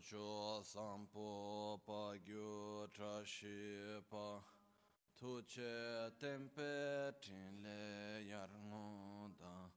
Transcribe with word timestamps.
cho 0.00 0.60
sampo 0.62 1.80
pa 1.86 2.16
gyu 2.24 2.86
tra 2.92 3.24
shi 3.24 4.00
pa 4.10 4.42
tu 5.16 5.42
che 5.46 6.12
tempe 6.18 7.14
tin 7.20 7.62
le 7.62 8.22
yar 8.28 8.50
ngo 8.68 9.30
da 9.38 9.70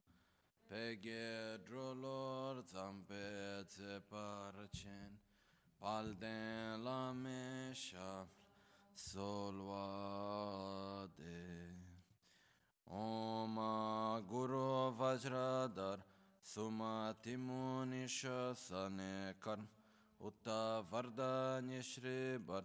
pe 0.67 0.99
ge 0.99 1.57
dro 1.65 1.93
lor 1.93 2.63
zampe 2.65 3.63
tse 3.67 4.01
par 4.09 4.53
chen 4.71 5.17
pal 5.79 6.15
den 6.19 6.83
la 6.83 7.13
me 7.13 7.71
sha 7.73 8.25
sol 8.95 9.55
wa 9.69 11.07
de 11.15 11.79
Om 12.91 13.55
Guru 14.27 14.91
Vajradar 14.97 15.99
Sumati 16.41 17.37
Munisha 17.37 18.55
Sane 18.55 19.35
Karma 19.39 19.78
Utta 20.21 20.83
Vardanya 20.91 21.81
Shri 21.81 22.37
Bar 22.39 22.63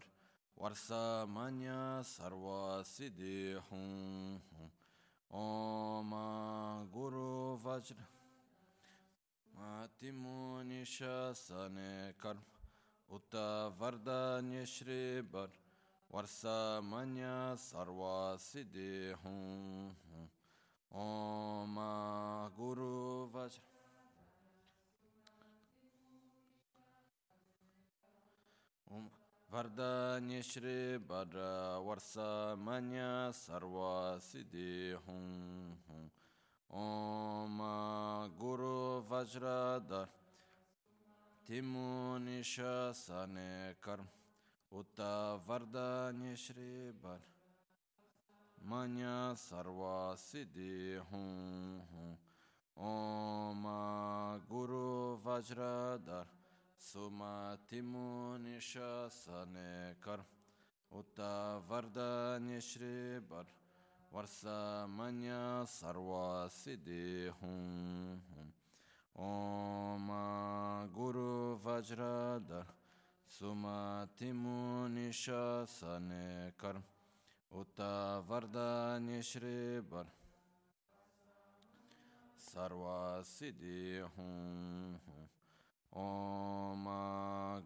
Varsa 0.59 1.25
Manya 1.29 2.03
Sarva 2.03 2.83
Siddhi 2.83 3.55
Hum 3.71 4.41
Om 5.31 6.11
Guru 6.93 7.57
Vajra 7.63 8.07
Matimunisha 9.57 11.33
Sane 11.37 12.15
Karm 12.21 12.43
Utta 13.09 13.71
Vardanya 13.79 14.67
Shri 14.67 15.23
Bar 15.23 15.49
Varsa 16.13 16.83
Manya 16.83 17.55
Sarva 17.57 18.37
Siddhi 18.37 19.15
Hum 19.23 19.95
Om 20.91 21.79
Guru 22.57 23.31
Vajra 23.33 23.74
Vardanya 29.55 30.43
Shri 30.43 30.99
Bhadra 30.99 31.79
Varsa 31.79 32.59
Manya 32.59 33.31
Sarva 33.31 34.19
Siddhi 34.19 34.97
Hum 35.07 35.79
Om 36.73 37.61
Guru 38.37 39.05
Vajradar 39.09 40.09
Timunisha 41.49 42.93
Sane 42.93 43.77
Karm 43.81 44.09
Utta 44.75 45.39
Vardanya 45.47 46.35
Shri 46.37 46.91
Bhadra 47.01 47.23
Manya 48.69 49.37
Sarva 49.37 50.17
Siddhi 50.17 50.99
Hum 51.13 52.19
Om 52.77 53.67
Guru 54.51 55.17
Vajradar 55.25 56.27
Sumatimunisha 56.85 59.09
Sane 59.09 59.97
Kar 60.05 60.21
Utta 60.93 61.65
Vardanya 61.67 62.61
Shri 62.61 63.25
Bar 63.27 63.47
Varsa 64.13 64.87
Manya 64.87 65.65
Sarva 65.65 66.47
Siddhi 66.51 67.31
Hum 67.41 68.21
Om 69.17 70.11
Guru 70.93 71.59
Vajradar 71.65 72.67
Sumatimunisha 73.27 75.67
Sane 75.67 76.53
Kar 76.59 76.83
Utta 77.51 78.23
Vardanya 78.29 79.23
Shri 79.23 79.81
Bar 79.81 80.05
Sarva 82.37 83.25
Hum 84.19 85.01
Om 85.95 86.91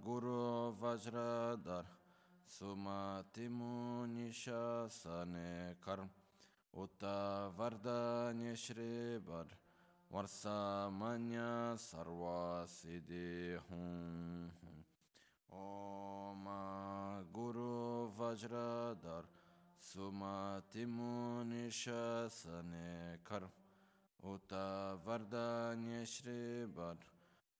Guru 0.05 0.77
Vajradar 0.77 1.89
Sumatimunisha 2.47 4.85
Sane 4.91 5.77
Karm 5.81 6.11
Utta 6.77 7.51
Vardanya 7.57 8.55
Shri 8.55 9.19
Bar 9.27 9.47
Varsa 10.13 10.91
Manya 10.93 11.75
Sarva 11.79 12.67
Siddhi 12.69 13.57
Hum 13.71 14.51
Om 15.51 16.47
Guru 17.33 18.11
Vajradar 18.13 19.25
Sumatimunisha 19.81 22.29
Sane 22.31 23.19
Karm 23.25 23.51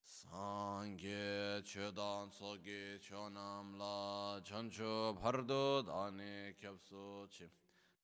Sangye 0.06 1.62
Chedan 1.64 2.30
Sogi 2.32 3.00
Chonam 3.00 3.78
La. 3.78 4.40
Chancho 4.44 5.14
Bhardo 5.20 5.84
Dani 5.84 6.54
Kyapso 6.62 7.28
Chim 7.30 7.50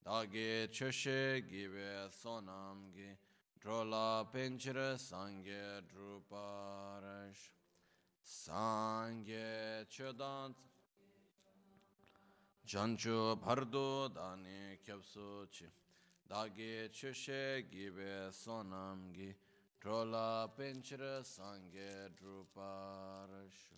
Dagi 0.05 0.67
Choshe 0.69 1.41
Gibe 1.49 2.09
Sonam 2.09 2.91
Gi. 2.93 3.17
Drola 3.63 4.25
Pinchire 4.31 4.97
Sangye 4.97 5.81
Druparash 5.87 7.51
Sangye 8.25 9.85
Chedan 9.89 10.53
Jancho 12.71 13.35
Bhardo 13.35 14.07
Dani 14.07 14.77
Kyapso 14.81 15.45
Chi 15.51 15.65
Dagi 16.25 16.87
Chushe 16.89 17.65
Gibe 17.69 18.31
Sonam 18.31 19.11
Gi 19.11 19.35
Drola 19.83 20.49
Pinchira 20.57 21.21
Sangye 21.21 22.07
Druparashu 22.15 23.75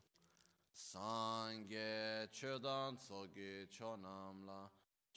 Sangye 0.72 2.28
Chodan 2.32 2.96
Sogi 2.96 3.66
Chonam 3.68 4.46
La 4.46 4.70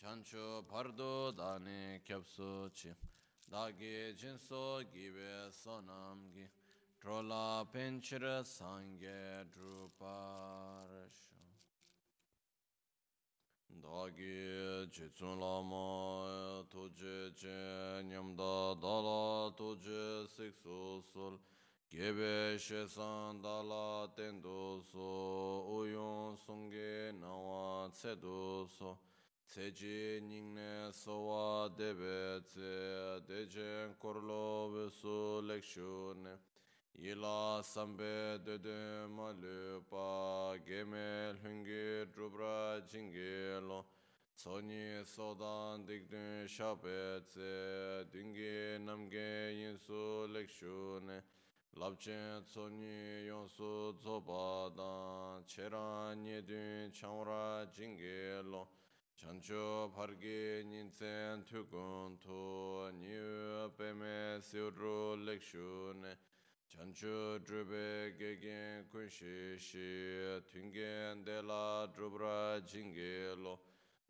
Jancho 0.02 0.64
Bhardo 0.64 1.32
Dani 1.34 2.00
Kyapso 2.02 2.70
Chi 2.72 2.94
Dagi 3.52 4.14
Jinso 4.16 4.84
Gibe 4.90 5.50
Sonam 5.50 6.32
Gi 6.32 6.48
Drola 6.98 7.66
Pinchira 7.70 8.42
Sangye 8.42 9.44
Druparashu 9.54 11.25
dāgī 13.86 14.88
chīchūn 14.94 15.38
lāma 15.38 15.82
tujī 16.72 17.30
chī 17.38 17.58
nyamdā 18.08 18.54
dālā 18.82 19.52
tujī 19.58 20.26
sikṣu 20.34 20.78
sul 21.10 21.38
gībē 21.92 22.58
shēsān 22.66 23.38
dālā 23.44 24.08
tēndū 24.18 24.82
su 24.90 25.10
uyūn 25.76 26.38
sūngī 26.42 27.14
nāwā 27.20 27.90
cēdū 28.00 28.66
su 28.76 28.96
cēchī 29.54 30.18
nīngnē 30.26 30.90
sōwā 31.02 31.70
dēbē 31.78 32.18
cē 32.52 32.74
dēchēn 33.30 33.96
korlō 34.02 34.42
vēsū 34.74 35.16
lekshū 35.46 35.94
nē 36.24 36.34
Yila 36.98 37.62
sambe 37.62 38.38
dede 38.42 39.06
ma 39.08 39.30
le 39.30 39.82
pa 39.90 40.56
geme 40.64 41.34
lhungi 41.34 42.06
drupra 42.10 42.80
jingi 42.88 43.60
lo. 43.68 43.84
Tsonyi 44.34 45.04
sodan 45.04 45.84
dikdun 45.84 46.46
shabe 46.48 47.20
tse 47.26 48.06
dungi 48.10 48.78
namge 48.80 49.52
yinsu 49.60 50.26
lekshu 50.32 51.02
ne. 51.04 51.20
Labchen 51.76 52.42
tsonyi 52.46 53.26
yonsu 53.28 53.92
tsoba 54.00 54.72
dan 54.74 55.44
chera 55.44 56.14
nyedun 56.14 56.90
chanwra 56.92 57.66
jingi 57.74 58.42
lo. 58.50 58.68
Chancho 59.18 59.92
pargi 59.94 60.64
nyintsen 60.64 61.44
tukun 61.44 62.16
tu 62.18 62.90
nyu 62.92 63.68
peme 63.76 64.40
siudru 64.40 65.16
lekshu 65.26 65.92
ne. 66.00 66.16
chanchu 66.76 67.38
drupe 67.42 68.18
gegen 68.18 68.84
kunshi 68.92 69.56
shi 69.58 70.42
tungen 70.52 71.24
de 71.24 71.40
la 71.40 71.86
drupra 71.86 72.60
jingi 72.66 73.34
lo. 73.42 73.58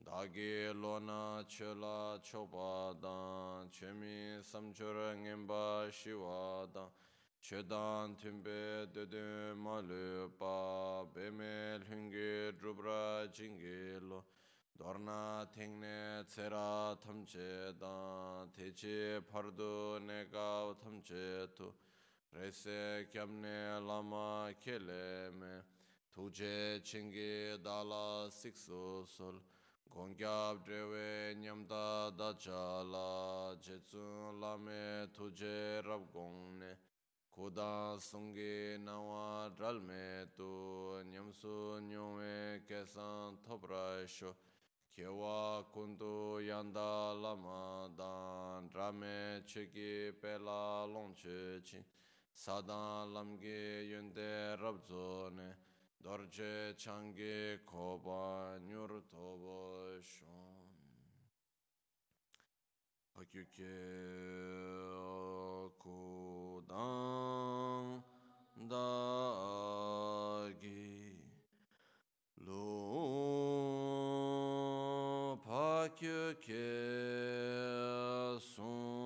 Dagi 0.04 0.72
lo 0.74 0.98
na 0.98 1.44
che 1.46 1.72
la 1.74 2.18
chopa 2.20 2.92
dan 3.00 3.70
che 3.70 3.92
mi 3.92 4.42
samchura 4.42 5.14
ngenpa 5.14 5.88
shiwa 5.90 6.66
dan. 6.72 6.90
Che 7.40 7.64
dan 7.64 8.16
tunpe 8.16 8.88
dede 8.90 9.54
ma 9.54 9.78
lu 9.80 10.28
pa 10.36 11.04
be 11.12 11.30
me 11.30 11.78
lungi 11.86 12.52
drupra 12.56 13.28
jingi 13.32 13.96
lo. 14.00 14.24
Dorna 14.72 15.48
tengne 15.52 16.24
tsera 16.26 16.96
tamche 16.96 17.74
dan 17.78 18.50
teche 18.50 19.22
pardu 19.22 19.98
ne 20.00 20.26
gao 20.28 20.74
tamche 20.74 21.52
tu. 21.54 21.72
rese 22.32 23.06
kyamne 23.12 23.80
lama 23.86 24.52
keleme, 24.60 25.62
tuje 26.12 26.80
chingi 26.82 27.58
dala 27.62 28.28
sikso 28.30 29.06
sol. 29.06 29.40
Gongyab 29.88 30.64
drewe 30.64 31.34
nyamda 31.36 32.10
dacha 32.18 32.82
la 32.84 33.54
jetsun 33.60 34.40
lame 34.40 35.06
tuje 35.14 35.82
rab 35.82 36.12
gongne 36.12 36.76
kuda 37.30 37.96
sungi 37.98 38.78
nawa 38.78 39.50
dralme 39.56 40.26
tu 40.36 41.02
nyamsu 41.10 41.80
nyongwe 41.80 42.60
kesan 42.68 43.38
thobra 43.42 44.06
sho. 44.06 44.34
Kewa 44.94 45.64
kundu 45.72 46.40
yanda 46.40 47.14
lama 47.14 47.88
dan 47.96 48.68
drame 48.68 49.42
chigi 49.46 50.12
pela 50.20 50.86
longche 50.86 51.62
ching 51.64 51.84
chin 52.36 52.44
Sadan 52.44 53.12
lamge 53.14 53.88
yunde 53.90 54.56
rabzo 54.60 55.30
ne 55.34 55.54
dorje 56.02 56.76
change 56.76 57.58
koba 57.66 58.58
nyur 58.66 59.02
tobo 59.10 60.00
shon 60.02 60.66
hakyuke 63.16 63.76
kudan 65.78 67.04
dagi 68.68 69.96
lo 72.46 72.66
pakyuke 75.46 76.68
sundan 78.54 79.05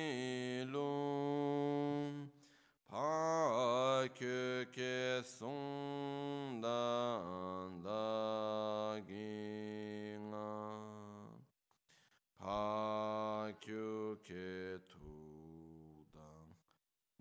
sung 5.41 6.61
da 6.61 6.81
gi 9.07 10.17
pa 12.37 13.49
kyu 13.63 14.17
ke 14.27 14.77
tu 14.85 15.09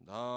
da 0.06 0.28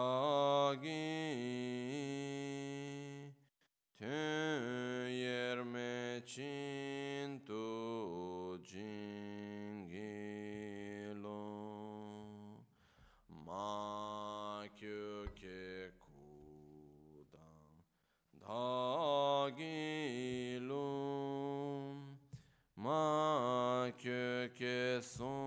song. 25.01 25.42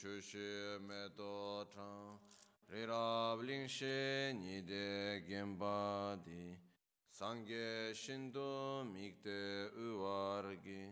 chu 0.00 0.20
shi 0.20 0.48
me 0.86 1.00
to 1.16 1.66
chang 1.74 2.18
Ri 2.70 2.82
ling 3.46 3.66
shi 3.66 4.32
ni 4.40 4.56
de 4.60 5.20
di 6.24 6.42
Sangye 7.18 7.92
shindu 7.92 8.84
mikde 8.94 9.40
uwar 9.86 10.44
gi 10.64 10.82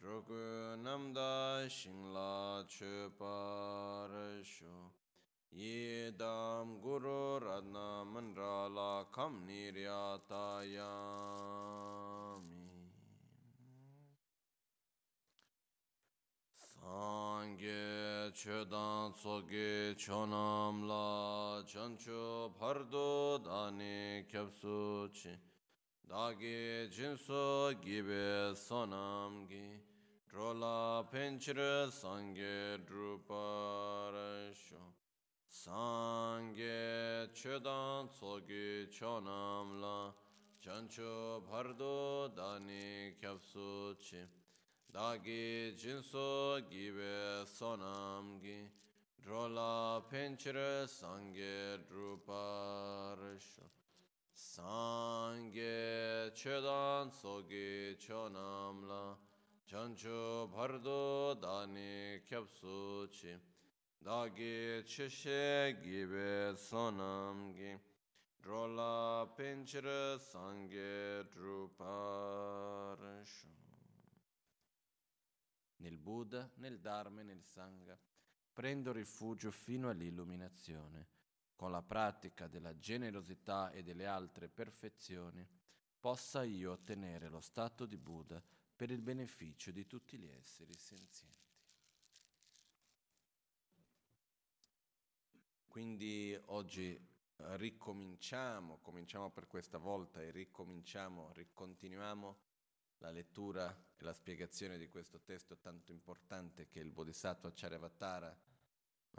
Drogu 0.00 0.44
namda 0.84 1.68
shingla 1.68 2.64
chu 2.66 3.10
par 3.18 4.10
shu 4.42 4.74
Yi 5.50 6.12
dam 6.16 6.80
guru 6.80 7.40
radna 7.40 7.88
mandra 8.12 8.68
la 8.76 9.04
kam 9.14 9.32
niryata 9.46 10.46
yami 10.76 11.08
Sangye 16.70 18.08
chedan 18.38 18.97
tsoge 19.12 19.94
chonam 19.96 20.86
la 20.86 21.62
chancho 21.66 22.52
pardo 22.58 23.38
dani 23.38 24.24
kyapsu 24.26 25.08
chi. 25.12 25.36
Dagi 26.08 26.88
jinso 26.90 27.72
gibe 27.80 28.54
sonam 28.54 29.46
gi. 29.48 29.80
Drola 30.30 31.04
penchire 31.10 31.90
sangye 31.90 32.78
drupara 32.84 34.52
sho. 34.52 34.94
Sangye 35.48 37.28
chedan 37.32 38.08
tsoge 38.08 38.88
chonam 38.90 39.80
la 39.80 40.12
chancho 40.60 41.42
pardo 41.48 42.28
dani 42.34 43.14
kyapsu 43.20 43.94
chi. 43.98 44.26
Dāgī 44.88 45.76
jīnso 45.76 46.64
gīvē 46.70 47.44
sōnām 47.44 48.38
gī 48.40 48.56
drola 49.28 50.00
penchira 50.08 50.88
sangye 50.88 51.84
druparisho 51.86 53.68
sangye 54.32 56.32
chedan 56.34 57.10
sogi 57.10 57.94
chonamla. 57.98 59.18
Chancho 59.66 60.48
bhardo 60.48 61.34
dani 61.38 62.22
kyapsu 62.26 63.06
chi 63.10 63.38
dagi 64.02 64.82
chishe 64.86 65.76
gibe 65.82 66.56
sonamgi. 66.56 67.78
Drola 68.40 69.26
penchira 69.36 70.18
sangye 70.18 71.24
druparisho 71.28 73.46
nel 75.80 75.98
Buddha, 75.98 76.50
nel 76.56 76.80
Dharma 76.80 77.20
e 77.20 77.24
nel 77.24 77.42
Sangha 77.42 77.96
prendo 78.58 78.90
rifugio 78.90 79.52
fino 79.52 79.88
all'illuminazione. 79.88 81.06
Con 81.54 81.70
la 81.70 81.80
pratica 81.80 82.48
della 82.48 82.76
generosità 82.76 83.70
e 83.70 83.84
delle 83.84 84.04
altre 84.04 84.48
perfezioni, 84.48 85.48
possa 86.00 86.42
io 86.42 86.72
ottenere 86.72 87.28
lo 87.28 87.38
stato 87.40 87.86
di 87.86 87.96
Buddha 87.96 88.42
per 88.74 88.90
il 88.90 89.00
beneficio 89.00 89.70
di 89.70 89.86
tutti 89.86 90.18
gli 90.18 90.28
esseri 90.28 90.74
senzienti. 90.74 91.38
Quindi 95.68 96.36
oggi 96.46 97.00
ricominciamo, 97.36 98.78
cominciamo 98.78 99.30
per 99.30 99.46
questa 99.46 99.78
volta 99.78 100.20
e 100.20 100.32
ricominciamo, 100.32 101.30
ricontinuiamo 101.32 102.38
la 102.98 103.10
lettura 103.12 103.70
e 103.96 104.02
la 104.02 104.12
spiegazione 104.12 104.78
di 104.78 104.88
questo 104.88 105.20
testo 105.20 105.58
tanto 105.58 105.92
importante 105.92 106.66
che 106.66 106.80
il 106.80 106.90
Bodhisattva 106.90 107.52
Charyavatara, 107.54 108.36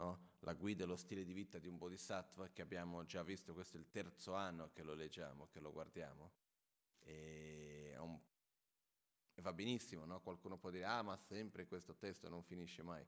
no? 0.00 0.28
la 0.40 0.54
guida 0.54 0.84
e 0.84 0.86
lo 0.86 0.96
stile 0.96 1.24
di 1.24 1.34
vita 1.34 1.58
di 1.58 1.68
un 1.68 1.76
Bodhisattva 1.76 2.48
che 2.48 2.62
abbiamo 2.62 3.04
già 3.04 3.22
visto, 3.22 3.52
questo 3.52 3.76
è 3.76 3.80
il 3.80 3.90
terzo 3.90 4.34
anno 4.34 4.70
che 4.72 4.82
lo 4.82 4.94
leggiamo, 4.94 5.48
che 5.48 5.60
lo 5.60 5.70
guardiamo. 5.70 6.32
E, 7.00 7.94
un... 7.98 8.18
va 9.34 9.52
benissimo, 9.52 10.04
no? 10.06 10.20
qualcuno 10.20 10.56
può 10.56 10.70
dire, 10.70 10.84
ah 10.84 11.02
ma 11.02 11.16
sempre 11.16 11.66
questo 11.66 11.94
testo 11.96 12.28
non 12.28 12.42
finisce 12.42 12.82
mai. 12.82 13.06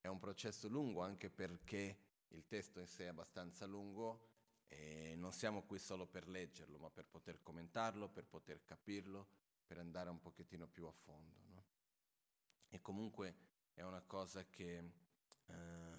È 0.00 0.08
un 0.08 0.18
processo 0.18 0.68
lungo 0.68 1.02
anche 1.02 1.30
perché 1.30 1.98
il 2.28 2.46
testo 2.46 2.80
in 2.80 2.86
sé 2.86 3.04
è 3.04 3.08
abbastanza 3.08 3.64
lungo 3.66 4.34
e 4.66 5.14
non 5.16 5.32
siamo 5.32 5.62
qui 5.62 5.78
solo 5.78 6.06
per 6.06 6.26
leggerlo, 6.26 6.78
ma 6.78 6.90
per 6.90 7.06
poter 7.06 7.40
commentarlo, 7.42 8.08
per 8.08 8.26
poter 8.26 8.64
capirlo, 8.64 9.28
per 9.64 9.78
andare 9.78 10.10
un 10.10 10.20
pochettino 10.20 10.66
più 10.66 10.86
a 10.86 10.92
fondo. 10.92 11.44
No? 11.46 11.64
E 12.68 12.80
comunque 12.80 13.36
è 13.74 13.82
una 13.82 14.02
cosa 14.02 14.44
che 14.48 14.92
ehm, 15.46 15.95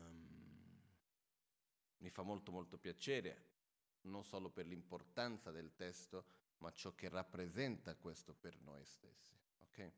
mi 2.00 2.10
fa 2.10 2.22
molto 2.22 2.51
molto 2.51 2.77
piacere, 2.77 3.46
non 4.01 4.24
solo 4.24 4.50
per 4.50 4.66
l'importanza 4.66 5.51
del 5.51 5.74
testo, 5.75 6.25
ma 6.60 6.72
ciò 6.72 6.94
che 6.96 7.10
rappresenta 7.10 7.96
questo 7.96 8.34
per 8.34 8.60
noi 8.62 8.84
stessi. 8.86 9.36
Okay? 9.70 9.92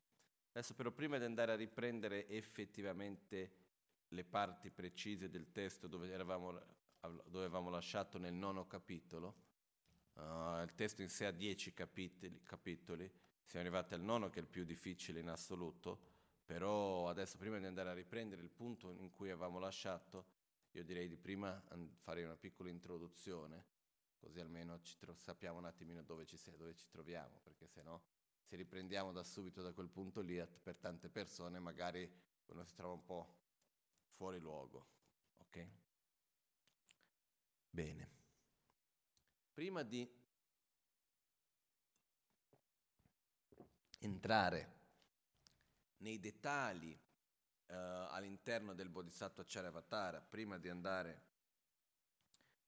Adesso 0.52 0.74
però 0.74 0.90
prima 0.90 1.18
di 1.18 1.24
andare 1.24 1.52
a 1.52 1.56
riprendere 1.56 2.28
effettivamente 2.28 3.68
le 4.08 4.24
parti 4.24 4.70
precise 4.70 5.30
del 5.30 5.52
testo 5.52 5.86
dove, 5.86 6.10
eravamo, 6.10 6.52
dove 7.00 7.44
avevamo 7.44 7.70
lasciato 7.70 8.18
nel 8.18 8.34
nono 8.34 8.66
capitolo, 8.66 9.34
uh, 10.14 10.62
il 10.62 10.72
testo 10.74 11.02
in 11.02 11.08
sé 11.08 11.26
ha 11.26 11.30
dieci 11.30 11.72
capitoli, 11.72 12.42
capitoli 12.42 13.10
siamo 13.44 13.66
arrivati 13.66 13.94
al 13.94 14.00
nono 14.00 14.28
che 14.30 14.38
è 14.38 14.42
il 14.42 14.48
più 14.48 14.64
difficile 14.64 15.20
in 15.20 15.28
assoluto, 15.28 15.98
però 16.44 17.08
adesso 17.08 17.36
prima 17.36 17.58
di 17.58 17.66
andare 17.66 17.90
a 17.90 17.94
riprendere 17.94 18.42
il 18.42 18.50
punto 18.50 18.92
in 18.92 19.10
cui 19.10 19.30
avevamo 19.30 19.58
lasciato, 19.58 20.26
io 20.72 20.84
direi 20.84 21.08
di 21.08 21.16
prima 21.16 21.62
fare 21.96 22.24
una 22.24 22.36
piccola 22.36 22.68
introduzione, 22.70 23.64
così 24.18 24.40
almeno 24.40 24.80
tro- 24.98 25.16
sappiamo 25.16 25.58
un 25.58 25.64
attimino 25.64 26.02
dove 26.02 26.26
ci, 26.26 26.36
sei, 26.36 26.56
dove 26.56 26.74
ci 26.74 26.88
troviamo, 26.88 27.40
perché 27.42 27.66
se 27.66 27.82
no 27.82 28.02
se 28.50 28.56
riprendiamo 28.56 29.12
da 29.12 29.22
subito 29.22 29.62
da 29.62 29.72
quel 29.72 29.88
punto 29.88 30.20
lì, 30.20 30.44
per 30.62 30.76
tante 30.76 31.08
persone 31.08 31.60
magari 31.60 32.10
uno 32.46 32.64
si 32.64 32.74
trova 32.74 32.94
un 32.94 33.04
po' 33.04 33.38
fuori 34.08 34.40
luogo. 34.40 34.88
Ok? 35.36 35.68
Bene. 37.70 38.10
Prima 39.52 39.84
di 39.84 40.08
entrare 44.00 44.78
nei 45.98 46.18
dettagli 46.18 46.98
uh, 47.70 48.06
all'interno 48.10 48.74
del 48.74 48.88
Bodhisattva 48.88 49.44
Charyavatara 49.46 50.20
prima 50.20 50.58
di 50.58 50.68
andare 50.68 51.28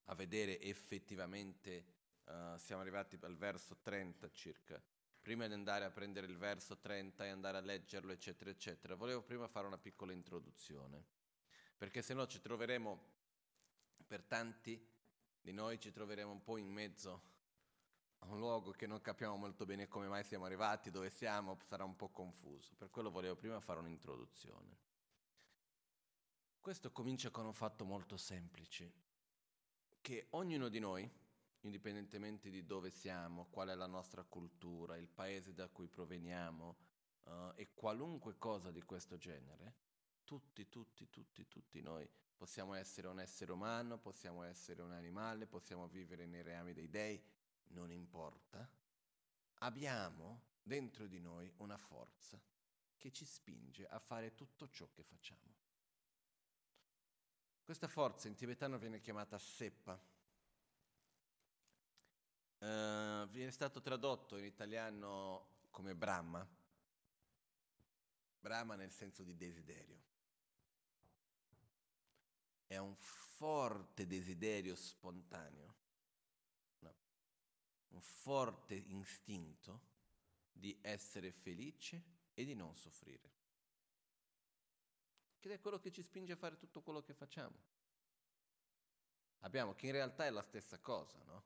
a 0.07 0.15
vedere 0.15 0.61
effettivamente, 0.61 1.85
uh, 2.25 2.57
siamo 2.57 2.83
arrivati 2.83 3.19
al 3.23 3.37
verso 3.37 3.77
30 3.83 4.31
circa, 4.31 4.83
prima 5.21 5.47
di 5.47 5.53
andare 5.53 5.85
a 5.85 5.91
prendere 5.91 6.27
il 6.27 6.37
verso 6.37 6.79
30 6.79 7.25
e 7.25 7.29
andare 7.29 7.59
a 7.59 7.61
leggerlo, 7.61 8.13
eccetera, 8.13 8.51
eccetera, 8.51 8.95
volevo 8.95 9.23
prima 9.23 9.47
fare 9.49 9.67
una 9.67 9.79
piccola 9.79 10.13
introduzione, 10.13 11.05
perché 11.77 12.03
se 12.03 12.15
no 12.15 12.27
ci 12.27 12.41
troveremo, 12.41 13.11
per 14.07 14.23
tanti 14.25 14.89
di 15.41 15.53
noi 15.53 15.81
ci 15.81 15.91
troveremo 15.91 16.31
un 16.31 16.43
po' 16.43 16.57
in 16.57 16.69
mezzo 16.69 17.31
un 18.27 18.39
luogo 18.39 18.71
che 18.71 18.87
non 18.87 19.01
capiamo 19.01 19.37
molto 19.37 19.65
bene 19.65 19.89
come 19.89 20.07
mai 20.07 20.25
siamo 20.25 20.45
arrivati, 20.45 20.91
dove 20.91 21.11
siamo, 21.11 21.59
sarà 21.65 21.85
un 21.85 21.97
po' 21.97 22.11
confuso. 22.11 22.75
Per 22.77 22.91
quello 22.91 23.11
volevo 23.11 23.35
prima 23.35 23.59
fare 23.61 23.81
un'introduzione. 23.81 24.92
Questo 26.63 26.93
comincia 26.93 27.29
con 27.31 27.45
un 27.45 27.55
fatto 27.55 27.85
molto 27.85 28.17
semplice, 28.17 28.93
che 30.01 30.29
ognuno 30.31 30.69
di 30.69 30.79
noi, 30.79 31.11
indipendentemente 31.63 32.51
di 32.51 32.65
dove 32.65 32.89
siamo, 32.89 33.49
qual 33.51 33.71
è 33.71 33.75
la 33.75 33.89
nostra 33.89 34.23
cultura, 34.23 34.97
il 34.97 35.09
paese 35.09 35.55
da 35.55 35.67
cui 35.67 35.89
proveniamo 35.89 36.77
uh, 37.25 37.31
e 37.57 37.75
qualunque 37.75 38.39
cosa 38.39 38.71
di 38.71 38.81
questo 38.85 39.17
genere, 39.17 39.75
tutti, 40.23 40.69
tutti, 40.69 41.11
tutti, 41.11 41.49
tutti 41.49 41.81
noi 41.81 42.09
possiamo 42.37 42.75
essere 42.75 43.09
un 43.09 43.19
essere 43.19 43.51
umano, 43.51 43.99
possiamo 43.99 44.45
essere 44.45 44.83
un 44.83 44.93
animale, 44.93 45.49
possiamo 45.49 45.89
vivere 45.89 46.27
nei 46.27 46.43
reami 46.43 46.73
dei 46.73 46.89
dei, 46.89 47.21
non 47.71 47.91
importa, 47.91 48.71
abbiamo 49.55 50.43
dentro 50.63 51.09
di 51.09 51.19
noi 51.19 51.53
una 51.57 51.77
forza 51.77 52.41
che 52.97 53.11
ci 53.11 53.25
spinge 53.25 53.85
a 53.85 53.99
fare 53.99 54.37
tutto 54.37 54.69
ciò 54.69 54.89
che 54.93 55.03
facciamo. 55.03 55.62
Questa 57.65 57.89
forza 57.89 58.29
in 58.29 58.35
tibetano 58.35 58.79
viene 58.79 59.01
chiamata 59.01 59.39
seppa. 59.39 59.93
Uh, 62.59 63.27
viene 63.29 63.51
stato 63.51 63.81
tradotto 63.81 64.37
in 64.37 64.45
italiano 64.45 65.67
come 65.71 65.95
Brahma. 65.95 66.47
Brahma 68.41 68.75
nel 68.75 68.93
senso 68.93 69.23
di 69.23 69.37
desiderio. 69.37 70.01
È 72.67 72.77
un 72.77 72.95
forte 72.97 74.07
desiderio 74.07 74.75
spontaneo 74.77 75.81
un 77.93 78.01
forte 78.01 78.75
istinto 78.75 79.91
di 80.53 80.77
essere 80.83 81.31
felice 81.33 82.03
e 82.35 82.45
di 82.45 82.55
non 82.55 82.77
soffrire. 82.77 83.41
Che 85.43 85.55
è 85.55 85.61
quello 85.61 85.81
che 85.81 85.91
ci 85.91 86.05
spinge 86.05 86.35
a 86.35 86.37
fare 86.37 86.57
tutto 86.57 86.83
quello 86.83 87.03
che 87.03 87.15
facciamo. 87.15 87.59
Abbiamo 89.41 89.75
che 89.75 89.87
in 89.87 89.93
realtà 89.93 90.25
è 90.25 90.31
la 90.31 90.41
stessa 90.41 90.79
cosa, 90.79 91.21
no? 91.25 91.43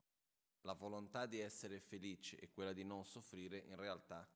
La 0.60 0.74
volontà 0.74 1.24
di 1.24 1.40
essere 1.40 1.80
felice 1.80 2.38
e 2.38 2.50
quella 2.50 2.74
di 2.74 2.84
non 2.84 3.06
soffrire 3.06 3.56
in 3.56 3.74
realtà 3.76 4.28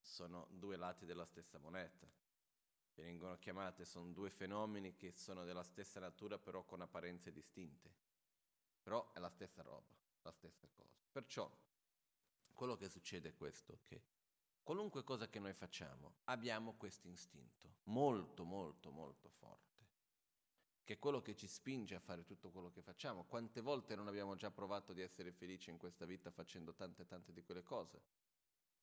sono 0.00 0.46
due 0.52 0.76
lati 0.76 1.04
della 1.04 1.26
stessa 1.26 1.58
moneta. 1.58 2.10
Vengono 2.94 3.36
chiamate, 3.36 3.84
sono 3.84 4.10
due 4.12 4.30
fenomeni 4.30 4.94
che 4.94 5.12
sono 5.12 5.44
della 5.44 5.62
stessa 5.62 6.00
natura 6.00 6.38
però 6.38 6.64
con 6.64 6.80
apparenze 6.80 7.32
distinte. 7.32 7.92
Però 8.82 9.12
è 9.12 9.18
la 9.18 9.28
stessa 9.28 9.60
roba, 9.60 9.94
la 10.22 10.32
stessa 10.32 10.66
cosa. 10.74 10.96
Perciò 11.12 11.54
quello 12.54 12.76
che 12.76 12.88
succede 12.88 13.28
è 13.28 13.34
questo, 13.34 13.80
che 13.82 14.11
qualunque 14.62 15.02
cosa 15.04 15.28
che 15.28 15.38
noi 15.38 15.52
facciamo 15.52 16.14
abbiamo 16.24 16.74
questo 16.74 17.08
istinto 17.08 17.76
molto 17.84 18.44
molto 18.44 18.90
molto 18.90 19.28
forte, 19.28 19.86
che 20.84 20.94
è 20.94 20.98
quello 20.98 21.20
che 21.20 21.34
ci 21.34 21.48
spinge 21.48 21.94
a 21.94 22.00
fare 22.00 22.24
tutto 22.24 22.50
quello 22.50 22.70
che 22.70 22.82
facciamo. 22.82 23.24
Quante 23.24 23.60
volte 23.60 23.94
non 23.94 24.08
abbiamo 24.08 24.36
già 24.36 24.50
provato 24.50 24.92
di 24.92 25.00
essere 25.00 25.32
felici 25.32 25.70
in 25.70 25.78
questa 25.78 26.04
vita 26.04 26.30
facendo 26.30 26.74
tante 26.74 27.06
tante 27.06 27.32
di 27.32 27.42
quelle 27.42 27.62
cose? 27.62 28.02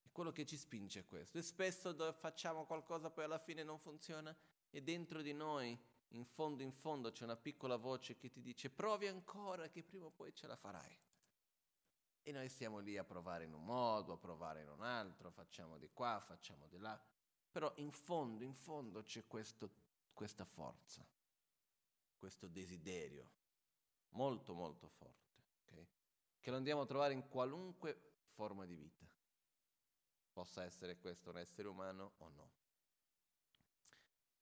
È 0.02 0.10
quello 0.12 0.32
che 0.32 0.46
ci 0.46 0.58
spinge 0.58 1.00
a 1.00 1.04
questo. 1.06 1.38
E 1.38 1.42
spesso 1.42 1.94
facciamo 2.14 2.66
qualcosa 2.66 3.10
poi 3.10 3.24
alla 3.26 3.40
fine 3.40 3.64
non 3.64 3.80
funziona 3.80 4.36
e 4.70 4.82
dentro 4.82 5.22
di 5.22 5.34
noi, 5.34 5.78
in 6.10 6.26
fondo 6.26 6.64
in 6.64 6.72
fondo, 6.72 7.12
c'è 7.12 7.24
una 7.24 7.38
piccola 7.38 7.78
voce 7.78 8.18
che 8.18 8.30
ti 8.30 8.42
dice 8.42 8.70
provi 8.70 9.08
ancora 9.08 9.70
che 9.70 9.84
prima 9.84 10.06
o 10.06 10.12
poi 10.12 10.34
ce 10.34 10.48
la 10.48 10.56
farai. 10.56 10.98
E 12.30 12.32
noi 12.32 12.48
stiamo 12.48 12.78
lì 12.78 12.96
a 12.96 13.04
provare 13.04 13.46
in 13.46 13.54
un 13.54 13.66
modo, 13.66 14.14
a 14.14 14.18
provare 14.20 14.62
in 14.62 14.70
un 14.70 14.84
altro, 14.84 15.32
facciamo 15.32 15.80
di 15.80 15.90
qua, 15.92 16.20
facciamo 16.20 16.68
di 16.68 16.78
là. 16.78 17.02
Però 17.50 17.74
in 17.78 17.90
fondo, 17.90 18.44
in 18.44 18.54
fondo 18.54 19.02
c'è 19.02 19.26
questo, 19.26 19.72
questa 20.14 20.46
forza 20.46 21.04
questo 22.20 22.48
desiderio 22.48 23.32
molto 24.10 24.54
molto 24.54 24.88
forte, 24.90 25.42
okay? 25.64 25.88
che 26.40 26.52
lo 26.52 26.58
andiamo 26.58 26.82
a 26.82 26.86
trovare 26.86 27.14
in 27.14 27.28
qualunque 27.28 28.20
forma 28.26 28.68
di 28.68 28.76
vita, 28.76 29.10
possa 30.32 30.64
essere 30.64 31.00
questo 31.00 31.32
un 31.32 31.40
essere 31.40 31.68
umano 31.68 32.14
o 32.18 32.30
no. 32.30 32.52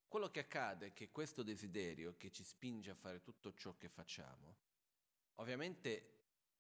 Quello 0.10 0.30
che 0.30 0.42
accade 0.42 0.88
è 0.88 0.94
che 0.94 1.10
questo 1.10 1.42
desiderio 1.42 2.18
che 2.18 2.32
ci 2.32 2.44
spinge 2.44 2.92
a 2.92 2.96
fare 2.96 3.22
tutto 3.22 3.54
ciò 3.54 3.78
che 3.78 3.88
facciamo, 3.88 4.58
ovviamente 5.36 6.16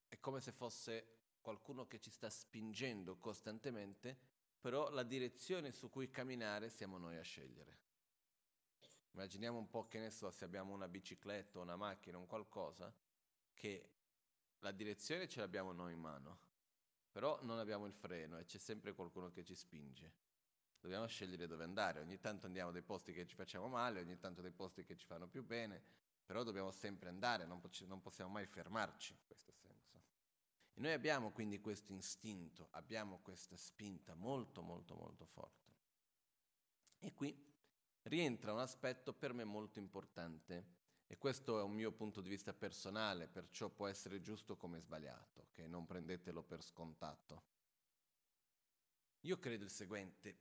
è 0.07 0.19
come 0.22 0.39
se 0.39 0.53
fosse 0.53 1.15
qualcuno 1.48 1.88
che 1.88 2.01
ci 2.01 2.10
sta 2.10 2.30
spingendo 2.30 3.16
costantemente, 3.20 4.18
però 4.60 4.89
la 4.89 5.04
direzione 5.04 5.72
su 5.72 5.89
cui 5.89 6.10
camminare 6.10 6.70
siamo 6.70 6.98
noi 6.98 7.16
a 7.16 7.22
scegliere. 7.22 7.77
Immaginiamo 9.12 9.58
un 9.58 9.70
po' 9.70 9.88
che 9.88 9.98
ne 10.00 10.10
so, 10.10 10.30
se 10.30 10.44
abbiamo 10.44 10.74
una 10.74 10.89
bicicletta, 10.89 11.60
una 11.60 11.77
macchina, 11.77 12.18
un 12.18 12.25
qualcosa, 12.25 12.94
che 13.54 13.92
la 14.60 14.72
direzione 14.72 15.30
ce 15.30 15.39
l'abbiamo 15.39 15.72
noi 15.72 15.94
in 15.94 16.01
mano, 16.01 16.39
però 17.13 17.42
non 17.44 17.60
abbiamo 17.60 17.86
il 17.86 17.94
freno 17.94 18.38
e 18.39 18.44
c'è 18.44 18.58
sempre 18.58 18.94
qualcuno 18.94 19.32
che 19.32 19.46
ci 19.46 19.56
spinge. 19.56 20.16
Dobbiamo 20.82 21.06
scegliere 21.06 21.48
dove 21.48 21.63
andare, 21.63 22.01
ogni 22.01 22.20
tanto 22.20 22.46
andiamo 22.46 22.72
dai 22.72 22.84
posti 22.84 23.13
che 23.13 23.25
ci 23.25 23.36
facciamo 23.36 23.70
male, 23.70 24.01
ogni 24.01 24.18
tanto 24.18 24.42
dai 24.42 24.51
posti 24.51 24.84
che 24.84 24.98
ci 24.98 25.06
fanno 25.06 25.30
più 25.30 25.46
bene, 25.46 25.82
però 26.25 26.44
dobbiamo 26.44 26.72
sempre 26.72 27.08
andare, 27.08 27.46
non, 27.46 27.62
non 27.86 28.01
possiamo 28.01 28.32
mai 28.32 28.46
fermarci 28.46 29.18
questo. 29.25 29.57
E 30.77 30.79
noi 30.79 30.93
abbiamo 30.93 31.31
quindi 31.31 31.60
questo 31.60 31.91
istinto, 31.91 32.67
abbiamo 32.74 33.17
questa 33.24 33.57
spinta 33.57 34.13
molto 34.13 34.62
molto 34.62 34.93
molto 34.93 35.25
forte. 35.25 35.74
E 37.00 37.15
qui 37.15 37.36
rientra 38.03 38.53
un 38.53 38.60
aspetto 38.60 39.12
per 39.12 39.34
me 39.34 39.43
molto 39.43 39.79
importante 39.79 40.75
e 41.07 41.17
questo 41.17 41.60
è 41.60 41.63
un 41.63 41.72
mio 41.72 41.91
punto 41.91 42.22
di 42.22 42.29
vista 42.29 42.53
personale, 42.53 43.27
perciò 43.27 43.69
può 43.69 43.88
essere 43.88 44.22
giusto 44.22 44.55
come 44.55 44.79
sbagliato, 44.79 45.48
che 45.51 45.65
non 45.65 45.88
prendetelo 45.88 46.43
per 46.43 46.62
scontato. 46.62 47.43
Io 49.22 49.39
credo 49.39 49.63
il 49.63 49.72
seguente, 49.72 50.38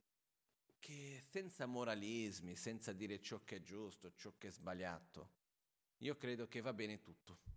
che 0.77 1.19
senza 1.19 1.65
moralismi, 1.65 2.55
senza 2.55 2.93
dire 2.93 3.19
ciò 3.19 3.43
che 3.43 3.55
è 3.55 3.61
giusto, 3.63 4.13
ciò 4.13 4.35
che 4.37 4.49
è 4.49 4.51
sbagliato, 4.51 5.31
io 5.97 6.15
credo 6.15 6.47
che 6.47 6.61
va 6.61 6.73
bene 6.73 7.01
tutto. 7.01 7.56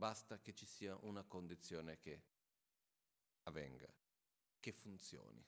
Basta 0.00 0.40
che 0.40 0.54
ci 0.54 0.64
sia 0.64 0.96
una 1.02 1.24
condizione 1.24 1.98
che 1.98 2.22
avvenga, 3.42 3.86
che 4.58 4.72
funzioni. 4.72 5.44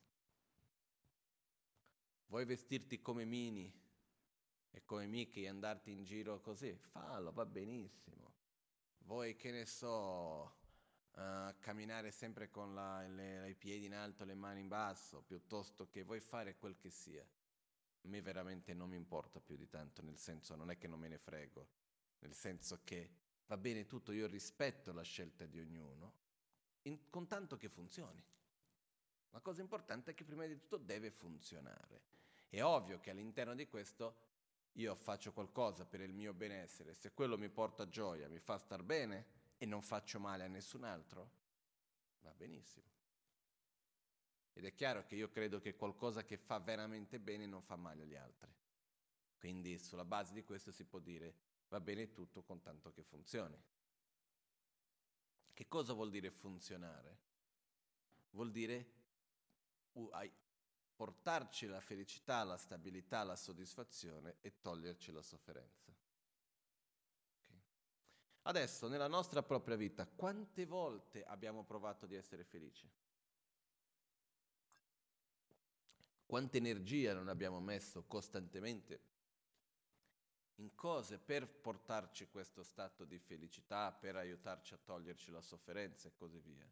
Vuoi 2.27 2.45
vestirti 2.45 3.01
come 3.01 3.25
Mini 3.25 3.73
e 4.71 4.85
come 4.85 5.07
Mickey 5.07 5.45
e 5.45 5.49
andarti 5.49 5.91
in 5.91 6.05
giro 6.05 6.43
così? 6.43 6.77
Fallo, 6.77 7.33
va 7.33 7.47
benissimo. 7.47 8.35
Vuoi, 8.99 9.37
che 9.37 9.53
ne 9.53 9.65
so, 9.65 10.43
uh, 11.13 11.55
camminare 11.59 12.11
sempre 12.11 12.51
con 12.51 12.75
la, 12.75 13.09
le, 13.09 13.49
i 13.49 13.55
piedi 13.55 13.87
in 13.87 13.95
alto, 13.95 14.27
le 14.27 14.35
mani 14.35 14.61
in 14.61 14.69
basso, 14.69 15.23
piuttosto 15.23 15.89
che 15.89 16.03
vuoi 16.03 16.21
fare 16.21 16.59
quel 16.59 16.77
che 16.77 16.91
sia. 16.91 17.23
A 17.23 18.09
me 18.09 18.21
veramente 18.21 18.75
non 18.75 18.91
mi 18.91 18.97
importa 18.97 19.41
più 19.41 19.57
di 19.57 19.71
tanto, 19.71 20.03
nel 20.03 20.19
senso 20.19 20.55
non 20.57 20.71
è 20.71 20.77
che 20.77 20.89
non 20.89 20.99
me 20.99 21.09
ne 21.09 21.17
frego, 21.17 21.71
nel 22.19 22.35
senso 22.35 22.83
che 22.85 23.22
va 23.47 23.57
bene 23.57 23.87
tutto, 23.87 24.13
io 24.13 24.27
rispetto 24.27 24.93
la 24.93 25.03
scelta 25.03 25.47
di 25.47 25.59
ognuno, 25.59 26.13
in, 26.83 27.11
con 27.11 27.27
tanto 27.27 27.57
che 27.57 27.69
funzioni. 27.69 28.23
La 29.31 29.41
cosa 29.41 29.61
importante 29.61 30.11
è 30.11 30.15
che 30.15 30.25
prima 30.25 30.47
di 30.47 30.57
tutto 30.57 30.77
deve 30.77 31.11
funzionare. 31.11 32.03
È 32.49 32.63
ovvio 32.63 33.01
che 33.01 33.11
all'interno 33.11 33.55
di 33.55 33.67
questo 33.67 34.31
io 34.73 34.95
faccio 34.95 35.33
qualcosa 35.33 35.85
per 35.85 36.01
il 36.01 36.13
mio 36.13 36.33
benessere, 36.33 36.95
se 36.95 37.13
quello 37.13 37.37
mi 37.39 37.49
porta 37.49 37.89
gioia, 37.89 38.29
mi 38.29 38.39
fa 38.39 38.59
star 38.59 38.83
bene 38.83 39.27
e 39.59 39.67
non 39.67 39.83
faccio 39.83 40.19
male 40.19 40.45
a 40.45 40.49
nessun 40.49 40.85
altro, 40.85 41.31
va 42.21 42.33
benissimo. 42.35 42.91
Ed 44.55 44.65
è 44.65 44.75
chiaro 44.75 45.05
che 45.05 45.15
io 45.15 45.31
credo 45.31 45.61
che 45.61 45.77
qualcosa 45.77 46.25
che 46.25 46.37
fa 46.37 46.59
veramente 46.59 47.19
bene 47.19 47.47
non 47.47 47.63
fa 47.63 47.77
male 47.77 48.03
agli 48.03 48.17
altri. 48.17 48.53
Quindi 49.39 49.79
sulla 49.79 50.05
base 50.05 50.33
di 50.35 50.45
questo 50.45 50.71
si 50.71 50.85
può 50.85 50.99
dire 50.99 51.35
va 51.73 51.81
bene 51.81 52.13
tutto 52.13 52.43
con 52.43 52.61
tanto 52.61 52.93
che 52.93 53.03
funzioni. 53.03 53.59
Che 55.55 55.69
cosa 55.69 55.95
vuol 55.95 56.11
dire 56.11 56.31
funzionare? 56.31 57.19
Vuol 58.31 58.51
dire 58.51 58.93
portarci 60.95 61.67
la 61.67 61.81
felicità, 61.81 62.45
la 62.45 62.59
stabilità, 62.59 63.23
la 63.23 63.37
soddisfazione 63.37 64.37
e 64.43 64.61
toglierci 64.61 65.13
la 65.13 65.23
sofferenza. 65.23 65.91
Okay. 67.47 67.61
Adesso, 68.43 68.89
nella 68.89 69.09
nostra 69.09 69.43
propria 69.43 69.77
vita, 69.77 70.07
quante 70.07 70.67
volte 70.67 71.25
abbiamo 71.25 71.65
provato 71.65 72.05
di 72.05 72.17
essere 72.17 72.45
felici? 72.45 72.87
Quanta 76.27 76.59
energia 76.59 77.15
non 77.15 77.29
abbiamo 77.29 77.61
messo 77.61 78.05
costantemente 78.05 79.12
in 80.57 80.75
cose 80.75 81.19
per 81.19 81.49
portarci 81.49 82.29
questo 82.29 82.63
stato 82.63 83.05
di 83.05 83.19
felicità, 83.19 83.93
per 83.93 84.17
aiutarci 84.17 84.75
a 84.75 84.79
toglierci 84.79 85.31
la 85.31 85.41
sofferenza 85.41 86.09
e 86.09 86.15
così 86.15 86.39
via 86.41 86.71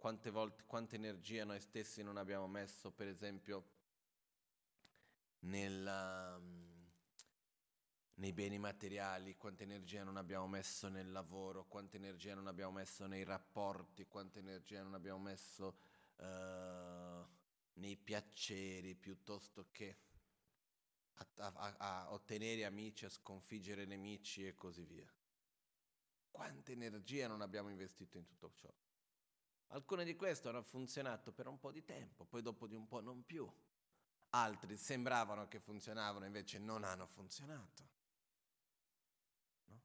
quante 0.00 0.30
volte, 0.30 0.64
quanta 0.66 0.96
energia 0.96 1.44
noi 1.44 1.60
stessi 1.60 2.02
non 2.02 2.16
abbiamo 2.16 2.48
messo, 2.48 2.90
per 2.90 3.06
esempio, 3.06 3.64
nella, 5.40 6.36
um, 6.36 6.90
nei 8.14 8.32
beni 8.32 8.58
materiali, 8.58 9.36
quanta 9.36 9.62
energia 9.62 10.02
non 10.02 10.16
abbiamo 10.16 10.48
messo 10.48 10.88
nel 10.88 11.12
lavoro, 11.12 11.66
quanta 11.66 11.96
energia 11.96 12.34
non 12.34 12.46
abbiamo 12.46 12.72
messo 12.72 13.06
nei 13.06 13.24
rapporti, 13.24 14.06
quanta 14.06 14.38
energia 14.38 14.82
non 14.82 14.94
abbiamo 14.94 15.18
messo 15.18 15.76
uh, 16.16 17.28
nei 17.74 17.96
piaceri, 17.96 18.94
piuttosto 18.94 19.66
che 19.70 19.98
a, 21.36 21.52
a, 21.54 21.76
a 21.76 22.12
ottenere 22.12 22.64
amici, 22.64 23.04
a 23.04 23.10
sconfiggere 23.10 23.84
nemici 23.84 24.46
e 24.46 24.54
così 24.54 24.84
via. 24.84 25.12
Quanta 26.30 26.72
energia 26.72 27.26
non 27.26 27.42
abbiamo 27.42 27.68
investito 27.68 28.16
in 28.16 28.24
tutto 28.24 28.50
ciò? 28.54 28.72
Alcune 29.68 30.04
di 30.04 30.16
queste 30.16 30.48
hanno 30.48 30.62
funzionato 30.62 31.32
per 31.32 31.46
un 31.46 31.58
po' 31.58 31.70
di 31.70 31.84
tempo, 31.84 32.24
poi 32.24 32.42
dopo 32.42 32.66
di 32.66 32.74
un 32.74 32.86
po' 32.86 33.00
non 33.00 33.24
più. 33.24 33.48
Altri 34.30 34.76
sembravano 34.76 35.48
che 35.48 35.60
funzionavano, 35.60 36.24
invece 36.24 36.58
non 36.58 36.84
hanno 36.84 37.06
funzionato. 37.06 37.88
No? 39.66 39.82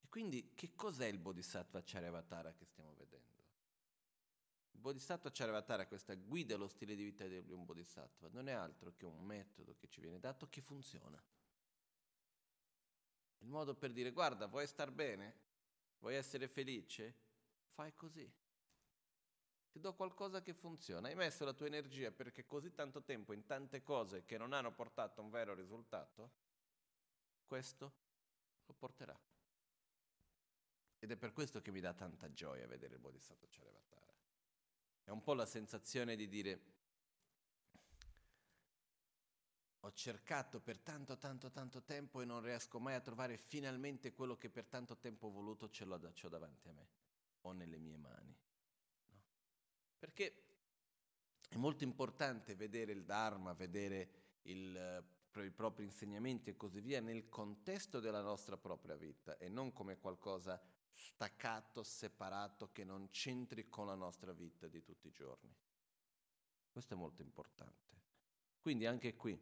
E 0.00 0.08
quindi 0.08 0.52
che 0.54 0.74
cos'è 0.74 1.06
il 1.06 1.18
Bodhisattva 1.18 1.82
Charyavatara 1.84 2.52
che 2.52 2.64
stiamo 2.64 2.92
vedendo? 2.94 3.31
Il 4.72 4.80
Bodhisattva 4.80 5.30
Charyavatara, 5.30 5.86
questa 5.86 6.14
guida 6.14 6.54
allo 6.54 6.68
stile 6.68 6.94
di 6.94 7.04
vita 7.04 7.26
di 7.26 7.52
un 7.52 7.64
Bodhisattva, 7.64 8.28
non 8.30 8.48
è 8.48 8.52
altro 8.52 8.92
che 8.96 9.06
un 9.06 9.24
metodo 9.24 9.76
che 9.76 9.88
ci 9.88 10.00
viene 10.00 10.18
dato 10.18 10.48
che 10.48 10.60
funziona. 10.60 11.22
Il 13.38 13.48
modo 13.48 13.74
per 13.74 13.92
dire, 13.92 14.12
guarda, 14.12 14.46
vuoi 14.46 14.66
star 14.66 14.90
bene? 14.90 15.40
Vuoi 15.98 16.14
essere 16.14 16.48
felice? 16.48 17.30
fai 17.72 17.94
così. 17.94 18.30
Ti 19.70 19.80
do 19.80 19.94
qualcosa 19.94 20.42
che 20.42 20.52
funziona. 20.52 21.08
Hai 21.08 21.14
messo 21.14 21.44
la 21.44 21.54
tua 21.54 21.66
energia 21.66 22.12
perché 22.12 22.44
così 22.44 22.72
tanto 22.72 23.02
tempo 23.02 23.32
in 23.32 23.46
tante 23.46 23.82
cose 23.82 24.24
che 24.24 24.36
non 24.36 24.52
hanno 24.52 24.72
portato 24.72 25.22
un 25.22 25.30
vero 25.30 25.54
risultato, 25.54 26.30
questo 27.46 27.92
lo 28.66 28.74
porterà. 28.74 29.18
Ed 30.98 31.10
è 31.10 31.16
per 31.16 31.32
questo 31.32 31.60
che 31.60 31.70
mi 31.70 31.80
dà 31.80 31.94
tanta 31.94 32.30
gioia 32.32 32.66
vedere 32.66 32.94
il 32.94 33.00
Bodhisattva 33.00 33.46
Charyavatara. 33.48 34.11
È 35.04 35.10
un 35.10 35.22
po' 35.22 35.34
la 35.34 35.46
sensazione 35.46 36.16
di 36.16 36.28
dire 36.28 36.70
ho 39.84 39.92
cercato 39.92 40.60
per 40.60 40.78
tanto, 40.78 41.18
tanto, 41.18 41.50
tanto 41.50 41.82
tempo 41.82 42.20
e 42.20 42.24
non 42.24 42.40
riesco 42.40 42.78
mai 42.78 42.94
a 42.94 43.00
trovare 43.00 43.36
finalmente 43.36 44.12
quello 44.12 44.36
che 44.36 44.48
per 44.48 44.66
tanto 44.66 44.96
tempo 44.96 45.26
ho 45.26 45.30
voluto, 45.30 45.68
ce 45.70 45.84
l'ho, 45.84 45.98
ce 46.12 46.22
l'ho 46.22 46.28
davanti 46.28 46.68
a 46.68 46.72
me 46.72 46.88
ho 47.42 47.52
nelle 47.52 47.78
mie 47.78 47.96
mani. 47.96 48.36
No? 49.08 49.22
Perché 49.98 50.44
è 51.48 51.56
molto 51.56 51.84
importante 51.84 52.54
vedere 52.54 52.92
il 52.92 53.04
Dharma, 53.04 53.52
vedere 53.54 54.10
il, 54.42 55.04
i 55.34 55.50
propri 55.50 55.84
insegnamenti 55.84 56.50
e 56.50 56.56
così 56.56 56.80
via 56.80 57.00
nel 57.00 57.28
contesto 57.28 58.00
della 58.00 58.22
nostra 58.22 58.56
propria 58.56 58.94
vita 58.94 59.36
e 59.36 59.48
non 59.48 59.72
come 59.72 59.98
qualcosa 59.98 60.60
staccato, 60.94 61.82
separato, 61.82 62.70
che 62.72 62.84
non 62.84 63.10
c'entri 63.10 63.68
con 63.68 63.86
la 63.86 63.94
nostra 63.94 64.32
vita 64.32 64.68
di 64.68 64.82
tutti 64.82 65.08
i 65.08 65.12
giorni. 65.12 65.54
Questo 66.70 66.94
è 66.94 66.96
molto 66.96 67.22
importante. 67.22 67.90
Quindi 68.60 68.86
anche 68.86 69.14
qui 69.16 69.38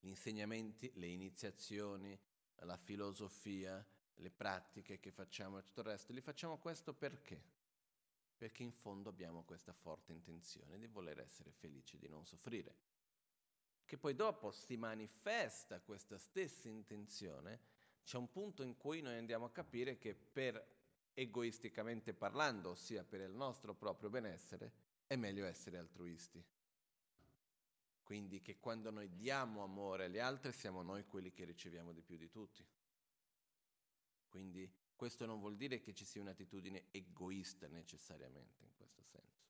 gli 0.00 0.08
insegnamenti, 0.08 0.90
le 0.94 1.06
iniziazioni, 1.06 2.18
la 2.56 2.76
filosofia, 2.76 3.86
le 4.14 4.30
pratiche 4.30 4.98
che 4.98 5.10
facciamo 5.10 5.58
e 5.58 5.62
tutto 5.62 5.80
il 5.80 5.86
resto, 5.86 6.12
li 6.12 6.20
facciamo 6.20 6.58
questo 6.58 6.92
perché? 6.92 7.42
Perché 8.36 8.62
in 8.62 8.72
fondo 8.72 9.08
abbiamo 9.08 9.42
questa 9.44 9.72
forte 9.72 10.12
intenzione 10.12 10.78
di 10.78 10.86
voler 10.86 11.20
essere 11.20 11.52
felici, 11.52 11.98
di 11.98 12.08
non 12.08 12.26
soffrire. 12.26 12.76
che 13.90 13.98
poi 13.98 14.14
dopo 14.14 14.52
si 14.52 14.76
manifesta 14.76 15.80
questa 15.80 16.16
stessa 16.16 16.68
intenzione, 16.68 17.60
c'è 18.04 18.16
un 18.16 18.30
punto 18.30 18.62
in 18.62 18.76
cui 18.76 19.00
noi 19.00 19.16
andiamo 19.16 19.44
a 19.44 19.50
capire 19.50 19.98
che 19.98 20.14
per 20.14 20.78
egoisticamente 21.14 22.14
parlando, 22.14 22.70
ossia 22.70 23.04
per 23.04 23.20
il 23.20 23.32
nostro 23.32 23.74
proprio 23.74 24.10
benessere, 24.10 24.72
è 25.06 25.16
meglio 25.16 25.44
essere 25.44 25.78
altruisti. 25.78 26.42
Quindi 28.02 28.40
che 28.40 28.58
quando 28.58 28.90
noi 28.90 29.14
diamo 29.16 29.62
amore 29.62 30.06
agli 30.06 30.18
altri 30.18 30.52
siamo 30.52 30.82
noi 30.82 31.04
quelli 31.06 31.32
che 31.32 31.44
riceviamo 31.44 31.92
di 31.92 32.02
più 32.02 32.16
di 32.16 32.28
tutti. 32.28 32.66
Quindi 34.28 34.68
questo 34.96 35.26
non 35.26 35.40
vuol 35.40 35.56
dire 35.56 35.80
che 35.80 35.94
ci 35.94 36.04
sia 36.04 36.20
un'attitudine 36.20 36.86
egoista 36.90 37.68
necessariamente 37.68 38.64
in 38.64 38.74
questo 38.74 39.02
senso. 39.02 39.48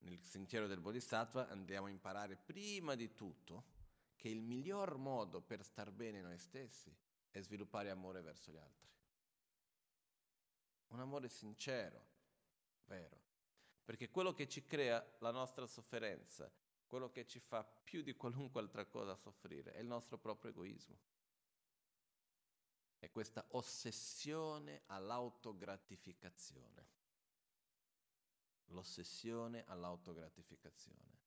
Nel 0.00 0.22
sentiero 0.22 0.66
del 0.66 0.80
Bodhisattva 0.80 1.48
andiamo 1.48 1.86
a 1.86 1.90
imparare 1.90 2.36
prima 2.36 2.94
di 2.94 3.14
tutto 3.14 3.72
che 4.16 4.28
il 4.28 4.42
miglior 4.42 4.96
modo 4.96 5.40
per 5.40 5.64
star 5.64 5.90
bene 5.90 6.20
noi 6.20 6.38
stessi 6.38 6.94
è 7.38 7.40
sviluppare 7.40 7.90
amore 7.90 8.20
verso 8.20 8.52
gli 8.52 8.56
altri. 8.56 8.88
Un 10.88 11.00
amore 11.00 11.28
sincero, 11.28 12.06
vero. 12.84 13.22
Perché 13.84 14.10
quello 14.10 14.32
che 14.32 14.48
ci 14.48 14.64
crea 14.64 15.04
la 15.18 15.32
nostra 15.32 15.66
sofferenza 15.66 16.50
quello 16.94 17.10
che 17.10 17.26
ci 17.26 17.40
fa 17.40 17.64
più 17.64 18.02
di 18.02 18.14
qualunque 18.14 18.60
altra 18.60 18.86
cosa 18.86 19.16
soffrire, 19.16 19.72
è 19.72 19.80
il 19.80 19.86
nostro 19.86 20.16
proprio 20.16 20.52
egoismo. 20.52 20.96
È 23.00 23.10
questa 23.10 23.44
ossessione 23.48 24.82
all'autogratificazione. 24.86 26.86
L'ossessione 28.66 29.64
all'autogratificazione. 29.66 31.23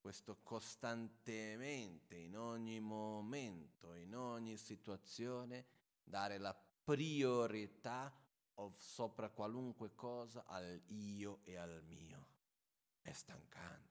Questo 0.00 0.38
costantemente, 0.42 2.16
in 2.16 2.36
ogni 2.36 2.80
momento, 2.80 3.94
in 3.94 4.16
ogni 4.16 4.56
situazione, 4.56 5.66
dare 6.02 6.38
la 6.38 6.58
priorità 6.84 8.12
sopra 8.72 9.30
qualunque 9.30 9.94
cosa 9.94 10.44
al 10.46 10.82
io 10.86 11.40
e 11.44 11.56
al 11.56 11.82
mio. 11.84 12.26
È 13.00 13.12
stancante. 13.12 13.90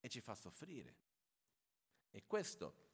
e 0.00 0.08
ci 0.08 0.20
fa 0.20 0.34
soffrire. 0.34 0.96
E 2.10 2.24
questo 2.26 2.86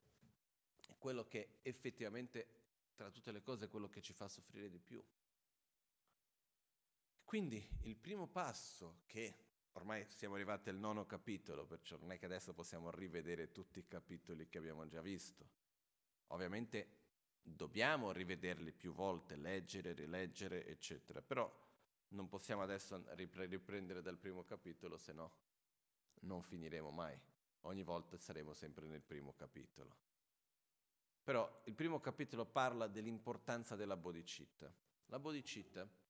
è 0.89 0.95
quello 0.99 1.27
che 1.27 1.61
effettivamente, 1.63 2.49
tra 2.95 3.11
tutte 3.11 3.33
le 3.33 3.43
cose, 3.43 3.67
è 3.67 3.69
quello 3.69 3.89
che 3.89 4.03
ci 4.03 4.13
fa 4.13 4.29
soffrire 4.29 4.69
di 4.69 4.81
più. 4.81 5.03
Quindi 7.35 7.69
il 7.81 7.97
primo 7.97 8.29
passo 8.29 9.01
che 9.07 9.35
ormai 9.73 10.07
siamo 10.09 10.37
arrivati 10.37 10.69
al 10.69 10.77
nono 10.77 11.05
capitolo, 11.05 11.67
perciò 11.67 11.97
non 11.97 12.13
è 12.13 12.17
che 12.17 12.27
adesso 12.27 12.55
possiamo 12.55 12.93
rivedere 12.93 13.51
tutti 13.51 13.81
i 13.81 13.89
capitoli 13.89 14.49
che 14.49 14.59
abbiamo 14.59 14.87
già 14.87 15.01
visto. 15.01 15.45
Ovviamente 16.29 16.87
dobbiamo 17.43 18.13
rivederli 18.13 18.71
più 18.71 18.93
volte, 18.93 19.35
leggere, 19.35 19.95
rileggere, 19.95 20.65
eccetera, 20.65 21.21
però 21.23 21.53
non 22.11 22.29
possiamo 22.29 22.63
adesso 22.63 23.05
riprendere 23.17 24.01
dal 24.01 24.17
primo 24.17 24.45
capitolo, 24.45 24.97
se 24.97 25.13
no 25.13 25.33
non 26.21 26.41
finiremo 26.41 26.93
mai. 26.93 27.21
Ogni 27.63 27.83
volta 27.83 28.17
saremo 28.17 28.53
sempre 28.53 28.87
nel 28.87 29.03
primo 29.03 29.35
capitolo. 29.35 29.97
Però 31.25 31.63
il 31.65 31.75
primo 31.75 31.99
capitolo 31.99 32.47
parla 32.47 32.87
dell'importanza 32.87 33.75
della 33.75 33.97
bodhicitta. 33.97 34.73
La 35.07 35.19
bodhicitta 35.19 36.03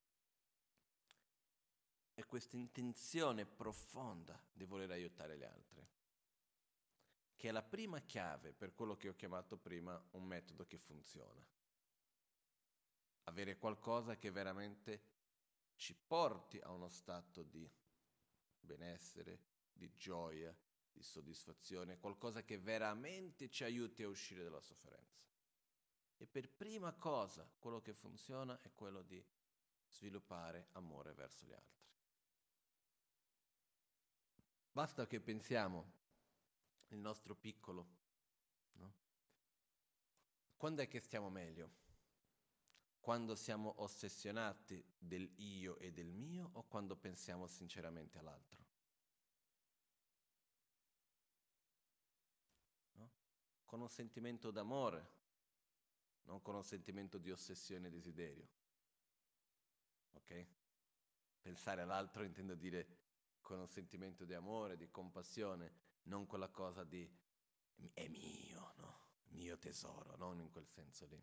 è 2.14 2.24
questa 2.26 2.56
intenzione 2.56 3.44
profonda 3.44 4.40
di 4.52 4.64
voler 4.64 4.90
aiutare 4.90 5.36
gli 5.36 5.44
altri, 5.44 5.82
che 7.36 7.48
è 7.48 7.52
la 7.52 7.62
prima 7.62 8.00
chiave 8.00 8.52
per 8.52 8.72
quello 8.72 8.96
che 8.96 9.08
ho 9.08 9.16
chiamato 9.16 9.56
prima 9.56 10.00
un 10.12 10.24
metodo 10.24 10.64
che 10.64 10.78
funziona. 10.78 11.44
Avere 13.24 13.58
qualcosa 13.58 14.16
che 14.16 14.30
veramente 14.30 15.12
ci 15.76 15.94
porti 15.94 16.58
a 16.60 16.70
uno 16.70 16.88
stato 16.88 17.42
di 17.42 17.68
benessere, 18.60 19.40
di 19.72 19.92
gioia, 19.96 20.54
di 20.92 21.02
soddisfazione, 21.02 21.98
qualcosa 21.98 22.44
che 22.44 22.58
veramente 22.58 23.50
ci 23.50 23.64
aiuti 23.64 24.04
a 24.04 24.08
uscire 24.08 24.44
dalla 24.44 24.60
sofferenza. 24.60 25.22
E 26.16 26.26
per 26.26 26.48
prima 26.48 26.92
cosa 26.92 27.50
quello 27.58 27.80
che 27.80 27.92
funziona 27.92 28.60
è 28.62 28.72
quello 28.72 29.02
di 29.02 29.22
sviluppare 29.88 30.68
amore 30.72 31.12
verso 31.12 31.44
gli 31.44 31.52
altri. 31.52 31.83
Basta 34.74 35.06
che 35.06 35.20
pensiamo 35.20 35.92
il 36.88 36.98
nostro 36.98 37.36
piccolo, 37.36 37.86
no? 38.72 38.92
Quando 40.56 40.82
è 40.82 40.88
che 40.88 40.98
stiamo 40.98 41.30
meglio? 41.30 41.70
Quando 42.98 43.36
siamo 43.36 43.74
ossessionati 43.82 44.84
del 44.98 45.30
io 45.36 45.78
e 45.78 45.92
del 45.92 46.12
mio 46.12 46.50
o 46.54 46.64
quando 46.64 46.96
pensiamo 46.96 47.46
sinceramente 47.46 48.18
all'altro? 48.18 48.64
con 53.64 53.80
un 53.80 53.88
sentimento 53.88 54.52
d'amore, 54.52 55.10
non 56.24 56.40
con 56.42 56.54
un 56.54 56.62
sentimento 56.62 57.18
di 57.18 57.32
ossessione 57.32 57.88
e 57.88 57.90
desiderio. 57.90 58.48
Ok? 60.12 60.46
Pensare 61.40 61.82
all'altro 61.82 62.22
intendo 62.22 62.54
dire 62.54 63.03
con 63.44 63.60
un 63.60 63.68
sentimento 63.68 64.24
di 64.24 64.32
amore, 64.32 64.78
di 64.78 64.90
compassione, 64.90 65.72
non 66.04 66.26
quella 66.26 66.48
cosa 66.48 66.82
di 66.82 67.08
è 67.92 68.08
mio, 68.08 68.72
no? 68.78 69.02
Mio 69.28 69.58
tesoro, 69.58 70.16
non 70.16 70.40
in 70.40 70.50
quel 70.50 70.66
senso 70.66 71.06
lì. 71.06 71.22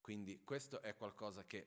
Quindi 0.00 0.42
questo 0.42 0.80
è 0.80 0.96
qualcosa 0.96 1.44
che 1.44 1.66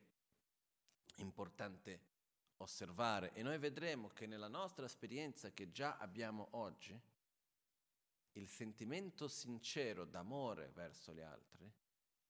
è 1.15 1.21
importante 1.21 2.12
osservare 2.58 3.32
e 3.34 3.43
noi 3.43 3.60
vedremo 3.60 4.10
che 4.10 4.26
nella 4.26 4.47
nostra 4.47 4.86
esperienza 4.86 5.52
che 5.52 5.71
già 5.71 5.97
abbiamo 5.97 6.47
oggi, 6.52 6.99
il 8.32 8.49
sentimento 8.49 9.28
sincero 9.28 10.06
d'amore 10.06 10.71
verso 10.73 11.13
gli 11.13 11.21
altri 11.21 11.71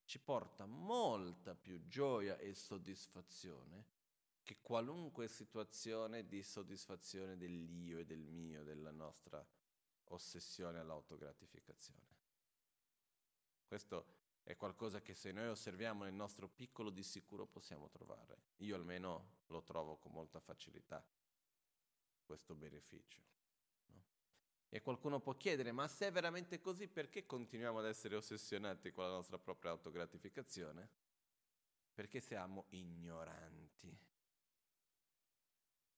ci 0.04 0.20
porta 0.20 0.66
molta 0.66 1.56
più 1.56 1.88
gioia 1.88 2.38
e 2.38 2.54
soddisfazione 2.54 3.93
che 4.44 4.60
qualunque 4.62 5.28
situazione 5.28 6.28
di 6.28 6.44
soddisfazione 6.44 7.38
dell'io 7.38 8.00
e 8.00 8.06
del 8.06 8.26
mio, 8.26 8.64
della 8.64 8.92
nostra 8.92 9.46
ossessione 10.06 10.80
all'autogratificazione. 10.80 12.22
Questo 13.66 14.22
è 14.44 14.56
qualcosa 14.58 15.02
che 15.02 15.16
se 15.16 15.32
noi 15.32 15.48
osserviamo 15.48 16.04
nel 16.04 16.14
nostro 16.14 16.50
piccolo 16.50 16.90
di 16.90 17.04
sicuro 17.04 17.48
possiamo 17.48 17.90
trovare. 17.90 18.38
Io 18.58 18.76
almeno 18.76 19.38
lo 19.48 19.64
trovo 19.64 19.98
con 19.98 20.12
molta 20.12 20.40
facilità, 20.40 21.04
questo 22.24 22.54
beneficio. 22.54 23.22
E 24.68 24.82
qualcuno 24.82 25.20
può 25.20 25.36
chiedere, 25.36 25.72
ma 25.72 25.88
se 25.88 26.08
è 26.08 26.12
veramente 26.12 26.60
così, 26.60 26.88
perché 26.88 27.26
continuiamo 27.26 27.78
ad 27.78 27.86
essere 27.86 28.16
ossessionati 28.16 28.92
con 28.92 29.04
la 29.04 29.12
nostra 29.12 29.38
propria 29.38 29.72
autogratificazione? 29.72 30.90
Perché 31.94 32.20
siamo 32.20 32.66
ignoranti. 32.70 33.96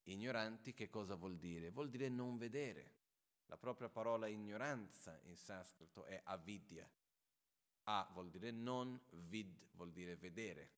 Ignoranti 0.08 0.74
che 0.74 0.89
cosa 0.89 1.15
vuol 1.15 1.38
dire? 1.38 1.72
Vuol 1.72 1.89
dire 1.89 2.10
non 2.10 2.38
vedere. 2.38 2.94
La 3.48 3.58
propria 3.58 3.89
parola 3.89 4.28
ignoranza 4.28 5.20
in 5.24 5.36
sanscrito 5.36 6.06
è 6.06 6.20
avidya. 6.26 6.89
A 7.88 8.10
vuol 8.13 8.30
dire 8.30 8.52
non, 8.52 9.00
vid 9.12 9.68
vuol 9.74 9.91
dire 9.91 10.15
vedere. 10.15 10.72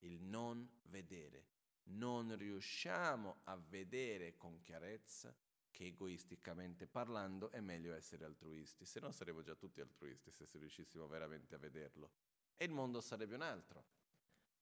Il 0.00 0.22
non 0.22 0.68
vedere. 0.84 1.46
Non 1.84 2.36
riusciamo 2.36 3.40
a 3.44 3.56
vedere 3.56 4.36
con 4.36 4.60
chiarezza 4.60 5.34
che 5.70 5.86
egoisticamente 5.86 6.86
parlando 6.86 7.50
è 7.50 7.60
meglio 7.60 7.94
essere 7.94 8.24
altruisti, 8.24 8.84
se 8.84 9.00
no 9.00 9.10
saremmo 9.10 9.42
già 9.42 9.54
tutti 9.54 9.80
altruisti 9.80 10.30
se 10.30 10.46
riuscissimo 10.52 11.06
veramente 11.06 11.54
a 11.54 11.58
vederlo. 11.58 12.10
E 12.56 12.64
il 12.64 12.70
mondo 12.70 13.00
sarebbe 13.00 13.34
un 13.34 13.42
altro, 13.42 13.84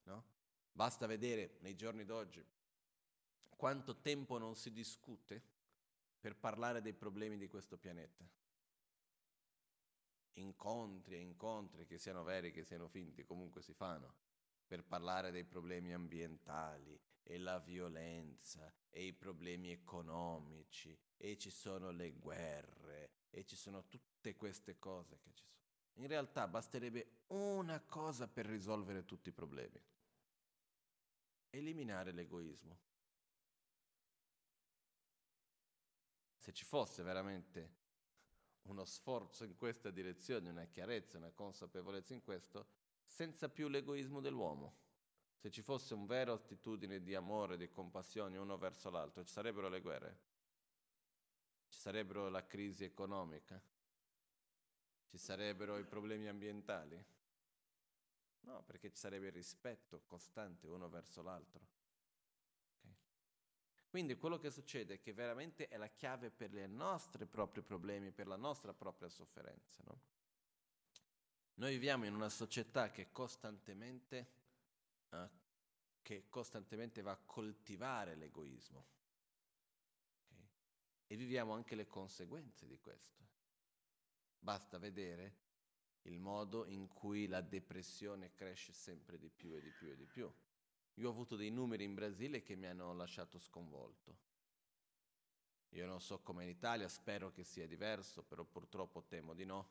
no? 0.04 0.24
Basta 0.72 1.06
vedere 1.06 1.58
nei 1.60 1.74
giorni 1.74 2.04
d'oggi 2.04 2.44
quanto 3.60 4.00
tempo 4.00 4.38
non 4.38 4.56
si 4.56 4.72
discute 4.72 5.42
per 6.18 6.34
parlare 6.34 6.80
dei 6.80 6.94
problemi 6.94 7.36
di 7.36 7.46
questo 7.46 7.76
pianeta. 7.76 8.26
Incontri 10.38 11.16
e 11.16 11.18
incontri, 11.18 11.84
che 11.84 11.98
siano 11.98 12.22
veri, 12.22 12.52
che 12.52 12.64
siano 12.64 12.88
finti, 12.88 13.22
comunque 13.22 13.60
si 13.60 13.74
fanno, 13.74 14.14
per 14.66 14.82
parlare 14.82 15.30
dei 15.30 15.44
problemi 15.44 15.92
ambientali, 15.92 16.98
e 17.22 17.36
la 17.36 17.58
violenza 17.58 18.72
e 18.88 19.04
i 19.04 19.12
problemi 19.12 19.70
economici 19.70 20.98
e 21.18 21.36
ci 21.36 21.50
sono 21.50 21.90
le 21.90 22.12
guerre 22.12 23.10
e 23.28 23.44
ci 23.44 23.56
sono 23.56 23.86
tutte 23.88 24.34
queste 24.36 24.78
cose 24.78 25.18
che 25.20 25.34
ci 25.34 25.44
sono. 25.44 25.68
In 25.96 26.06
realtà 26.06 26.48
basterebbe 26.48 27.24
una 27.26 27.78
cosa 27.80 28.26
per 28.26 28.46
risolvere 28.46 29.04
tutti 29.04 29.28
i 29.28 29.32
problemi. 29.32 29.78
Eliminare 31.50 32.10
l'egoismo. 32.12 32.88
Se 36.50 36.52
ci 36.52 36.64
fosse 36.64 37.04
veramente 37.04 37.78
uno 38.62 38.84
sforzo 38.84 39.44
in 39.44 39.56
questa 39.56 39.90
direzione, 39.90 40.50
una 40.50 40.64
chiarezza, 40.64 41.16
una 41.16 41.30
consapevolezza 41.30 42.12
in 42.12 42.22
questo, 42.22 42.66
senza 43.04 43.48
più 43.48 43.68
l'egoismo 43.68 44.20
dell'uomo. 44.20 44.78
Se 45.36 45.50
ci 45.50 45.62
fosse 45.62 45.94
un 45.94 46.06
vero 46.06 46.32
attitudine 46.32 47.02
di 47.02 47.14
amore, 47.14 47.56
di 47.56 47.68
compassione 47.68 48.36
uno 48.36 48.58
verso 48.58 48.90
l'altro, 48.90 49.24
ci 49.24 49.32
sarebbero 49.32 49.68
le 49.68 49.80
guerre, 49.80 50.18
ci 51.68 51.78
sarebbero 51.78 52.28
la 52.28 52.44
crisi 52.44 52.82
economica, 52.84 53.62
ci 55.06 55.18
sarebbero 55.18 55.78
i 55.78 55.84
problemi 55.84 56.26
ambientali. 56.26 57.02
No, 58.40 58.62
perché 58.64 58.90
ci 58.90 58.96
sarebbe 58.96 59.28
il 59.28 59.32
rispetto 59.32 60.02
costante 60.04 60.66
uno 60.66 60.88
verso 60.88 61.22
l'altro. 61.22 61.79
Quindi 63.90 64.14
quello 64.14 64.38
che 64.38 64.52
succede 64.52 64.94
è 64.94 65.00
che 65.00 65.12
veramente 65.12 65.66
è 65.66 65.76
la 65.76 65.88
chiave 65.88 66.30
per 66.30 66.54
i 66.54 66.68
nostri 66.68 67.26
propri 67.26 67.60
problemi, 67.60 68.12
per 68.12 68.28
la 68.28 68.36
nostra 68.36 68.72
propria 68.72 69.08
sofferenza. 69.08 69.82
No? 69.84 70.00
Noi 71.54 71.72
viviamo 71.72 72.06
in 72.06 72.14
una 72.14 72.28
società 72.28 72.92
che 72.92 73.10
costantemente, 73.10 74.30
uh, 75.08 75.28
che 76.02 76.28
costantemente 76.28 77.02
va 77.02 77.10
a 77.10 77.16
coltivare 77.16 78.14
l'egoismo 78.14 78.86
okay? 80.28 80.48
e 81.08 81.16
viviamo 81.16 81.52
anche 81.52 81.74
le 81.74 81.88
conseguenze 81.88 82.68
di 82.68 82.78
questo. 82.78 83.26
Basta 84.38 84.78
vedere 84.78 85.38
il 86.02 86.20
modo 86.20 86.64
in 86.64 86.86
cui 86.86 87.26
la 87.26 87.40
depressione 87.40 88.32
cresce 88.34 88.72
sempre 88.72 89.18
di 89.18 89.30
più 89.30 89.52
e 89.52 89.60
di 89.60 89.72
più 89.72 89.90
e 89.90 89.96
di 89.96 90.06
più. 90.06 90.32
Io 91.00 91.08
ho 91.08 91.12
avuto 91.12 91.34
dei 91.34 91.48
numeri 91.50 91.84
in 91.84 91.94
Brasile 91.94 92.42
che 92.42 92.54
mi 92.56 92.66
hanno 92.66 92.92
lasciato 92.92 93.38
sconvolto. 93.38 94.18
Io 95.70 95.86
non 95.86 95.98
so 95.98 96.20
come 96.20 96.42
in 96.42 96.50
Italia, 96.50 96.88
spero 96.88 97.30
che 97.30 97.42
sia 97.42 97.66
diverso, 97.66 98.22
però 98.22 98.44
purtroppo 98.44 99.02
temo 99.04 99.32
di 99.32 99.46
no. 99.46 99.68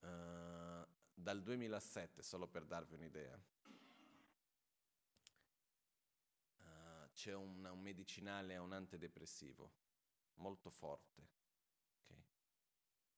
Uh, 0.00 0.84
dal 1.14 1.40
2007, 1.40 2.20
solo 2.24 2.48
per 2.48 2.64
darvi 2.64 2.94
un'idea, 2.94 3.40
uh, 6.58 7.12
c'è 7.12 7.32
un, 7.32 7.64
un 7.64 7.80
medicinale, 7.80 8.56
un 8.56 8.72
antidepressivo 8.72 9.72
molto 10.34 10.68
forte, 10.68 11.28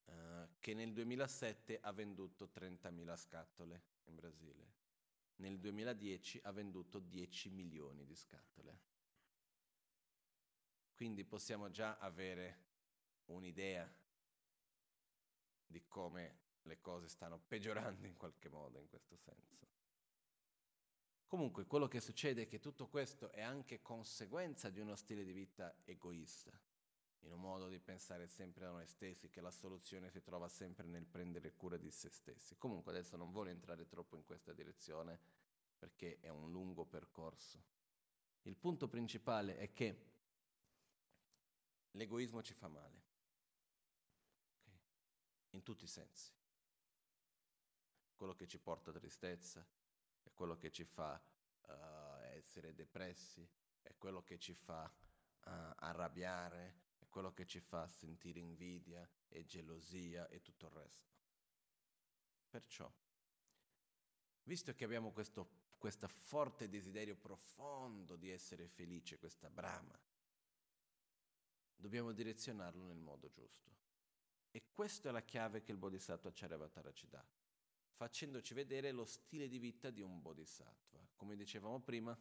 uh, 0.05 0.49
che 0.59 0.75
nel 0.75 0.93
2007 0.93 1.79
ha 1.81 1.93
venduto 1.93 2.51
30.000 2.55 3.17
scatole 3.17 3.83
in 4.05 4.17
Brasile. 4.17 4.84
Nel 5.37 5.59
2010 5.59 6.41
ha 6.45 6.53
venduto 6.53 6.99
10 6.99 7.51
milioni 7.51 8.05
di 8.05 8.15
scatole. 8.15 8.81
Quindi 10.95 11.25
possiamo 11.25 11.71
già 11.71 11.99
avere 11.99 12.63
un'idea 13.27 13.93
di 15.67 15.85
come 15.89 16.43
le 16.63 16.81
cose 16.81 17.09
stanno 17.09 17.39
peggiorando 17.39 18.07
in 18.07 18.17
qualche 18.17 18.49
modo 18.49 18.79
in 18.79 18.89
questo 18.89 19.17
senso. 19.17 19.67
Comunque 21.27 21.67
quello 21.67 21.89
che 21.89 22.01
succede 22.01 22.43
è 22.43 22.47
che 22.47 22.61
tutto 22.61 22.87
questo 22.87 23.31
è 23.33 23.43
anche 23.43 23.83
conseguenza 23.83 24.71
di 24.71 24.79
uno 24.79 24.95
stile 24.95 25.25
di 25.25 25.33
vita 25.33 25.75
egoista 25.85 26.57
in 27.25 27.33
un 27.33 27.41
modo 27.41 27.69
di 27.69 27.79
pensare 27.79 28.27
sempre 28.27 28.67
a 28.67 28.71
noi 28.71 28.87
stessi, 28.87 29.31
che 29.31 29.41
la 29.41 29.51
soluzione 29.51 30.11
si 30.11 30.23
trova 30.23 30.49
sempre 30.49 30.87
nel 30.87 31.07
prendere 31.07 31.55
cura 31.55 31.77
di 31.77 31.91
se 31.91 32.11
stessi. 32.11 32.57
Comunque 32.57 32.93
adesso 32.93 33.17
non 33.17 33.31
voglio 33.33 33.51
entrare 33.51 33.87
troppo 33.87 34.17
in 34.17 34.25
questa 34.25 34.53
direzione 34.53 35.19
perché 35.79 36.19
è 36.21 36.29
un 36.29 36.51
lungo 36.51 36.85
percorso. 36.85 37.63
Il 38.43 38.57
punto 38.57 38.89
principale 38.89 39.57
è 39.57 39.73
che 39.73 40.13
l'egoismo 41.93 42.43
ci 42.43 42.53
fa 42.53 42.69
male, 42.69 43.03
okay? 44.61 44.79
in 45.51 45.63
tutti 45.63 45.85
i 45.85 45.89
sensi. 45.89 46.33
Quello 48.17 48.35
che 48.35 48.47
ci 48.47 48.59
porta 48.59 48.91
a 48.91 48.95
tristezza, 48.95 49.67
è 50.23 50.31
quello 50.33 50.57
che 50.57 50.71
ci 50.71 50.85
fa 50.85 51.21
uh, 51.67 51.73
essere 52.33 52.75
depressi, 52.75 53.47
è 53.83 53.95
quello 53.97 54.23
che 54.23 54.39
ci 54.39 54.55
fa 54.55 54.85
uh, 54.85 55.51
arrabbiare, 55.77 56.84
quello 57.15 57.33
che 57.33 57.47
ci 57.47 57.61
fa 57.61 57.87
sentire 57.87 58.41
invidia 58.41 59.09
e 59.29 59.47
gelosia 59.47 60.27
e 60.27 60.43
tutto 60.43 60.67
il 60.67 60.73
resto. 60.73 61.13
Perciò, 62.51 62.93
visto 64.43 64.75
che 64.75 64.83
abbiamo 64.83 65.13
questo 65.13 65.63
questo 65.85 66.09
forte 66.09 66.69
desiderio 66.69 67.15
profondo 67.15 68.17
di 68.17 68.31
essere 68.31 68.67
felice, 68.67 69.19
questa 69.19 69.51
brama, 69.51 69.97
dobbiamo 71.77 72.11
direzionarlo 72.13 72.85
nel 72.85 72.99
modo 72.99 73.29
giusto. 73.29 73.71
E 74.51 74.71
questa 74.73 75.11
è 75.11 75.13
la 75.13 75.23
chiave 75.23 75.63
che 75.63 75.73
il 75.73 75.77
Bodhisattva 75.77 76.33
Charyavatara 76.33 76.91
ci 76.91 77.07
dà, 77.07 77.23
facendoci 77.91 78.55
vedere 78.55 78.93
lo 78.93 79.05
stile 79.05 79.47
di 79.47 79.59
vita 79.59 79.91
di 79.91 80.01
un 80.01 80.23
Bodhisattva. 80.23 81.07
Come 81.17 81.37
dicevamo 81.37 81.79
prima, 81.81 82.19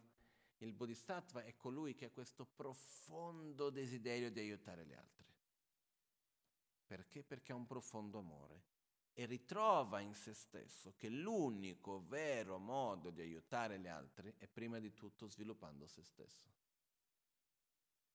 il 0.58 0.72
bodhisattva 0.72 1.44
è 1.44 1.56
colui 1.56 1.94
che 1.94 2.06
ha 2.06 2.10
questo 2.10 2.44
profondo 2.44 3.70
desiderio 3.70 4.30
di 4.30 4.40
aiutare 4.40 4.86
gli 4.86 4.94
altri. 4.94 5.24
Perché? 6.86 7.22
Perché 7.22 7.52
ha 7.52 7.56
un 7.56 7.66
profondo 7.66 8.18
amore 8.18 8.62
e 9.14 9.26
ritrova 9.26 10.00
in 10.00 10.14
se 10.14 10.34
stesso 10.34 10.94
che 10.96 11.08
l'unico 11.08 12.04
vero 12.06 12.58
modo 12.58 13.10
di 13.10 13.20
aiutare 13.20 13.78
gli 13.78 13.86
altri 13.86 14.34
è 14.38 14.48
prima 14.48 14.78
di 14.80 14.92
tutto 14.92 15.26
sviluppando 15.26 15.86
se 15.86 16.02
stesso. 16.02 16.48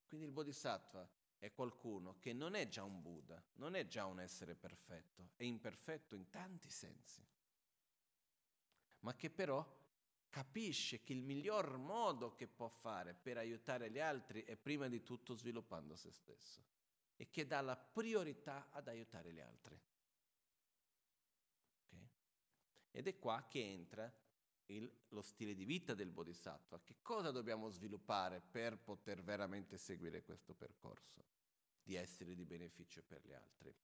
Quindi 0.05 0.25
il 0.25 0.33
bodhisattva 0.33 1.07
è 1.37 1.53
qualcuno 1.53 2.17
che 2.19 2.33
non 2.33 2.53
è 2.53 2.67
già 2.67 2.83
un 2.83 3.01
Buddha, 3.01 3.41
non 3.55 3.75
è 3.75 3.87
già 3.87 4.05
un 4.05 4.19
essere 4.19 4.55
perfetto, 4.55 5.31
è 5.35 5.43
imperfetto 5.43 6.15
in 6.15 6.29
tanti 6.29 6.69
sensi, 6.69 7.25
ma 8.99 9.15
che 9.15 9.29
però 9.29 9.65
capisce 10.29 11.01
che 11.01 11.13
il 11.13 11.21
miglior 11.21 11.77
modo 11.77 12.35
che 12.35 12.47
può 12.47 12.69
fare 12.69 13.13
per 13.13 13.37
aiutare 13.37 13.89
gli 13.89 13.99
altri 13.99 14.43
è 14.43 14.55
prima 14.55 14.87
di 14.87 15.03
tutto 15.03 15.33
sviluppando 15.33 15.95
se 15.95 16.11
stesso 16.11 16.63
e 17.15 17.29
che 17.29 17.45
dà 17.45 17.61
la 17.61 17.75
priorità 17.75 18.69
ad 18.71 18.87
aiutare 18.87 19.33
gli 19.33 19.39
altri. 19.39 19.79
Okay? 21.87 22.09
Ed 22.91 23.07
è 23.07 23.19
qua 23.19 23.45
che 23.47 23.59
entra 23.59 24.11
il, 24.67 24.89
lo 25.09 25.21
stile 25.21 25.53
di 25.53 25.65
vita 25.65 25.93
del 25.93 26.11
Bodhisattva. 26.11 26.79
Che 26.81 26.97
cosa 27.01 27.31
dobbiamo 27.31 27.69
sviluppare 27.69 28.41
per 28.41 28.77
poter 28.77 29.23
veramente 29.23 29.77
seguire 29.77 30.23
questo 30.23 30.53
percorso 30.53 31.25
di 31.81 31.95
essere 31.95 32.35
di 32.35 32.45
beneficio 32.45 33.03
per 33.03 33.21
gli 33.25 33.33
altri? 33.33 33.75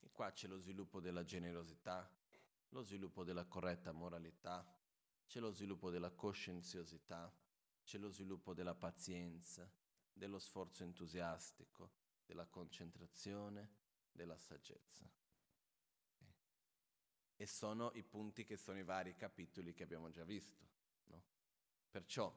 E 0.00 0.10
qua 0.12 0.30
c'è 0.30 0.46
lo 0.46 0.58
sviluppo 0.58 1.00
della 1.00 1.24
generosità, 1.24 2.08
lo 2.76 2.82
sviluppo 2.82 3.24
della 3.24 3.46
corretta 3.46 3.90
moralità, 3.92 4.64
c'è 5.26 5.40
lo 5.40 5.50
sviluppo 5.50 5.88
della 5.88 6.10
coscienziosità, 6.10 7.34
c'è 7.82 7.96
lo 7.96 8.10
sviluppo 8.10 8.52
della 8.52 8.74
pazienza, 8.74 9.66
dello 10.12 10.38
sforzo 10.38 10.82
entusiastico, 10.82 11.90
della 12.26 12.46
concentrazione, 12.46 13.70
della 14.12 14.36
saggezza. 14.36 15.10
E 17.38 17.46
sono 17.46 17.92
i 17.94 18.02
punti 18.02 18.44
che 18.44 18.58
sono 18.58 18.78
i 18.78 18.84
vari 18.84 19.14
capitoli 19.16 19.72
che 19.72 19.82
abbiamo 19.82 20.10
già 20.10 20.24
visto. 20.24 20.64
No? 21.04 21.22
Perciò 21.90 22.30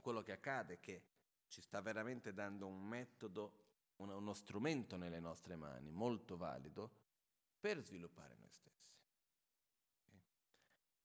quello 0.00 0.20
che 0.22 0.32
accade 0.32 0.74
è 0.74 0.80
che 0.80 1.04
ci 1.46 1.62
sta 1.62 1.80
veramente 1.80 2.34
dando 2.34 2.66
un 2.66 2.86
metodo, 2.86 3.60
uno 3.96 4.34
strumento 4.34 4.96
nelle 4.96 5.20
nostre 5.20 5.56
mani 5.56 5.90
molto 5.90 6.36
valido 6.36 6.90
per 7.58 7.82
sviluppare 7.82 8.36
noi 8.36 8.50
stessi. 8.50 8.81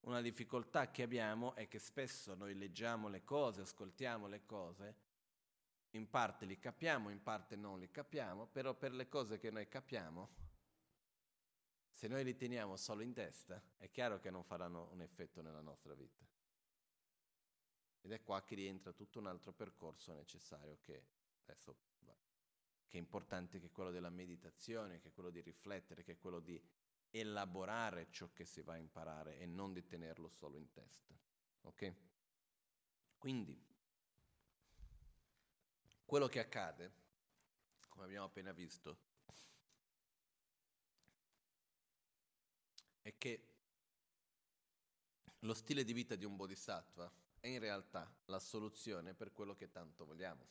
Una 0.08 0.22
difficoltà 0.22 0.90
che 0.90 1.04
abbiamo 1.04 1.54
è 1.54 1.68
che 1.68 1.80
spesso 1.80 2.34
noi 2.34 2.56
leggiamo 2.56 3.10
le 3.10 3.26
cose, 3.26 3.60
ascoltiamo 3.60 4.28
le 4.28 4.46
cose, 4.46 4.96
in 5.92 6.10
parte 6.10 6.46
li 6.46 6.58
capiamo, 6.58 7.10
in 7.10 7.22
parte 7.22 7.58
non 7.58 7.78
li 7.78 7.92
capiamo, 7.92 8.48
però 8.48 8.74
per 8.74 8.94
le 8.94 9.10
cose 9.10 9.38
che 9.38 9.52
noi 9.52 9.68
capiamo, 9.68 10.30
se 11.92 12.08
noi 12.08 12.24
li 12.24 12.38
teniamo 12.38 12.78
solo 12.78 13.02
in 13.02 13.12
testa, 13.12 13.62
è 13.76 13.92
chiaro 13.92 14.22
che 14.22 14.30
non 14.30 14.46
faranno 14.46 14.88
un 14.94 15.02
effetto 15.02 15.42
nella 15.42 15.60
nostra 15.60 15.94
vita. 15.94 16.26
Ed 18.00 18.10
è 18.14 18.24
qua 18.24 18.42
che 18.46 18.56
rientra 18.56 18.94
tutto 18.94 19.20
un 19.20 19.28
altro 19.28 19.52
percorso 19.52 20.14
necessario 20.14 20.78
che 20.80 21.04
adesso 21.44 21.76
che 22.88 22.96
è 22.96 22.98
importante, 22.98 23.60
che 23.60 23.66
è 23.66 23.72
quello 23.72 23.92
della 23.92 24.10
meditazione, 24.10 25.02
che 25.02 25.10
è 25.10 25.12
quello 25.12 25.32
di 25.32 25.42
riflettere, 25.42 26.04
che 26.04 26.14
è 26.14 26.18
quello 26.18 26.40
di 26.40 26.58
elaborare 27.12 28.10
ciò 28.12 28.32
che 28.34 28.46
si 28.46 28.62
va 28.62 28.74
a 28.74 28.78
imparare 28.78 29.38
e 29.40 29.46
non 29.46 29.74
di 29.74 29.86
tenerlo 29.86 30.30
solo 30.30 30.58
in 30.58 30.72
testa. 30.72 31.16
Ok? 31.62 31.94
Quindi, 33.18 33.60
quello 36.06 36.28
che 36.28 36.40
accade, 36.40 36.94
come 37.90 38.06
abbiamo 38.06 38.26
appena 38.26 38.52
visto, 38.52 38.98
è 43.02 43.18
che 43.18 43.48
lo 45.40 45.54
stile 45.54 45.84
di 45.84 45.94
vita 45.94 46.16
di 46.16 46.26
un 46.26 46.36
bodhisattva 46.36 47.12
è 47.40 47.48
in 47.48 47.60
realtà 47.60 48.14
la 48.26 48.40
soluzione 48.40 49.14
per 49.14 49.32
quello 49.32 49.56
che 49.56 49.72
tanto 49.72 50.06
vogliamo. 50.06 50.46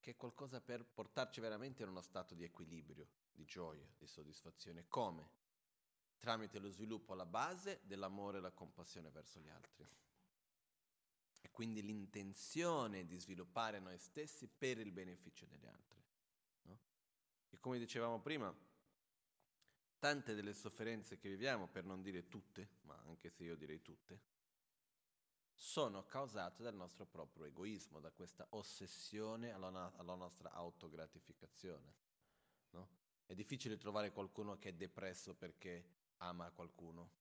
che 0.00 0.12
è 0.12 0.16
qualcosa 0.16 0.60
per 0.60 0.84
portarci 0.84 1.40
veramente 1.40 1.82
in 1.82 1.90
uno 1.90 2.00
stato 2.00 2.34
di 2.34 2.42
equilibrio, 2.42 3.06
di 3.40 3.46
gioia, 3.46 3.86
di 3.96 4.06
soddisfazione. 4.06 4.86
Come? 4.88 5.38
Tramite 6.18 6.58
lo 6.58 6.68
sviluppo 6.68 7.14
alla 7.14 7.24
base 7.24 7.80
dell'amore 7.84 8.38
e 8.38 8.40
la 8.42 8.52
compassione 8.52 9.10
verso 9.10 9.40
gli 9.40 9.48
altri. 9.48 9.88
E 11.40 11.50
quindi 11.50 11.82
l'intenzione 11.82 13.06
di 13.06 13.18
sviluppare 13.18 13.78
noi 13.78 13.98
stessi 13.98 14.46
per 14.46 14.78
il 14.78 14.92
beneficio 14.92 15.46
degli 15.46 15.66
altri. 15.66 16.02
No? 16.62 16.78
E 17.48 17.58
come 17.58 17.78
dicevamo 17.78 18.20
prima, 18.20 18.54
tante 19.98 20.34
delle 20.34 20.52
sofferenze 20.52 21.16
che 21.16 21.30
viviamo, 21.30 21.66
per 21.66 21.84
non 21.84 22.02
dire 22.02 22.28
tutte, 22.28 22.76
ma 22.82 23.00
anche 23.06 23.30
se 23.30 23.44
io 23.44 23.56
direi 23.56 23.80
tutte, 23.80 24.20
sono 25.54 26.04
causate 26.04 26.62
dal 26.62 26.74
nostro 26.74 27.06
proprio 27.06 27.46
egoismo, 27.46 28.00
da 28.00 28.10
questa 28.10 28.46
ossessione 28.50 29.52
alla, 29.52 29.92
alla 29.96 30.14
nostra 30.14 30.50
autogratificazione. 30.52 32.09
È 33.30 33.34
difficile 33.36 33.76
trovare 33.76 34.10
qualcuno 34.10 34.58
che 34.58 34.70
è 34.70 34.72
depresso 34.72 35.36
perché 35.36 35.84
ama 36.16 36.50
qualcuno. 36.50 37.12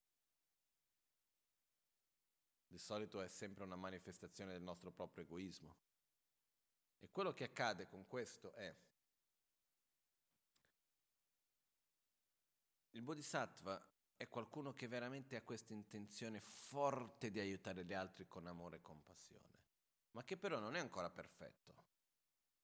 Di 2.66 2.80
solito 2.80 3.22
è 3.22 3.28
sempre 3.28 3.64
una 3.64 3.76
manifestazione 3.76 4.54
del 4.54 4.64
nostro 4.64 4.90
proprio 4.90 5.24
egoismo. 5.24 5.78
E 6.98 7.12
quello 7.12 7.32
che 7.36 7.44
accade 7.44 7.86
con 7.86 8.08
questo 8.08 8.54
è 8.54 8.76
il 12.90 13.02
bodhisattva 13.04 13.80
è 14.18 14.28
qualcuno 14.28 14.74
che 14.74 14.88
veramente 14.88 15.36
ha 15.36 15.44
questa 15.44 15.74
intenzione 15.74 16.40
forte 16.40 17.30
di 17.30 17.40
aiutare 17.40 17.86
gli 17.86 17.94
altri 17.94 18.28
con 18.28 18.48
amore 18.48 18.78
e 18.78 18.82
compassione, 18.82 19.60
ma 20.14 20.24
che 20.24 20.38
però 20.38 20.58
non 20.58 20.76
è 20.76 20.80
ancora 20.80 21.12
perfetto. 21.12 21.89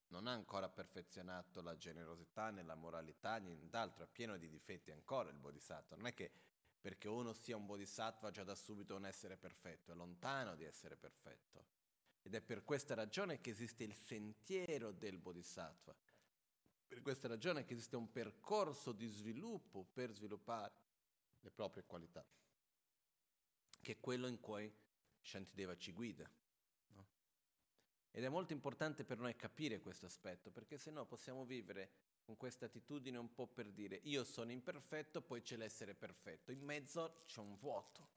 Non 0.08 0.28
ha 0.28 0.32
ancora 0.32 0.70
perfezionato 0.70 1.62
la 1.62 1.76
generosità 1.78 2.52
né 2.52 2.64
la 2.64 2.76
moralità, 2.76 3.38
nient'altro, 3.38 4.04
è 4.04 4.08
pieno 4.08 4.38
di 4.38 4.48
difetti 4.48 4.92
ancora 4.92 5.30
il 5.30 5.38
bodhisattva. 5.38 5.96
Non 5.96 6.08
è 6.08 6.14
che 6.14 6.32
perché 6.80 7.08
uno 7.08 7.34
sia 7.34 7.58
un 7.58 7.66
bodhisattva 7.66 8.30
già 8.30 8.44
da 8.44 8.54
subito 8.54 8.96
un 8.96 9.06
essere 9.06 9.38
perfetto, 9.38 9.92
è 9.92 9.96
lontano 9.96 10.56
di 10.56 10.64
essere 10.64 10.96
perfetto. 10.96 11.66
Ed 12.22 12.36
è 12.36 12.42
per 12.42 12.64
questa 12.64 12.94
ragione 12.94 13.42
che 13.42 13.50
esiste 13.50 13.84
il 13.84 13.96
sentiero 13.96 14.92
del 14.92 15.18
bodhisattva. 15.18 15.96
Per 16.88 17.02
questa 17.02 17.28
ragione 17.28 17.66
che 17.66 17.74
esiste 17.74 17.96
un 17.96 18.12
percorso 18.12 18.92
di 18.92 19.08
sviluppo 19.08 19.84
per 19.84 20.12
sviluppare 20.12 20.74
le 21.42 21.50
proprie 21.50 21.84
qualità, 21.86 22.24
che 23.82 23.92
è 23.92 24.00
quello 24.00 24.28
in 24.28 24.40
cui 24.40 24.72
Shantideva 25.22 25.76
ci 25.76 25.92
guida. 25.92 26.30
Ed 28.18 28.24
è 28.24 28.30
molto 28.30 28.54
importante 28.54 29.04
per 29.04 29.18
noi 29.18 29.36
capire 29.36 29.82
questo 29.82 30.06
aspetto, 30.06 30.50
perché 30.50 30.78
se 30.78 30.90
no 30.90 31.06
possiamo 31.06 31.44
vivere 31.44 31.92
con 32.24 32.38
questa 32.38 32.68
attitudine 32.68 33.18
un 33.18 33.34
po' 33.34 33.46
per 33.46 33.70
dire 33.74 34.00
io 34.04 34.24
sono 34.24 34.54
imperfetto, 34.54 35.22
poi 35.22 35.42
c'è 35.42 35.58
l'essere 35.58 35.96
perfetto, 35.96 36.54
in 36.54 36.62
mezzo 36.62 37.18
c'è 37.26 37.42
un 37.42 37.58
vuoto. 37.58 38.08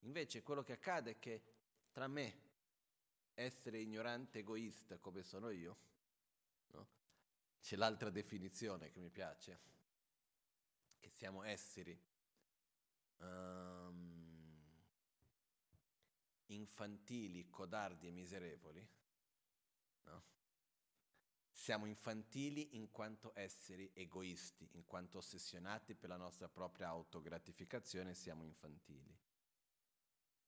Invece 0.00 0.42
quello 0.42 0.64
che 0.64 0.72
accade 0.72 1.12
è 1.12 1.18
che 1.20 1.44
tra 1.92 2.08
me, 2.08 2.40
essere 3.34 3.78
ignorante 3.78 4.40
egoista 4.40 4.98
come 4.98 5.22
sono 5.22 5.50
io, 5.50 5.76
no? 6.72 6.88
c'è 7.60 7.76
l'altra 7.76 8.10
definizione 8.10 8.90
che 8.90 8.98
mi 8.98 9.10
piace, 9.10 9.60
che 10.98 11.10
siamo 11.10 11.44
esseri 11.44 11.96
um, 13.18 14.11
infantili, 16.54 17.48
codardi 17.50 18.08
e 18.08 18.10
miserevoli, 18.10 18.86
no? 20.04 20.24
Siamo 21.50 21.86
infantili 21.86 22.76
in 22.76 22.90
quanto 22.90 23.32
esseri 23.34 23.90
egoisti, 23.94 24.68
in 24.72 24.84
quanto 24.84 25.18
ossessionati 25.18 25.94
per 25.94 26.08
la 26.08 26.16
nostra 26.16 26.48
propria 26.48 26.88
autogratificazione, 26.88 28.14
siamo 28.14 28.44
infantili. 28.44 29.16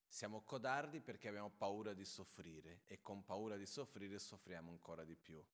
Siamo 0.07 0.43
codardi 0.43 1.01
perché 1.01 1.29
abbiamo 1.29 1.51
paura 1.51 1.93
di 1.93 2.05
soffrire 2.05 2.83
e 2.87 3.01
con 3.01 3.25
paura 3.25 3.57
di 3.57 3.67
soffrire 3.67 4.19
soffriamo 4.19 4.71
ancora 4.71 5.05
di 5.05 5.17
più. 5.17 5.45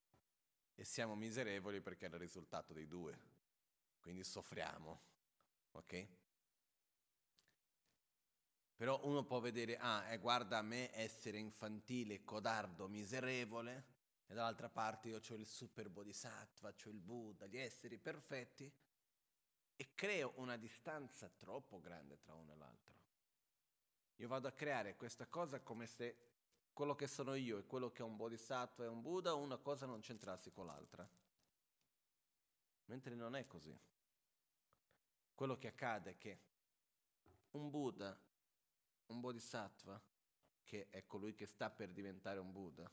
E 0.74 0.84
siamo 0.84 1.14
miserevoli 1.14 1.80
perché 1.80 2.06
è 2.06 2.08
il 2.08 2.18
risultato 2.18 2.72
dei 2.72 2.86
due 2.86 3.38
quindi 4.00 4.24
soffriamo, 4.24 5.00
ok? 5.72 6.08
Però 8.80 8.98
uno 9.02 9.24
può 9.24 9.40
vedere, 9.40 9.76
ah, 9.76 10.10
eh, 10.10 10.16
guarda 10.16 10.56
a 10.56 10.62
me 10.62 10.90
essere 10.96 11.36
infantile, 11.36 12.24
codardo, 12.24 12.88
miserevole, 12.88 13.84
e 14.26 14.32
dall'altra 14.32 14.70
parte 14.70 15.08
io 15.08 15.18
ho 15.18 15.34
il 15.34 15.46
super 15.46 15.90
bodhisattva, 15.90 16.70
ho 16.70 16.88
il 16.88 17.02
Buddha, 17.02 17.44
gli 17.44 17.58
esseri 17.58 17.98
perfetti, 17.98 18.72
e 19.76 19.94
creo 19.94 20.32
una 20.36 20.56
distanza 20.56 21.28
troppo 21.28 21.78
grande 21.78 22.20
tra 22.20 22.32
uno 22.32 22.54
e 22.54 22.56
l'altro. 22.56 22.94
Io 24.16 24.28
vado 24.28 24.48
a 24.48 24.52
creare 24.52 24.96
questa 24.96 25.26
cosa 25.26 25.60
come 25.60 25.86
se 25.86 26.16
quello 26.72 26.94
che 26.94 27.06
sono 27.06 27.34
io 27.34 27.58
e 27.58 27.66
quello 27.66 27.92
che 27.92 28.00
è 28.00 28.06
un 28.06 28.16
bodhisattva 28.16 28.84
e 28.84 28.88
un 28.88 29.02
Buddha, 29.02 29.34
una 29.34 29.58
cosa 29.58 29.84
non 29.84 30.00
c'entrasse 30.00 30.52
con 30.52 30.64
l'altra. 30.64 31.06
Mentre 32.86 33.14
non 33.14 33.36
è 33.36 33.46
così. 33.46 33.78
Quello 35.34 35.58
che 35.58 35.68
accade 35.68 36.12
è 36.12 36.16
che 36.16 36.40
un 37.50 37.68
Buddha, 37.68 38.18
un 39.10 39.20
Bodhisattva, 39.20 40.00
che 40.64 40.88
è 40.90 41.06
colui 41.06 41.34
che 41.34 41.46
sta 41.46 41.70
per 41.70 41.90
diventare 41.92 42.38
un 42.38 42.52
Buddha, 42.52 42.90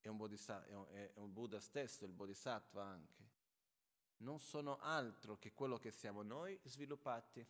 è 0.00 0.08
un, 0.08 0.86
è 0.90 1.12
un 1.16 1.32
Buddha 1.32 1.60
stesso, 1.60 2.04
il 2.04 2.12
Bodhisattva 2.12 2.84
anche, 2.84 3.30
non 4.18 4.38
sono 4.38 4.78
altro 4.78 5.38
che 5.38 5.52
quello 5.52 5.78
che 5.78 5.90
siamo 5.90 6.22
noi 6.22 6.58
sviluppati 6.64 7.46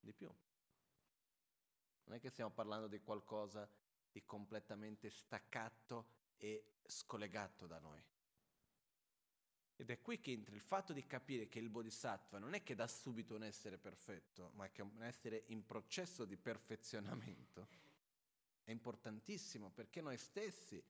di 0.00 0.12
più. 0.12 0.32
Non 2.04 2.16
è 2.16 2.20
che 2.20 2.30
stiamo 2.30 2.50
parlando 2.50 2.88
di 2.88 3.00
qualcosa 3.00 3.68
di 4.10 4.24
completamente 4.24 5.08
staccato 5.10 6.20
e 6.36 6.80
scollegato 6.86 7.66
da 7.66 7.78
noi. 7.78 8.02
Ed 9.76 9.90
è 9.90 10.00
qui 10.00 10.20
che 10.20 10.32
entra 10.32 10.54
il 10.54 10.60
fatto 10.60 10.92
di 10.92 11.04
capire 11.06 11.48
che 11.48 11.58
il 11.58 11.68
bodhisattva 11.68 12.38
non 12.38 12.54
è 12.54 12.62
che 12.62 12.74
dà 12.74 12.86
subito 12.86 13.34
un 13.34 13.42
essere 13.42 13.78
perfetto, 13.78 14.50
ma 14.54 14.68
che 14.70 14.82
è 14.82 14.84
un 14.84 15.02
essere 15.02 15.44
in 15.48 15.64
processo 15.64 16.24
di 16.24 16.36
perfezionamento. 16.36 17.68
È 18.62 18.70
importantissimo 18.70 19.70
perché 19.70 20.00
noi 20.00 20.18
stessi 20.18 20.82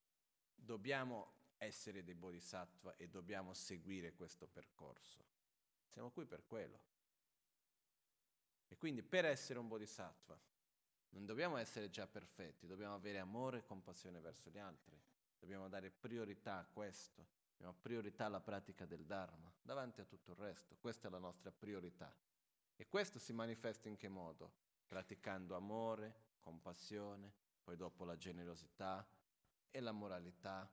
dobbiamo 0.55 1.41
essere 1.59 2.03
dei 2.03 2.15
bodhisattva 2.15 2.97
e 2.97 3.09
dobbiamo 3.09 3.55
seguire 3.55 4.15
questo 4.15 4.47
percorso. 4.47 5.25
Siamo 5.89 6.11
qui 6.11 6.27
per 6.27 6.45
quello. 6.47 6.91
E 8.69 8.77
quindi 8.77 9.03
per 9.03 9.25
essere 9.25 9.59
un 9.59 9.69
bodhisattva 9.69 10.39
non 11.11 11.27
dobbiamo 11.27 11.57
essere 11.57 11.91
già 11.91 12.07
perfetti, 12.07 12.67
dobbiamo 12.67 12.95
avere 12.95 13.19
amore 13.19 13.59
e 13.59 13.65
compassione 13.65 14.19
verso 14.19 14.51
gli 14.51 14.59
altri, 14.59 14.99
dobbiamo 15.39 15.69
dare 15.69 15.91
priorità 15.91 16.59
a 16.59 16.65
questo 16.65 17.41
Abbiamo 17.63 17.79
priorità 17.81 18.25
alla 18.25 18.41
pratica 18.41 18.87
del 18.87 19.07
Dharma 19.07 19.49
davanti 19.63 20.01
a 20.01 20.05
tutto 20.05 20.33
il 20.33 20.39
resto. 20.39 20.75
Questa 20.81 21.07
è 21.07 21.11
la 21.13 21.21
nostra 21.21 21.53
priorità. 21.53 22.13
E 22.75 22.89
questo 22.89 23.21
si 23.21 23.33
manifesta 23.33 23.89
in 23.89 23.97
che 23.97 24.09
modo? 24.09 24.53
Praticando 24.89 25.55
amore, 25.55 26.13
compassione, 26.41 27.33
poi 27.63 27.77
dopo 27.77 28.03
la 28.03 28.17
generosità 28.17 29.09
e 29.71 29.79
la 29.79 29.93
moralità, 29.93 30.69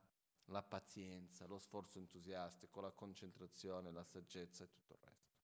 la 0.46 0.64
pazienza, 0.64 1.46
lo 1.46 1.60
sforzo 1.60 2.00
entusiastico, 2.00 2.82
la 2.82 2.90
concentrazione, 2.90 3.92
la 3.92 4.04
saggezza 4.04 4.64
e 4.64 4.72
tutto 4.72 4.94
il 4.94 5.00
resto. 5.04 5.38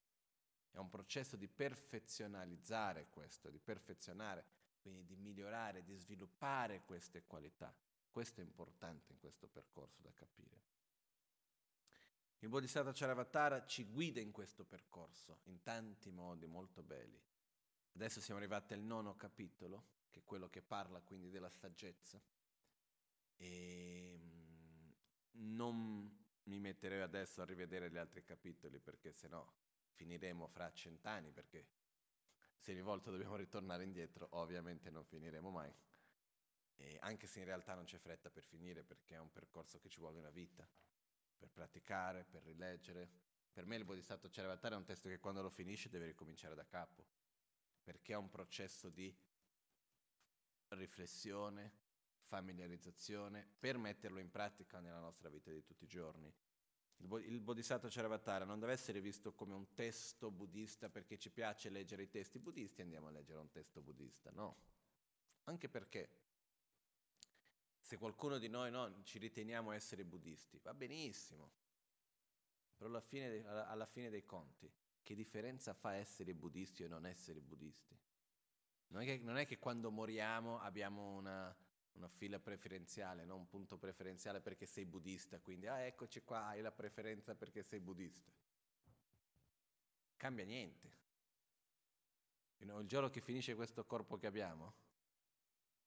È 0.72 0.78
un 0.78 0.90
processo 0.90 1.36
di 1.36 1.48
perfezionalizzare 1.48 3.10
questo, 3.12 3.52
di 3.52 3.60
perfezionare, 3.60 4.44
quindi 4.82 5.06
di 5.06 5.16
migliorare, 5.16 5.84
di 5.84 5.94
sviluppare 5.94 6.82
queste 6.86 7.24
qualità. 7.28 7.72
Questo 8.10 8.42
è 8.42 8.44
importante 8.44 9.12
in 9.12 9.20
questo 9.20 9.48
percorso 9.48 10.02
da 10.02 10.12
capire. 10.12 10.74
Il 12.40 12.50
Bodhisattva 12.50 12.92
Charavatara 12.94 13.66
ci 13.66 13.86
guida 13.86 14.20
in 14.20 14.32
questo 14.32 14.66
percorso 14.66 15.40
in 15.44 15.62
tanti 15.62 16.12
modi 16.12 16.46
molto 16.46 16.84
belli. 16.84 17.20
Adesso 17.94 18.20
siamo 18.20 18.40
arrivati 18.40 18.74
al 18.74 18.82
nono 18.82 19.16
capitolo, 19.16 19.86
che 20.10 20.20
è 20.20 20.24
quello 20.24 20.50
che 20.50 20.62
parla 20.62 21.02
quindi 21.02 21.30
della 21.30 21.50
saggezza. 21.50 22.22
E 23.38 24.18
mm, 24.18 24.92
non 25.56 26.24
mi 26.44 26.60
metterei 26.60 27.02
adesso 27.02 27.42
a 27.42 27.46
rivedere 27.46 27.90
gli 27.90 27.98
altri 27.98 28.24
capitoli 28.24 28.80
perché 28.80 29.12
sennò 29.14 29.46
finiremo 29.94 30.48
fra 30.48 30.72
cent'anni 30.74 31.32
perché 31.32 31.68
se 32.58 32.72
ogni 32.72 32.82
volta 32.82 33.12
dobbiamo 33.12 33.36
ritornare 33.36 33.84
indietro 33.84 34.28
ovviamente 34.32 34.90
non 34.90 35.06
finiremo 35.06 35.50
mai. 35.50 35.74
E 36.78 36.98
anche 37.00 37.28
se 37.28 37.40
in 37.40 37.46
realtà 37.46 37.74
non 37.74 37.86
c'è 37.86 37.98
fretta 37.98 38.30
per 38.30 38.44
finire 38.44 38.84
perché 38.84 39.16
è 39.16 39.20
un 39.20 39.32
percorso 39.32 39.80
che 39.80 39.88
ci 39.88 40.00
vuole 40.00 40.18
una 40.18 40.30
vita 40.30 40.68
per 41.46 41.52
praticare, 41.52 42.24
per 42.24 42.44
rileggere. 42.44 43.10
Per 43.52 43.66
me 43.66 43.76
il 43.76 43.86
Bodhisattva 43.86 44.30
Charavatara 44.30 44.76
è 44.76 44.78
un 44.78 44.84
testo 44.84 45.08
che 45.08 45.20
quando 45.20 45.42
lo 45.42 45.50
finisce 45.50 45.90
deve 45.90 46.08
ricominciare 46.08 46.56
da 46.56 46.66
capo, 46.66 47.06
perché 47.84 48.14
è 48.14 48.18
un 48.18 48.30
processo 48.30 48.90
di 48.90 49.16
riflessione, 50.70 51.72
familiarizzazione 52.18 53.48
per 53.60 53.78
metterlo 53.78 54.20
in 54.20 54.30
pratica 54.30 54.80
nella 54.80 55.00
nostra 55.00 55.30
vita 55.30 55.52
di 55.52 55.64
tutti 55.64 55.84
i 55.84 55.88
giorni. 55.88 56.34
Il 56.98 57.42
Bodhisattva 57.42 57.90
Charavatara 57.90 58.46
non 58.46 58.60
deve 58.60 58.74
essere 58.74 59.00
visto 59.00 59.34
come 59.34 59.54
un 59.54 59.74
testo 59.74 60.32
buddista 60.32 60.90
perché 60.90 61.18
ci 61.18 61.30
piace 61.30 61.70
leggere 61.70 62.04
i 62.04 62.10
testi 62.10 62.40
buddisti, 62.40 62.82
andiamo 62.82 63.08
a 63.08 63.12
leggere 63.12 63.40
un 63.40 63.52
testo 63.52 63.82
buddista, 63.82 64.32
no. 64.32 64.58
Anche 65.44 65.70
perché 65.70 66.25
se 67.86 67.98
qualcuno 67.98 68.40
di 68.40 68.48
noi 68.48 68.72
no, 68.72 69.04
ci 69.04 69.20
riteniamo 69.20 69.72
essere 69.72 70.04
buddisti, 70.04 70.60
va 70.64 70.74
benissimo, 70.74 71.52
però 72.76 72.90
alla 72.90 73.00
fine, 73.00 73.46
alla 73.46 73.86
fine 73.86 74.10
dei 74.10 74.26
conti, 74.26 74.68
che 75.04 75.14
differenza 75.14 75.76
fa 75.76 75.94
essere 75.94 76.34
buddisti 76.34 76.84
o 76.84 76.88
non 76.88 77.06
essere 77.06 77.42
buddisti? 77.42 77.96
Non 78.88 79.04
è 79.04 79.06
che, 79.06 79.20
non 79.20 79.38
è 79.38 79.46
che 79.46 79.60
quando 79.60 79.92
moriamo 79.92 80.60
abbiamo 80.62 81.14
una, 81.14 81.56
una 81.92 82.08
fila 82.08 82.40
preferenziale, 82.40 83.24
no? 83.24 83.36
un 83.36 83.48
punto 83.48 83.78
preferenziale 83.78 84.42
perché 84.42 84.66
sei 84.66 84.86
buddista, 84.86 85.40
quindi 85.40 85.68
ah 85.68 85.82
eccoci 85.82 86.24
qua, 86.24 86.48
hai 86.48 86.62
la 86.62 86.72
preferenza 86.72 87.36
perché 87.36 87.62
sei 87.62 87.80
buddista. 87.80 88.32
Cambia 90.18 90.44
niente. 90.44 91.04
Il 92.58 92.88
giorno 92.88 93.12
che 93.12 93.22
finisce 93.22 93.54
questo 93.54 93.86
corpo 93.86 94.18
che 94.18 94.26
abbiamo 94.26 94.74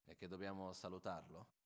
e 0.05 0.15
che 0.15 0.29
dobbiamo 0.29 0.71
salutarlo, 0.71 1.58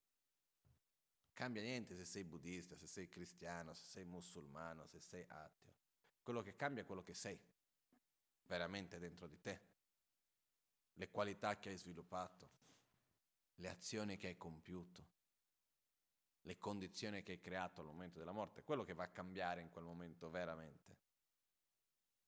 cambia 1.34 1.62
niente 1.62 1.96
se 1.96 2.06
sei 2.06 2.24
buddista, 2.24 2.76
se 2.76 2.88
sei 2.88 3.10
cristiano, 3.10 3.74
se 3.74 3.86
sei 3.86 4.06
musulmano, 4.06 4.86
se 4.86 5.00
sei 5.00 5.26
ateo. 5.28 5.74
Quello 6.22 6.42
che 6.42 6.56
cambia 6.56 6.84
è 6.84 6.86
quello 6.86 7.04
che 7.04 7.14
sei, 7.14 7.38
veramente 8.46 9.00
dentro 9.00 9.28
di 9.28 9.40
te, 9.42 9.62
le 10.94 11.10
qualità 11.10 11.58
che 11.58 11.70
hai 11.70 11.78
sviluppato, 11.78 12.50
le 13.56 13.70
azioni 13.70 14.18
che 14.18 14.28
hai 14.28 14.38
compiuto, 14.38 15.12
le 16.42 16.58
condizioni 16.58 17.24
che 17.24 17.34
hai 17.34 17.40
creato 17.40 17.82
al 17.82 17.88
momento 17.88 18.20
della 18.20 18.32
morte, 18.32 18.64
quello 18.64 18.84
che 18.84 18.94
va 18.94 19.04
a 19.04 19.10
cambiare 19.10 19.62
in 19.62 19.70
quel 19.70 19.86
momento 19.86 20.30
veramente. 20.30 21.02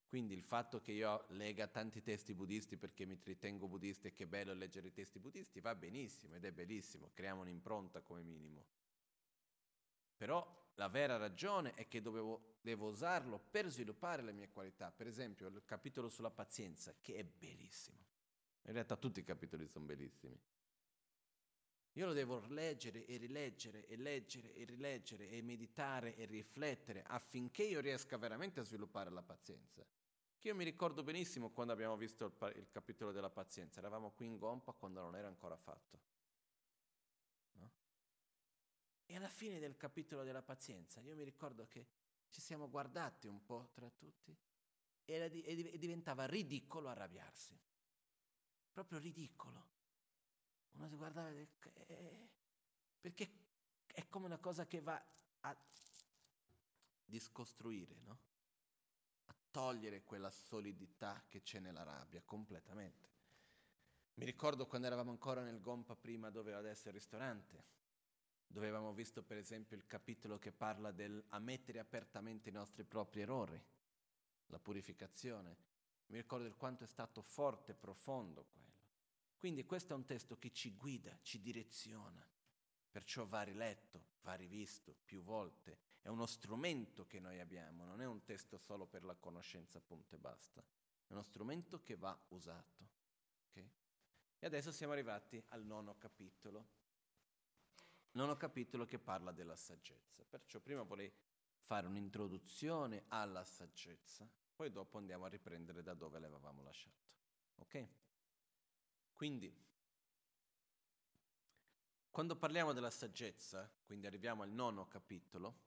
Quindi 0.07 0.33
il 0.33 0.43
fatto 0.43 0.79
che 0.79 0.93
io 0.93 1.25
lega 1.29 1.67
tanti 1.67 2.01
testi 2.01 2.33
buddisti 2.33 2.77
perché 2.77 3.05
mi 3.05 3.19
ritengo 3.21 3.67
buddista 3.67 4.07
e 4.07 4.13
che 4.13 4.23
è 4.23 4.27
bello 4.27 4.53
leggere 4.53 4.87
i 4.87 4.93
testi 4.93 5.19
buddisti 5.19 5.59
va 5.59 5.75
benissimo 5.75 6.35
ed 6.35 6.45
è 6.45 6.51
bellissimo, 6.51 7.11
creiamo 7.13 7.41
un'impronta 7.41 8.01
come 8.01 8.23
minimo. 8.23 8.65
Però 10.15 10.63
la 10.75 10.87
vera 10.87 11.17
ragione 11.17 11.73
è 11.73 11.87
che 11.87 12.01
dovevo, 12.01 12.57
devo 12.61 12.89
usarlo 12.89 13.39
per 13.39 13.69
sviluppare 13.69 14.21
le 14.21 14.31
mie 14.31 14.49
qualità. 14.49 14.91
Per 14.91 15.07
esempio 15.07 15.47
il 15.47 15.63
capitolo 15.65 16.09
sulla 16.09 16.31
pazienza, 16.31 16.93
che 17.01 17.15
è 17.15 17.23
bellissimo. 17.23 18.03
In 18.63 18.73
realtà 18.73 18.95
tutti 18.97 19.19
i 19.19 19.23
capitoli 19.23 19.67
sono 19.67 19.85
bellissimi. 19.85 20.37
Io 21.93 22.07
lo 22.07 22.13
devo 22.13 22.43
leggere 22.47 23.05
e 23.05 23.15
rileggere 23.15 23.87
e 23.87 23.95
leggere 23.95 24.53
e 24.53 24.65
rileggere 24.65 25.29
e 25.29 25.41
meditare 25.41 26.15
e 26.17 26.25
riflettere 26.25 27.03
affinché 27.07 27.63
io 27.63 27.79
riesca 27.79 28.17
veramente 28.17 28.59
a 28.59 28.63
sviluppare 28.63 29.09
la 29.09 29.21
pazienza. 29.21 29.85
Che 30.37 30.47
io 30.49 30.55
mi 30.55 30.65
ricordo 30.65 31.03
benissimo 31.03 31.51
quando 31.51 31.71
abbiamo 31.71 31.95
visto 31.95 32.25
il, 32.25 32.53
il 32.57 32.67
capitolo 32.69 33.13
della 33.13 33.29
pazienza, 33.29 33.79
eravamo 33.79 34.11
qui 34.11 34.25
in 34.25 34.37
Gompa 34.37 34.73
quando 34.73 35.01
non 35.01 35.15
era 35.15 35.27
ancora 35.27 35.55
fatto. 35.55 36.14
E 39.05 39.15
alla 39.15 39.29
fine 39.29 39.59
del 39.59 39.77
capitolo 39.77 40.23
della 40.23 40.41
pazienza 40.41 41.01
io 41.01 41.15
mi 41.15 41.23
ricordo 41.23 41.67
che 41.67 41.87
ci 42.29 42.41
siamo 42.41 42.69
guardati 42.69 43.27
un 43.27 43.43
po' 43.45 43.69
tra 43.73 43.89
tutti 43.89 44.35
e, 45.05 45.43
e 45.45 45.77
diventava 45.77 46.25
ridicolo 46.25 46.89
arrabbiarsi. 46.89 47.57
Proprio 48.71 48.99
ridicolo 48.99 49.73
uno 50.75 50.87
si 50.87 50.95
guardava 50.95 51.29
eh, 51.29 52.29
perché 52.99 53.31
è 53.87 54.07
come 54.09 54.25
una 54.25 54.37
cosa 54.37 54.65
che 54.67 54.81
va 54.81 55.01
a 55.41 55.55
discostruire, 57.05 57.95
no? 58.03 58.19
A 59.27 59.35
togliere 59.51 60.03
quella 60.03 60.29
solidità 60.29 61.23
che 61.27 61.41
c'è 61.41 61.59
nella 61.59 61.83
rabbia 61.83 62.21
completamente. 62.23 63.13
Mi 64.15 64.25
ricordo 64.25 64.65
quando 64.65 64.87
eravamo 64.87 65.11
ancora 65.11 65.43
nel 65.43 65.59
Gompa 65.59 65.95
prima 65.95 66.29
dove 66.29 66.53
adesso 66.53 66.87
il 66.87 66.93
ristorante, 66.93 67.63
dove 68.47 68.67
avevamo 68.67 68.93
visto 68.93 69.23
per 69.23 69.37
esempio 69.37 69.75
il 69.75 69.85
capitolo 69.85 70.37
che 70.39 70.51
parla 70.51 70.91
del 70.91 71.23
ammettere 71.29 71.79
apertamente 71.79 72.49
i 72.49 72.53
nostri 72.53 72.83
propri 72.83 73.21
errori, 73.21 73.61
la 74.47 74.59
purificazione. 74.59 75.57
Mi 76.07 76.17
ricordo 76.17 76.43
del 76.43 76.55
quanto 76.55 76.83
è 76.83 76.87
stato 76.87 77.21
forte 77.21 77.73
profondo 77.73 78.45
quello. 78.45 78.65
Quindi 79.37 79.65
questo 79.65 79.93
è 79.93 79.95
un 79.95 80.05
testo 80.05 80.37
che 80.37 80.51
ci 80.51 80.75
guida, 80.75 81.17
ci 81.21 81.39
direziona, 81.39 82.25
perciò 82.89 83.25
va 83.25 83.43
riletto, 83.43 84.05
va 84.21 84.33
rivisto 84.33 84.95
più 85.03 85.21
volte. 85.21 85.77
È 86.01 86.07
uno 86.07 86.25
strumento 86.25 87.05
che 87.05 87.19
noi 87.19 87.39
abbiamo, 87.39 87.83
non 87.83 88.01
è 88.01 88.05
un 88.05 88.23
testo 88.23 88.57
solo 88.57 88.85
per 88.85 89.03
la 89.03 89.15
conoscenza, 89.15 89.79
punto 89.81 90.15
e 90.15 90.17
basta. 90.17 90.63
È 91.07 91.11
uno 91.11 91.21
strumento 91.21 91.81
che 91.83 91.95
va 91.95 92.17
usato. 92.29 92.89
Okay? 93.49 93.69
E 94.39 94.45
adesso 94.45 94.71
siamo 94.71 94.93
arrivati 94.93 95.43
al 95.49 95.65
nono 95.65 95.97
capitolo. 95.97 96.83
Nono 98.15 98.37
capitolo 98.37 98.85
che 98.85 98.97
parla 98.97 99.31
della 99.33 99.57
saggezza. 99.57 100.23
Perciò 100.23 100.59
prima 100.59 100.83
vorrei 100.83 101.11
fare 101.57 101.85
un'introduzione 101.87 103.03
alla 103.09 103.43
saggezza, 103.43 104.29
poi 104.55 104.71
dopo 104.71 104.97
andiamo 104.97 105.25
a 105.25 105.29
riprendere 105.29 105.83
da 105.83 105.93
dove 105.93 106.19
l'avevamo 106.19 106.63
lasciato. 106.63 107.03
Ok? 107.55 107.87
Quindi, 109.11 109.53
quando 112.09 112.37
parliamo 112.37 112.71
della 112.71 112.89
saggezza, 112.89 113.69
quindi 113.85 114.07
arriviamo 114.07 114.43
al 114.43 114.49
nono 114.49 114.87
capitolo, 114.87 115.63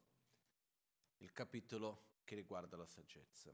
il 1.18 1.32
capitolo 1.32 2.20
che 2.24 2.34
riguarda 2.34 2.78
la 2.78 2.86
saggezza. 2.86 3.50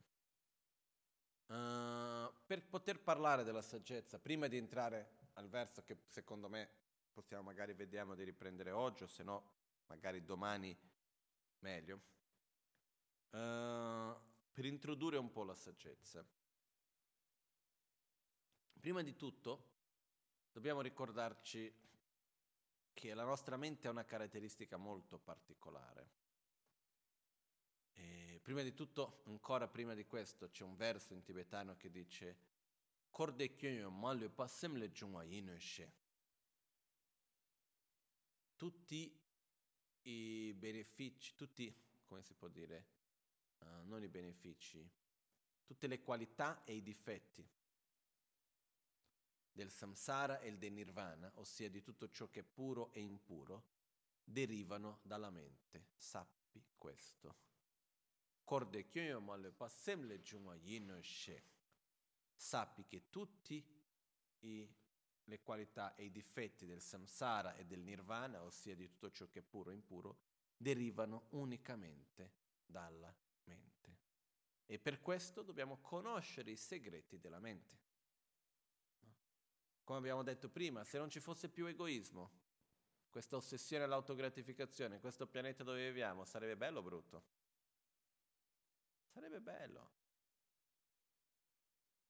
Uh, 1.46 2.32
per 2.46 2.64
poter 2.68 3.00
parlare 3.00 3.42
della 3.42 3.60
saggezza, 3.60 4.20
prima 4.20 4.46
di 4.46 4.56
entrare 4.56 5.30
al 5.34 5.48
verso 5.48 5.82
che 5.82 6.04
secondo 6.06 6.48
me 6.48 6.82
possiamo 7.14 7.44
magari 7.44 7.72
vediamo 7.74 8.16
di 8.16 8.24
riprendere 8.24 8.72
oggi 8.72 9.04
o 9.04 9.06
se 9.06 9.22
no 9.22 9.52
magari 9.86 10.24
domani 10.24 10.76
meglio, 11.60 12.00
uh, 13.30 14.14
per 14.52 14.64
introdurre 14.64 15.16
un 15.16 15.30
po' 15.30 15.44
la 15.44 15.54
saggezza. 15.54 16.26
Prima 18.78 19.02
di 19.02 19.14
tutto 19.14 19.72
dobbiamo 20.52 20.82
ricordarci 20.82 21.72
che 22.92 23.14
la 23.14 23.24
nostra 23.24 23.56
mente 23.56 23.86
ha 23.86 23.90
una 23.90 24.04
caratteristica 24.04 24.76
molto 24.76 25.18
particolare. 25.18 26.22
E 27.92 28.40
prima 28.42 28.62
di 28.62 28.74
tutto, 28.74 29.22
ancora 29.26 29.68
prima 29.68 29.94
di 29.94 30.04
questo, 30.04 30.50
c'è 30.50 30.64
un 30.64 30.74
verso 30.76 31.14
in 31.14 31.22
tibetano 31.22 31.76
che 31.76 31.90
dice 31.90 32.52
Korde 33.10 33.54
kyo 33.54 33.90
malwe 33.90 34.28
pasem 34.28 34.76
le 34.76 34.90
Tutti 38.56 39.20
i 40.02 40.54
benefici, 40.54 41.34
tutti, 41.34 41.74
come 42.04 42.22
si 42.22 42.34
può 42.34 42.48
dire, 42.48 42.86
uh, 43.58 43.84
non 43.84 44.02
i 44.02 44.08
benefici, 44.08 44.88
tutte 45.64 45.86
le 45.86 46.02
qualità 46.02 46.62
e 46.64 46.74
i 46.74 46.82
difetti 46.82 47.46
del 49.54 49.70
samsara 49.70 50.40
e 50.40 50.56
del 50.58 50.72
nirvana, 50.72 51.30
ossia 51.36 51.70
di 51.70 51.80
tutto 51.80 52.10
ciò 52.10 52.28
che 52.28 52.40
è 52.40 52.44
puro 52.44 52.92
e 52.92 53.00
impuro, 53.00 53.72
derivano 54.24 54.98
dalla 55.02 55.30
mente. 55.30 55.90
Sappi 55.94 56.62
questo. 56.76 57.36
Sappi 62.34 62.84
che 62.84 63.10
tutte 63.10 63.64
le 65.24 65.40
qualità 65.40 65.94
e 65.94 66.04
i 66.04 66.10
difetti 66.10 66.66
del 66.66 66.80
samsara 66.80 67.54
e 67.54 67.64
del 67.64 67.80
nirvana, 67.80 68.42
ossia 68.42 68.74
di 68.74 68.88
tutto 68.88 69.10
ciò 69.10 69.28
che 69.28 69.40
è 69.40 69.42
puro 69.42 69.70
e 69.70 69.74
impuro, 69.74 70.18
derivano 70.56 71.26
unicamente 71.30 72.32
dalla 72.64 73.14
mente. 73.44 73.98
E 74.66 74.78
per 74.78 75.00
questo 75.00 75.42
dobbiamo 75.42 75.78
conoscere 75.80 76.50
i 76.50 76.56
segreti 76.56 77.18
della 77.18 77.38
mente. 77.38 77.82
Come 79.82 79.98
abbiamo 79.98 80.22
detto 80.22 80.48
prima, 80.48 80.84
se 80.84 80.98
non 80.98 81.10
ci 81.10 81.20
fosse 81.20 81.48
più 81.48 81.66
egoismo, 81.66 82.42
questa 83.10 83.36
ossessione 83.36 83.84
all'autogratificazione, 83.84 84.98
questo 84.98 85.26
pianeta 85.26 85.62
dove 85.62 85.86
viviamo, 85.86 86.24
sarebbe 86.24 86.56
bello 86.56 86.80
o 86.80 86.82
brutto? 86.82 87.24
Sarebbe 89.12 89.40
bello. 89.40 89.92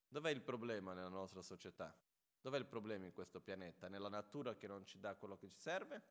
Dov'è 0.09 0.31
il 0.31 0.41
problema 0.41 0.95
nella 0.95 1.09
nostra 1.09 1.43
società? 1.43 1.95
Dov'è 2.45 2.59
il 2.59 2.67
problema 2.67 3.07
in 3.07 3.13
questo 3.15 3.41
pianeta? 3.41 3.89
Nella 3.89 4.11
natura 4.11 4.55
che 4.55 4.67
non 4.67 4.85
ci 4.85 5.01
dà 5.01 5.15
quello 5.15 5.39
che 5.39 5.49
ci 5.49 5.57
serve? 5.57 6.03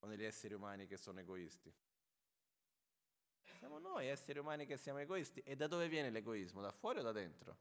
O 0.00 0.08
negli 0.08 0.24
esseri 0.24 0.52
umani 0.52 0.88
che 0.88 0.96
sono 0.96 1.20
egoisti? 1.20 1.72
Siamo 3.56 3.78
noi 3.78 4.08
esseri 4.08 4.40
umani 4.40 4.66
che 4.66 4.76
siamo 4.76 4.98
egoisti. 4.98 5.38
E 5.42 5.54
da 5.54 5.68
dove 5.68 5.86
viene 5.86 6.10
l'egoismo? 6.10 6.60
Da 6.60 6.72
fuori 6.72 6.98
o 6.98 7.02
da 7.02 7.12
dentro? 7.12 7.56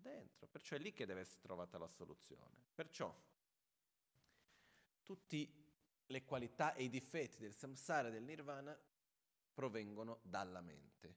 dentro, 0.00 0.48
perciò 0.48 0.74
è 0.74 0.80
lì 0.80 0.92
che 0.92 1.06
deve 1.06 1.20
essere 1.20 1.42
trovata 1.42 1.78
la 1.78 1.86
soluzione. 1.86 2.60
Perciò 2.74 3.16
tutte 5.04 5.48
le 6.06 6.24
qualità 6.24 6.74
e 6.74 6.82
i 6.82 6.88
difetti 6.88 7.38
del 7.38 7.54
samsara 7.54 8.08
e 8.08 8.10
del 8.10 8.24
nirvana 8.24 8.76
provengono 9.54 10.18
dalla 10.22 10.60
mente. 10.60 11.14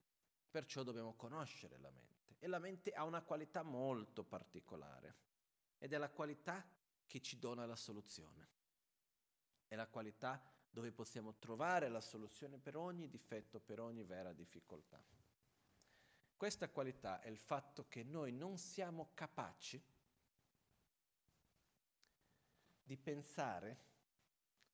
Perciò 0.52 0.84
dobbiamo 0.84 1.16
conoscere 1.16 1.80
la 1.80 1.90
mente. 1.90 2.11
E 2.44 2.48
la 2.48 2.58
mente 2.58 2.92
ha 2.92 3.04
una 3.04 3.22
qualità 3.22 3.62
molto 3.62 4.24
particolare 4.24 5.16
ed 5.78 5.94
è 5.94 5.98
la 6.00 6.10
qualità 6.10 6.68
che 7.06 7.22
ci 7.22 7.38
dona 7.38 7.68
la 7.68 7.76
soluzione. 7.76 8.50
È 9.68 9.76
la 9.76 9.86
qualità 9.86 10.42
dove 10.68 10.92
possiamo 10.92 11.36
trovare 11.38 11.88
la 11.88 12.02
soluzione 12.02 12.58
per 12.58 12.78
ogni 12.78 13.08
difetto, 13.10 13.60
per 13.60 13.80
ogni 13.80 14.04
vera 14.04 14.34
difficoltà. 14.34 15.00
Questa 16.36 16.68
qualità 16.70 17.22
è 17.22 17.30
il 17.30 17.38
fatto 17.38 17.88
che 17.88 18.02
noi 18.02 18.32
non 18.32 18.58
siamo 18.58 19.12
capaci 19.14 19.80
di 22.82 22.98
pensare 22.98 23.90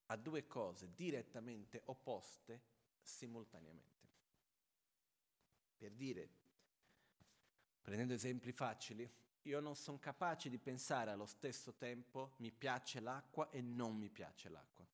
a 0.06 0.16
due 0.16 0.48
cose 0.48 0.94
direttamente 0.94 1.82
opposte 1.88 2.62
simultaneamente. 3.02 4.08
Per 5.76 5.92
dire, 5.92 6.30
prendendo 7.88 8.16
esempi 8.16 8.52
facili, 8.52 9.10
io 9.44 9.62
non 9.62 9.74
sono 9.74 9.98
capace 9.98 10.50
di 10.50 10.58
pensare 10.58 11.12
allo 11.12 11.26
stesso 11.26 11.74
tempo 11.76 12.34
mi 12.40 12.52
piace 12.52 13.00
l'acqua 13.00 13.50
e 13.50 13.62
non 13.62 13.96
mi 13.96 14.10
piace 14.10 14.50
l'acqua. 14.50 14.86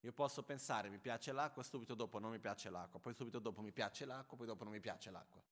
Io 0.00 0.12
posso 0.12 0.42
pensare 0.42 0.90
mi 0.90 0.98
piace 0.98 1.32
l'acqua, 1.32 1.62
subito 1.62 1.94
dopo 1.94 2.18
non 2.18 2.30
mi 2.30 2.38
piace 2.38 2.68
l'acqua, 2.68 3.00
poi 3.00 3.14
subito 3.14 3.38
dopo 3.38 3.62
mi 3.62 3.72
piace 3.72 4.04
l'acqua, 4.04 4.36
poi 4.36 4.46
dopo 4.46 4.64
non 4.64 4.74
mi 4.74 4.80
piace 4.80 5.10
l'acqua. 5.10 5.42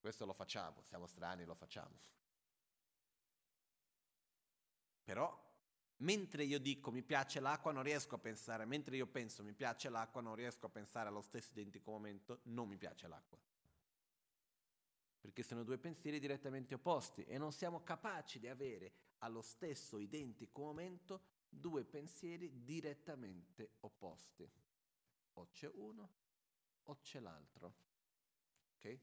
Questo 0.00 0.26
lo 0.26 0.32
facciamo, 0.32 0.82
siamo 0.82 1.06
strani, 1.06 1.44
lo 1.44 1.54
facciamo. 1.54 2.00
Però 5.04 5.40
mentre 5.98 6.42
io 6.42 6.58
dico 6.58 6.90
mi 6.90 7.02
piace 7.02 7.38
l'acqua 7.38 7.70
non 7.70 7.84
riesco 7.84 8.16
a 8.16 8.18
pensare, 8.18 8.64
mentre 8.64 8.96
io 8.96 9.06
penso 9.06 9.44
mi 9.44 9.52
piace 9.52 9.88
l'acqua 9.88 10.20
non 10.20 10.34
riesco 10.34 10.66
a 10.66 10.68
pensare 10.70 11.10
allo 11.10 11.22
stesso 11.22 11.52
identico 11.52 11.92
momento 11.92 12.40
non 12.46 12.66
mi 12.66 12.76
piace 12.76 13.06
l'acqua. 13.06 13.38
Perché 15.24 15.42
sono 15.42 15.64
due 15.64 15.78
pensieri 15.78 16.20
direttamente 16.20 16.74
opposti 16.74 17.24
e 17.24 17.38
non 17.38 17.50
siamo 17.50 17.82
capaci 17.82 18.38
di 18.38 18.46
avere 18.46 18.92
allo 19.18 19.40
stesso 19.40 19.98
identico 19.98 20.60
momento 20.60 21.22
due 21.48 21.82
pensieri 21.84 22.62
direttamente 22.62 23.76
opposti. 23.80 24.46
O 25.36 25.48
c'è 25.50 25.70
uno 25.72 26.12
o 26.82 27.00
c'è 27.00 27.20
l'altro. 27.20 27.74
Ok? 28.76 28.98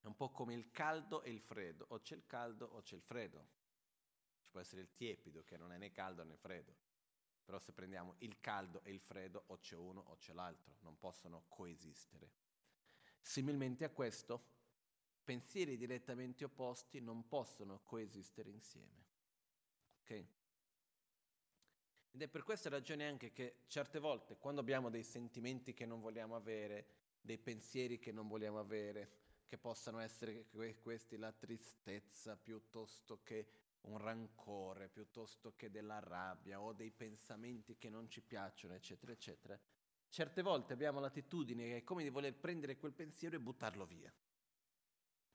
È 0.00 0.06
un 0.06 0.16
po' 0.16 0.30
come 0.30 0.54
il 0.54 0.72
caldo 0.72 1.22
e 1.22 1.30
il 1.30 1.40
freddo, 1.40 1.86
o 1.90 2.00
c'è 2.00 2.16
il 2.16 2.26
caldo 2.26 2.66
o 2.66 2.82
c'è 2.82 2.96
il 2.96 3.02
freddo 3.02 3.60
può 4.52 4.60
essere 4.60 4.82
il 4.82 4.92
tiepido 4.92 5.42
che 5.44 5.56
non 5.56 5.72
è 5.72 5.78
né 5.78 5.90
caldo 5.90 6.22
né 6.22 6.36
freddo. 6.36 6.76
Però 7.42 7.58
se 7.58 7.72
prendiamo 7.72 8.14
il 8.18 8.38
caldo 8.38 8.82
e 8.84 8.90
il 8.90 9.00
freddo 9.00 9.44
o 9.46 9.58
c'è 9.58 9.76
uno 9.76 10.00
o 10.08 10.16
c'è 10.16 10.34
l'altro, 10.34 10.76
non 10.80 10.98
possono 10.98 11.46
coesistere. 11.48 12.30
Similmente 13.22 13.84
a 13.84 13.90
questo, 13.90 14.44
pensieri 15.24 15.76
direttamente 15.76 16.44
opposti 16.44 17.00
non 17.00 17.28
possono 17.28 17.80
coesistere 17.84 18.50
insieme. 18.50 19.06
Ok? 20.02 20.24
Ed 22.10 22.20
è 22.20 22.28
per 22.28 22.42
questa 22.42 22.68
ragione 22.68 23.06
anche 23.06 23.32
che 23.32 23.62
certe 23.68 23.98
volte, 23.98 24.36
quando 24.36 24.60
abbiamo 24.60 24.90
dei 24.90 25.04
sentimenti 25.04 25.72
che 25.72 25.86
non 25.86 26.00
vogliamo 26.00 26.36
avere, 26.36 26.86
dei 27.20 27.38
pensieri 27.38 27.98
che 27.98 28.12
non 28.12 28.28
vogliamo 28.28 28.58
avere, 28.58 29.20
che 29.46 29.56
possano 29.56 29.98
essere 30.00 30.46
questi 30.80 31.16
la 31.16 31.32
tristezza 31.32 32.36
piuttosto 32.36 33.22
che 33.22 33.46
un 33.82 33.98
rancore 33.98 34.88
piuttosto 34.88 35.54
che 35.56 35.70
della 35.70 35.98
rabbia 35.98 36.60
o 36.60 36.72
dei 36.72 36.90
pensamenti 36.90 37.76
che 37.78 37.88
non 37.88 38.08
ci 38.08 38.20
piacciono, 38.20 38.74
eccetera, 38.74 39.12
eccetera, 39.12 39.58
certe 40.12 40.42
volte 40.42 40.74
abbiamo 40.74 41.00
l'attitudine 41.00 41.64
che 41.64 41.76
è 41.78 41.84
come 41.84 42.02
di 42.02 42.10
voler 42.10 42.34
prendere 42.34 42.76
quel 42.76 42.92
pensiero 42.92 43.34
e 43.34 43.40
buttarlo 43.40 43.86
via. 43.86 44.12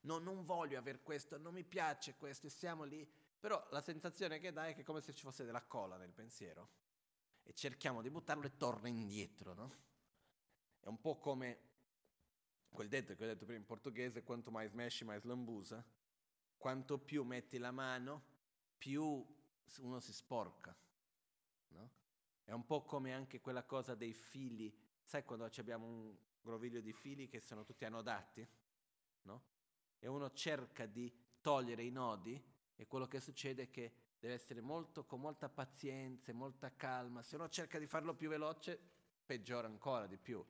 No, 0.02 0.20
non 0.20 0.44
voglio 0.44 0.78
avere 0.78 1.02
questo, 1.02 1.40
non 1.40 1.54
mi 1.54 1.64
piace 1.64 2.16
questo, 2.16 2.46
e 2.46 2.50
siamo 2.52 2.84
lì, 2.84 3.06
però 3.40 3.68
la 3.72 3.82
sensazione 3.82 4.38
che 4.38 4.54
dà 4.54 4.68
è 4.68 4.76
che 4.76 4.82
è 4.82 4.84
come 4.84 5.02
se 5.02 5.14
ci 5.14 5.24
fosse 5.24 5.44
della 5.44 5.64
cola 5.64 5.98
nel 5.98 6.12
pensiero 6.12 6.70
e 7.42 7.54
cerchiamo 7.54 8.04
di 8.04 8.12
buttarlo 8.12 8.46
e 8.46 8.56
torna 8.56 8.88
indietro, 8.88 9.54
no? 9.56 9.76
È 10.80 10.88
un 10.88 11.02
po' 11.02 11.18
come 11.18 11.60
quel 12.70 12.88
detto 12.88 13.16
che 13.16 13.24
ho 13.24 13.28
detto 13.28 13.46
prima 13.46 13.60
in 13.60 13.66
portoghese, 13.66 14.24
quanto 14.24 14.52
mai 14.52 14.68
smeshi, 14.68 15.04
mai 15.04 15.20
slambusa. 15.20 15.84
Quanto 16.56 17.00
più 17.00 17.24
metti 17.24 17.58
la 17.58 17.72
mano, 17.72 18.24
più 18.78 19.26
uno 19.80 20.00
si 20.00 20.14
sporca. 20.14 20.76
No? 21.70 21.92
È 22.48 22.54
un 22.54 22.66
po' 22.66 22.86
come 22.86 23.14
anche 23.14 23.42
quella 23.42 23.66
cosa 23.66 23.94
dei 23.94 24.14
fili. 24.14 24.74
Sai 25.04 25.26
quando 25.26 25.50
abbiamo 25.58 25.86
un 25.86 26.16
groviglio 26.40 26.80
di 26.80 26.94
fili 26.94 27.28
che 27.28 27.42
sono 27.42 27.66
tutti 27.66 27.84
annodati? 27.84 28.48
No? 29.24 29.44
E 30.00 30.08
uno 30.08 30.32
cerca 30.32 30.86
di 30.86 31.14
togliere 31.42 31.84
i 31.84 31.92
nodi 31.92 32.42
e 32.74 32.88
quello 32.88 33.06
che 33.06 33.20
succede 33.20 33.64
è 33.64 33.70
che 33.70 33.94
deve 34.18 34.36
essere 34.36 34.62
molto, 34.62 35.04
con 35.04 35.20
molta 35.20 35.50
pazienza 35.50 36.32
e 36.32 36.34
molta 36.34 36.74
calma. 36.74 37.22
Se 37.22 37.36
uno 37.36 37.50
cerca 37.50 37.80
di 37.80 37.86
farlo 37.86 38.16
più 38.16 38.30
veloce, 38.30 38.80
peggiora 39.26 39.68
ancora 39.68 40.08
di 40.08 40.18
più. 40.18 40.42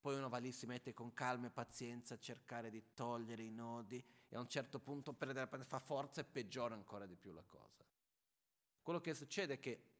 Poi 0.00 0.16
uno 0.16 0.28
va 0.28 0.38
lì, 0.38 0.50
si 0.50 0.66
mette 0.66 0.94
con 0.94 1.12
calma 1.12 1.46
e 1.46 1.50
pazienza 1.50 2.14
a 2.14 2.18
cercare 2.18 2.70
di 2.70 2.92
togliere 2.92 3.44
i 3.44 3.52
nodi 3.52 4.04
e 4.28 4.34
a 4.34 4.40
un 4.40 4.48
certo 4.48 4.80
punto 4.80 5.12
perde, 5.12 5.46
fa 5.64 5.78
forza 5.78 6.22
e 6.22 6.24
peggiora 6.24 6.74
ancora 6.74 7.06
di 7.06 7.14
più 7.14 7.32
la 7.32 7.44
cosa. 7.44 7.84
Quello 8.82 9.00
che 9.00 9.14
succede 9.14 9.54
è 9.54 9.60
che 9.60 9.94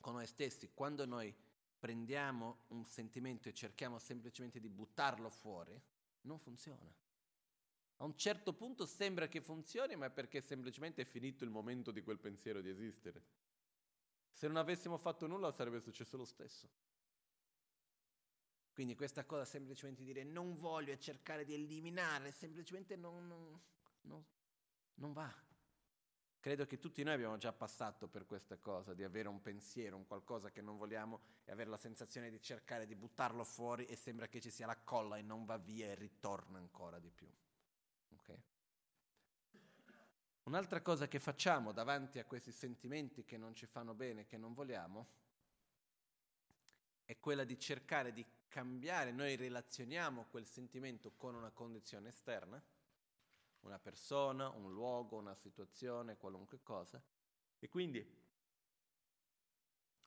con 0.00 0.14
noi 0.14 0.26
stessi, 0.26 0.70
quando 0.72 1.04
noi 1.06 1.34
prendiamo 1.78 2.64
un 2.68 2.84
sentimento 2.84 3.48
e 3.48 3.54
cerchiamo 3.54 3.98
semplicemente 3.98 4.60
di 4.60 4.68
buttarlo 4.68 5.30
fuori, 5.30 5.80
non 6.22 6.38
funziona. 6.38 6.92
A 7.96 8.04
un 8.04 8.16
certo 8.16 8.54
punto 8.54 8.86
sembra 8.86 9.28
che 9.28 9.40
funzioni, 9.40 9.94
ma 9.96 10.06
è 10.06 10.10
perché 10.10 10.40
semplicemente 10.40 11.02
è 11.02 11.04
finito 11.04 11.44
il 11.44 11.50
momento 11.50 11.90
di 11.90 12.02
quel 12.02 12.18
pensiero 12.18 12.60
di 12.60 12.70
esistere. 12.70 13.22
Se 14.32 14.46
non 14.46 14.56
avessimo 14.56 14.96
fatto 14.96 15.26
nulla 15.26 15.52
sarebbe 15.52 15.80
successo 15.80 16.16
lo 16.16 16.24
stesso. 16.24 16.68
Quindi 18.72 18.94
questa 18.94 19.26
cosa 19.26 19.44
semplicemente 19.44 20.02
dire 20.02 20.24
non 20.24 20.56
voglio 20.56 20.92
e 20.92 20.98
cercare 20.98 21.44
di 21.44 21.52
eliminare, 21.52 22.32
semplicemente 22.32 22.96
non, 22.96 23.26
non, 23.26 23.60
non, 24.02 24.24
non 24.94 25.12
va. 25.12 25.30
Credo 26.40 26.64
che 26.64 26.78
tutti 26.78 27.02
noi 27.02 27.12
abbiamo 27.12 27.36
già 27.36 27.52
passato 27.52 28.08
per 28.08 28.24
questa 28.24 28.56
cosa, 28.56 28.94
di 28.94 29.04
avere 29.04 29.28
un 29.28 29.42
pensiero, 29.42 29.94
un 29.94 30.06
qualcosa 30.06 30.50
che 30.50 30.62
non 30.62 30.78
vogliamo 30.78 31.20
e 31.44 31.52
avere 31.52 31.68
la 31.68 31.76
sensazione 31.76 32.30
di 32.30 32.40
cercare 32.40 32.86
di 32.86 32.94
buttarlo 32.94 33.44
fuori 33.44 33.84
e 33.84 33.94
sembra 33.94 34.26
che 34.26 34.40
ci 34.40 34.50
sia 34.50 34.64
la 34.64 34.78
colla 34.78 35.18
e 35.18 35.22
non 35.22 35.44
va 35.44 35.58
via 35.58 35.88
e 35.88 35.94
ritorna 35.94 36.56
ancora 36.56 36.98
di 36.98 37.10
più. 37.10 37.30
Okay? 38.20 38.42
Un'altra 40.44 40.80
cosa 40.80 41.08
che 41.08 41.18
facciamo 41.18 41.72
davanti 41.72 42.18
a 42.18 42.24
questi 42.24 42.52
sentimenti 42.52 43.26
che 43.26 43.36
non 43.36 43.54
ci 43.54 43.66
fanno 43.66 43.92
bene, 43.92 44.24
che 44.24 44.38
non 44.38 44.54
vogliamo, 44.54 45.08
è 47.04 47.18
quella 47.20 47.44
di 47.44 47.58
cercare 47.58 48.14
di 48.14 48.24
cambiare, 48.48 49.12
noi 49.12 49.36
relazioniamo 49.36 50.28
quel 50.30 50.46
sentimento 50.46 51.12
con 51.18 51.34
una 51.34 51.50
condizione 51.50 52.08
esterna, 52.08 52.62
una 53.60 53.78
persona, 53.78 54.48
un 54.48 54.72
luogo, 54.72 55.16
una 55.16 55.34
situazione, 55.34 56.16
qualunque 56.16 56.62
cosa, 56.62 57.02
e 57.58 57.68
quindi 57.68 58.18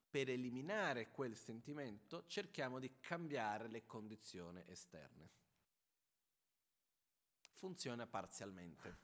per 0.09 0.29
eliminare 0.29 1.09
quel 1.09 1.35
sentimento 1.35 2.25
cerchiamo 2.27 2.79
di 2.79 2.99
cambiare 2.99 3.67
le 3.67 3.85
condizioni 3.85 4.63
esterne. 4.67 5.31
Funziona 7.51 8.05
parzialmente, 8.05 8.97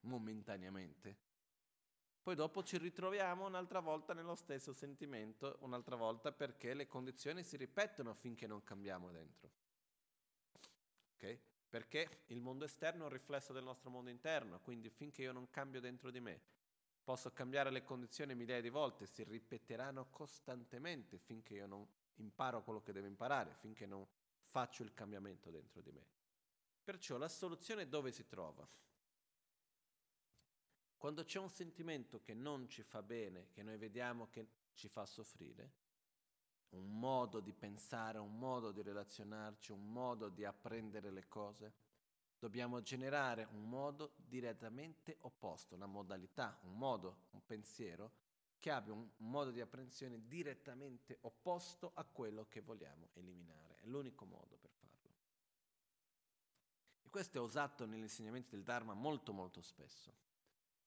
momentaneamente, 0.00 1.30
poi 2.22 2.36
dopo 2.36 2.62
ci 2.62 2.78
ritroviamo 2.78 3.46
un'altra 3.46 3.80
volta 3.80 4.14
nello 4.14 4.36
stesso 4.36 4.72
sentimento, 4.72 5.56
un'altra 5.62 5.96
volta 5.96 6.30
perché 6.30 6.72
le 6.72 6.86
condizioni 6.86 7.42
si 7.42 7.56
ripetono 7.56 8.14
finché 8.14 8.46
non 8.46 8.62
cambiamo 8.62 9.10
dentro. 9.10 9.50
Ok? 11.14 11.38
Perché 11.72 12.24
il 12.26 12.42
mondo 12.42 12.66
esterno 12.66 13.04
è 13.04 13.06
un 13.06 13.12
riflesso 13.12 13.54
del 13.54 13.64
nostro 13.64 13.88
mondo 13.88 14.10
interno, 14.10 14.60
quindi 14.60 14.90
finché 14.90 15.22
io 15.22 15.32
non 15.32 15.48
cambio 15.48 15.80
dentro 15.80 16.10
di 16.10 16.20
me, 16.20 16.38
posso 17.02 17.32
cambiare 17.32 17.70
le 17.70 17.82
condizioni 17.82 18.34
migliaia 18.34 18.60
di 18.60 18.68
volte, 18.68 19.06
si 19.06 19.24
ripeteranno 19.24 20.10
costantemente 20.10 21.16
finché 21.16 21.54
io 21.54 21.66
non 21.66 21.88
imparo 22.16 22.62
quello 22.62 22.82
che 22.82 22.92
devo 22.92 23.06
imparare, 23.06 23.54
finché 23.54 23.86
non 23.86 24.06
faccio 24.38 24.82
il 24.82 24.92
cambiamento 24.92 25.50
dentro 25.50 25.80
di 25.80 25.90
me. 25.92 26.06
Perciò 26.84 27.16
la 27.16 27.28
soluzione 27.28 27.88
dove 27.88 28.12
si 28.12 28.26
trova? 28.26 28.68
Quando 30.98 31.24
c'è 31.24 31.38
un 31.38 31.48
sentimento 31.48 32.20
che 32.20 32.34
non 32.34 32.68
ci 32.68 32.82
fa 32.82 33.02
bene, 33.02 33.48
che 33.50 33.62
noi 33.62 33.78
vediamo 33.78 34.28
che 34.28 34.46
ci 34.74 34.88
fa 34.88 35.06
soffrire, 35.06 35.72
un 36.72 36.98
modo 36.98 37.40
di 37.40 37.52
pensare, 37.52 38.18
un 38.18 38.38
modo 38.38 38.70
di 38.72 38.82
relazionarci, 38.82 39.72
un 39.72 39.90
modo 39.90 40.28
di 40.28 40.44
apprendere 40.44 41.10
le 41.10 41.26
cose, 41.28 41.72
dobbiamo 42.38 42.82
generare 42.82 43.46
un 43.52 43.68
modo 43.68 44.14
direttamente 44.16 45.16
opposto, 45.20 45.74
una 45.74 45.86
modalità, 45.86 46.58
un 46.62 46.76
modo, 46.76 47.28
un 47.30 47.44
pensiero 47.44 48.20
che 48.58 48.70
abbia 48.70 48.92
un 48.92 49.08
modo 49.18 49.50
di 49.50 49.60
apprensione 49.60 50.26
direttamente 50.26 51.18
opposto 51.22 51.90
a 51.94 52.04
quello 52.04 52.46
che 52.48 52.60
vogliamo 52.60 53.08
eliminare. 53.14 53.76
È 53.80 53.86
l'unico 53.86 54.24
modo 54.24 54.56
per 54.56 54.70
farlo. 54.70 55.10
E 57.02 57.10
questo 57.10 57.38
è 57.38 57.40
usato 57.40 57.86
negli 57.86 58.02
insegnamenti 58.02 58.54
del 58.54 58.62
Dharma 58.62 58.94
molto 58.94 59.32
molto 59.32 59.60
spesso. 59.60 60.14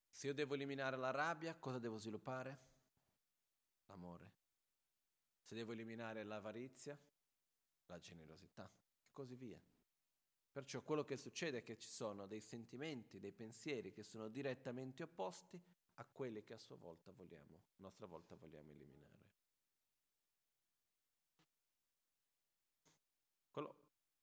Se 0.10 0.28
io 0.28 0.34
devo 0.34 0.54
eliminare 0.54 0.96
la 0.96 1.12
rabbia, 1.12 1.54
cosa 1.56 1.78
devo 1.78 1.98
sviluppare? 1.98 2.60
L'amore. 3.88 4.44
Se 5.46 5.54
devo 5.54 5.74
eliminare 5.74 6.24
l'avarizia, 6.24 7.00
la 7.86 8.00
generosità 8.00 8.68
e 9.00 9.10
così 9.14 9.36
via. 9.36 9.62
Perciò 10.52 10.82
quello 10.82 11.06
che 11.06 11.18
succede 11.18 11.60
è 11.60 11.64
che 11.64 11.78
ci 11.78 11.88
sono 11.88 12.26
dei 12.26 12.42
sentimenti, 12.42 13.20
dei 13.20 13.32
pensieri 13.32 13.92
che 13.92 14.02
sono 14.02 14.28
direttamente 14.28 15.04
opposti 15.04 15.62
a 15.96 16.06
quelli 16.06 16.44
che 16.44 16.54
a 16.54 16.58
sua 16.58 16.78
volta 16.78 17.12
vogliamo, 17.12 17.58
a 17.58 17.82
nostra 17.82 18.08
volta 18.08 18.36
vogliamo 18.36 18.72
eliminare. 18.72 19.14
Quello, 23.52 23.76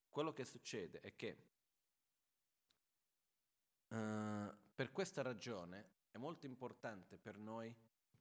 quello 0.08 0.32
che 0.32 0.44
succede 0.44 1.00
è 1.00 1.14
che 1.14 1.36
uh, 3.88 4.54
per 4.74 4.90
questa 4.90 5.22
ragione 5.22 5.90
è 6.10 6.18
molto 6.18 6.46
importante 6.46 7.16
per 7.16 7.38
noi 7.38 7.72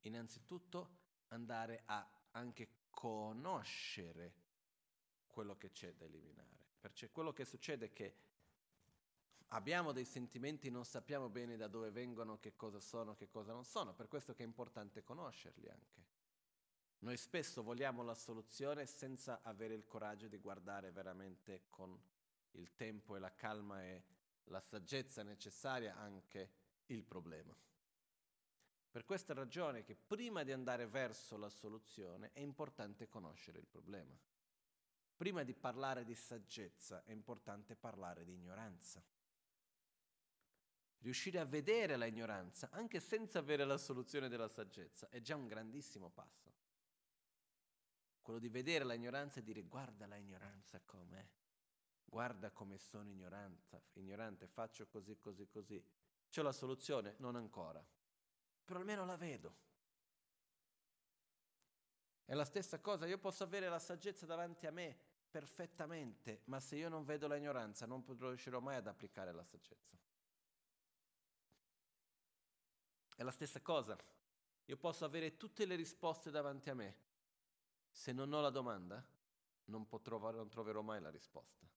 innanzitutto 0.02 1.00
andare 1.30 1.82
a 1.86 2.08
anche 2.32 2.81
conoscere 3.02 4.34
quello 5.26 5.58
che 5.58 5.72
c'è 5.72 5.92
da 5.96 6.06
eliminare. 6.06 6.50
Perché 6.80 7.10
quello 7.10 7.34
che 7.34 7.46
succede 7.46 7.88
è 7.88 7.94
che 7.94 8.16
abbiamo 9.48 9.92
dei 9.92 10.06
sentimenti, 10.06 10.70
non 10.70 10.86
sappiamo 10.86 11.28
bene 11.28 11.58
da 11.58 11.68
dove 11.68 11.90
vengono, 11.90 12.40
che 12.40 12.56
cosa 12.56 12.80
sono, 12.80 13.16
che 13.16 13.28
cosa 13.28 13.54
non 13.54 13.66
sono, 13.66 13.96
per 13.96 14.08
questo 14.08 14.36
che 14.36 14.44
è 14.44 14.46
importante 14.46 15.04
conoscerli 15.04 15.68
anche. 15.68 16.10
Noi 17.00 17.18
spesso 17.18 17.64
vogliamo 17.64 18.04
la 18.04 18.14
soluzione 18.14 18.86
senza 18.86 19.42
avere 19.42 19.74
il 19.74 19.88
coraggio 19.88 20.28
di 20.28 20.38
guardare 20.38 20.92
veramente 20.92 21.64
con 21.72 22.00
il 22.52 22.76
tempo 22.76 23.16
e 23.16 23.20
la 23.20 23.34
calma 23.34 23.84
e 23.84 24.04
la 24.44 24.62
saggezza 24.62 25.24
necessaria 25.24 25.96
anche 25.96 26.52
il 26.86 27.04
problema. 27.04 27.56
Per 28.92 29.06
questa 29.06 29.34
ragione 29.34 29.84
che 29.84 29.96
prima 29.96 30.44
di 30.44 30.52
andare 30.52 30.86
verso 30.86 31.38
la 31.38 31.50
soluzione 31.50 32.32
è 32.34 32.42
importante 32.42 33.08
conoscere 33.08 33.58
il 33.58 33.66
problema. 33.66 34.14
Prima 35.16 35.44
di 35.44 35.54
parlare 35.54 36.04
di 36.04 36.14
saggezza 36.14 37.02
è 37.06 37.12
importante 37.12 37.78
parlare 37.78 38.26
di 38.26 38.34
ignoranza. 38.34 39.02
Riuscire 40.98 41.40
a 41.40 41.46
vedere 41.46 41.96
la 41.96 42.06
ignoranza, 42.06 42.70
anche 42.72 43.00
senza 43.00 43.40
avere 43.40 43.64
la 43.64 43.78
soluzione 43.78 44.28
della 44.28 44.50
saggezza, 44.50 45.08
è 45.08 45.22
già 45.22 45.38
un 45.38 45.48
grandissimo 45.48 46.10
passo. 46.10 46.52
Quello 48.22 48.40
di 48.40 48.50
vedere 48.50 48.84
la 48.84 48.94
ignoranza 48.94 49.40
e 49.40 49.44
dire 49.44 49.62
guarda 49.62 50.06
la 50.06 50.18
ignoranza 50.18 50.82
com'è, 50.82 51.26
guarda 52.04 52.52
come 52.52 52.78
sono 52.78 53.10
ignorante, 53.10 54.48
faccio 54.48 54.86
così, 54.88 55.18
così, 55.18 55.48
così. 55.48 55.84
C'è 56.30 56.42
la 56.42 56.52
soluzione? 56.52 57.16
Non 57.20 57.36
ancora, 57.36 57.84
però 58.64 58.80
almeno 58.80 59.06
la 59.06 59.18
vedo. 59.18 59.56
È 62.26 62.34
la 62.34 62.46
stessa 62.46 62.80
cosa, 62.80 63.06
io 63.08 63.18
posso 63.18 63.44
avere 63.44 63.68
la 63.68 63.80
saggezza 63.80 64.26
davanti 64.26 64.66
a 64.66 64.72
me 64.72 64.98
perfettamente, 65.30 66.42
ma 66.46 66.60
se 66.60 66.76
io 66.76 66.90
non 66.90 67.04
vedo 67.04 67.28
la 67.28 67.38
ignoranza 67.38 67.86
non 67.86 68.04
riuscirò 68.06 68.60
mai 68.60 68.76
ad 68.76 68.88
applicare 68.88 69.32
la 69.32 69.44
saggezza. 69.44 69.98
È 73.16 73.24
la 73.24 73.32
stessa 73.32 73.62
cosa. 73.62 73.98
Io 74.66 74.78
posso 74.78 75.06
avere 75.06 75.38
tutte 75.38 75.66
le 75.66 75.76
risposte 75.76 76.32
davanti 76.32 76.70
a 76.70 76.74
me. 76.74 76.96
Se 77.90 78.12
non 78.12 78.32
ho 78.32 78.42
la 78.42 78.50
domanda, 78.50 79.06
non, 79.66 79.88
potrò, 79.88 80.18
non 80.32 80.50
troverò 80.50 80.82
mai 80.82 81.02
la 81.02 81.10
risposta. 81.10 81.68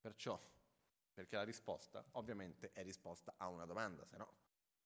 Perciò, 0.00 0.40
perché 1.12 1.36
la 1.36 1.44
risposta 1.44 2.04
ovviamente 2.12 2.72
è 2.72 2.82
risposta 2.82 3.34
a 3.36 3.48
una 3.48 3.66
domanda, 3.66 4.04
se 4.06 4.16
no, 4.16 4.32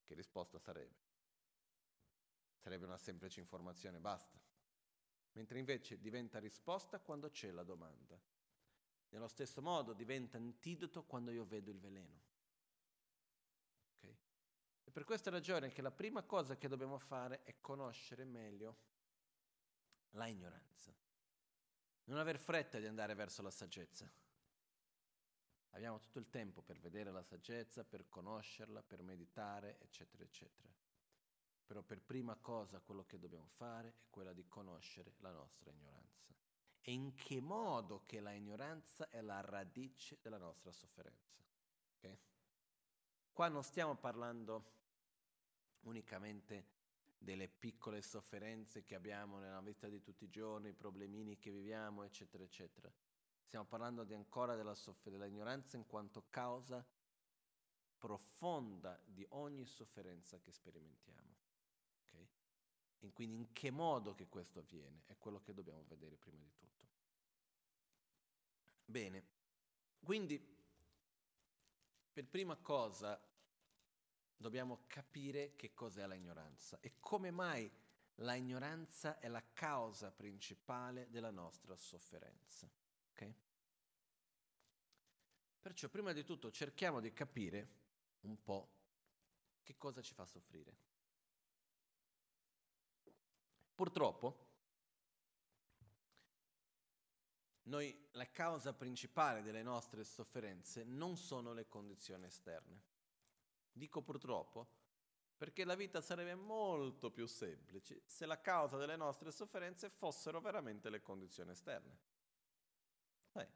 che 0.05 0.15
risposta 0.15 0.59
sarebbe? 0.59 1.05
Sarebbe 2.59 2.85
una 2.85 2.99
semplice 2.99 3.41
informazione, 3.41 4.01
basta. 4.01 4.41
Mentre 5.33 5.59
invece 5.59 6.01
diventa 6.01 6.39
risposta 6.39 6.99
quando 6.99 7.31
c'è 7.31 7.51
la 7.51 7.63
domanda. 7.63 8.19
Nello 9.11 9.29
stesso 9.29 9.63
modo 9.63 9.93
diventa 9.93 10.37
antidoto 10.37 11.05
quando 11.05 11.31
io 11.31 11.45
vedo 11.45 11.71
il 11.71 11.79
veleno. 11.79 12.25
E 14.83 14.91
per 14.91 15.05
questa 15.05 15.31
ragione 15.31 15.71
che 15.71 15.83
la 15.83 15.91
prima 15.91 16.23
cosa 16.23 16.57
che 16.57 16.69
dobbiamo 16.69 16.99
fare 16.99 17.43
è 17.43 17.57
conoscere 17.61 18.25
meglio 18.25 18.79
la 20.11 20.27
ignoranza. 20.27 20.95
Non 22.05 22.19
aver 22.19 22.39
fretta 22.39 22.79
di 22.79 22.87
andare 22.87 23.15
verso 23.15 23.43
la 23.43 23.51
saggezza. 23.51 24.09
Abbiamo 25.77 26.01
tutto 26.01 26.19
il 26.19 26.31
tempo 26.31 26.63
per 26.63 26.81
vedere 26.81 27.13
la 27.13 27.23
saggezza, 27.23 27.85
per 27.85 28.09
conoscerla, 28.09 28.83
per 28.83 29.03
meditare, 29.03 29.79
eccetera, 29.81 30.25
eccetera. 30.25 30.73
Però 31.67 31.83
per 31.83 32.01
prima 32.01 32.35
cosa 32.37 32.81
quello 32.81 33.05
che 33.05 33.19
dobbiamo 33.19 33.49
fare 33.49 33.89
è 33.89 34.07
quella 34.09 34.33
di 34.33 34.47
conoscere 34.49 35.17
la 35.19 35.33
nostra 35.33 35.71
ignoranza. 35.71 36.35
E 36.81 36.93
in 36.93 37.15
che 37.15 37.43
modo 37.43 38.05
che 38.07 38.21
la 38.21 38.33
ignoranza 38.33 39.11
è 39.11 39.21
la 39.21 39.43
radice 39.43 40.19
della 40.23 40.39
nostra 40.39 40.73
sofferenza. 40.73 41.45
Okay? 41.99 42.19
Qua 43.31 43.49
non 43.49 43.63
stiamo 43.63 43.97
parlando 43.97 44.73
unicamente 45.81 46.69
delle 47.19 47.49
piccole 47.49 48.01
sofferenze 48.01 48.83
che 48.83 48.95
abbiamo 48.95 49.39
nella 49.39 49.61
vita 49.61 49.89
di 49.89 50.01
tutti 50.01 50.25
i 50.25 50.31
giorni, 50.31 50.71
i 50.71 50.75
problemini 50.75 51.37
che 51.39 51.51
viviamo, 51.51 52.03
eccetera, 52.03 52.43
eccetera. 52.43 52.91
Stiamo 53.47 53.65
parlando 53.65 54.03
di 54.03 54.13
ancora 54.13 54.57
della 54.57 54.75
soff- 54.75 55.09
dell'ignoranza 55.09 55.77
in 55.77 55.87
quanto 55.87 56.25
causa 56.31 56.85
profonda 57.97 59.01
di 59.05 59.25
ogni 59.31 59.65
sofferenza 59.65 60.41
che 60.41 60.51
sperimentiamo. 60.51 61.35
Okay? 62.03 62.29
E 62.99 63.13
quindi 63.13 63.37
in 63.37 63.53
che 63.53 63.71
modo 63.71 64.15
che 64.15 64.27
questo 64.27 64.59
avviene 64.59 65.05
è 65.07 65.17
quello 65.17 65.41
che 65.41 65.55
dobbiamo 65.55 65.85
vedere 65.87 66.17
prima 66.17 66.43
di 66.43 66.53
tutto. 66.57 66.87
Bene, 68.85 69.25
quindi 70.03 70.55
per 72.13 72.27
prima 72.27 72.57
cosa 72.57 73.21
dobbiamo 74.37 74.83
capire 74.89 75.55
che 75.55 75.73
cos'è 75.73 76.05
la 76.07 76.15
ignoranza 76.15 76.81
e 76.81 76.97
come 76.99 77.31
mai 77.31 77.71
la 78.17 78.35
ignoranza 78.35 79.21
è 79.21 79.29
la 79.29 79.45
causa 79.53 80.11
principale 80.11 81.09
della 81.11 81.31
nostra 81.31 81.77
sofferenza. 81.77 82.69
Okay? 83.17 83.35
Perciò 85.61 85.89
prima 85.89 86.13
di 86.13 86.23
tutto 86.23 86.51
cerchiamo 86.51 87.01
di 87.01 87.13
capire 87.13 87.69
un 88.21 88.43
po' 88.43 88.69
che 89.63 89.77
cosa 89.79 90.03
ci 90.03 90.13
fa 90.13 90.27
soffrire. 90.27 90.85
Purtroppo 93.75 94.45
Noi, 97.67 98.09
la 98.13 98.31
causa 98.31 98.73
principale 98.73 99.43
delle 99.43 99.63
nostre 99.63 100.05
sofferenze 100.05 100.85
non 100.85 101.17
sono 101.17 101.53
le 101.53 101.67
condizioni 101.67 102.27
esterne. 102.27 102.81
Dico 103.73 104.03
purtroppo 104.03 104.85
perché 105.37 105.65
la 105.65 105.75
vita 105.75 106.01
sarebbe 106.01 106.35
molto 106.35 107.11
più 107.11 107.27
semplice 107.27 108.03
se 108.07 108.25
la 108.25 108.41
causa 108.41 108.79
delle 108.79 108.97
nostre 108.97 109.31
sofferenze 109.31 109.91
fossero 109.91 110.41
veramente 110.41 110.89
le 110.91 111.03
condizioni 111.03 111.51
esterne. 111.51 111.99
Dai, 113.37 113.47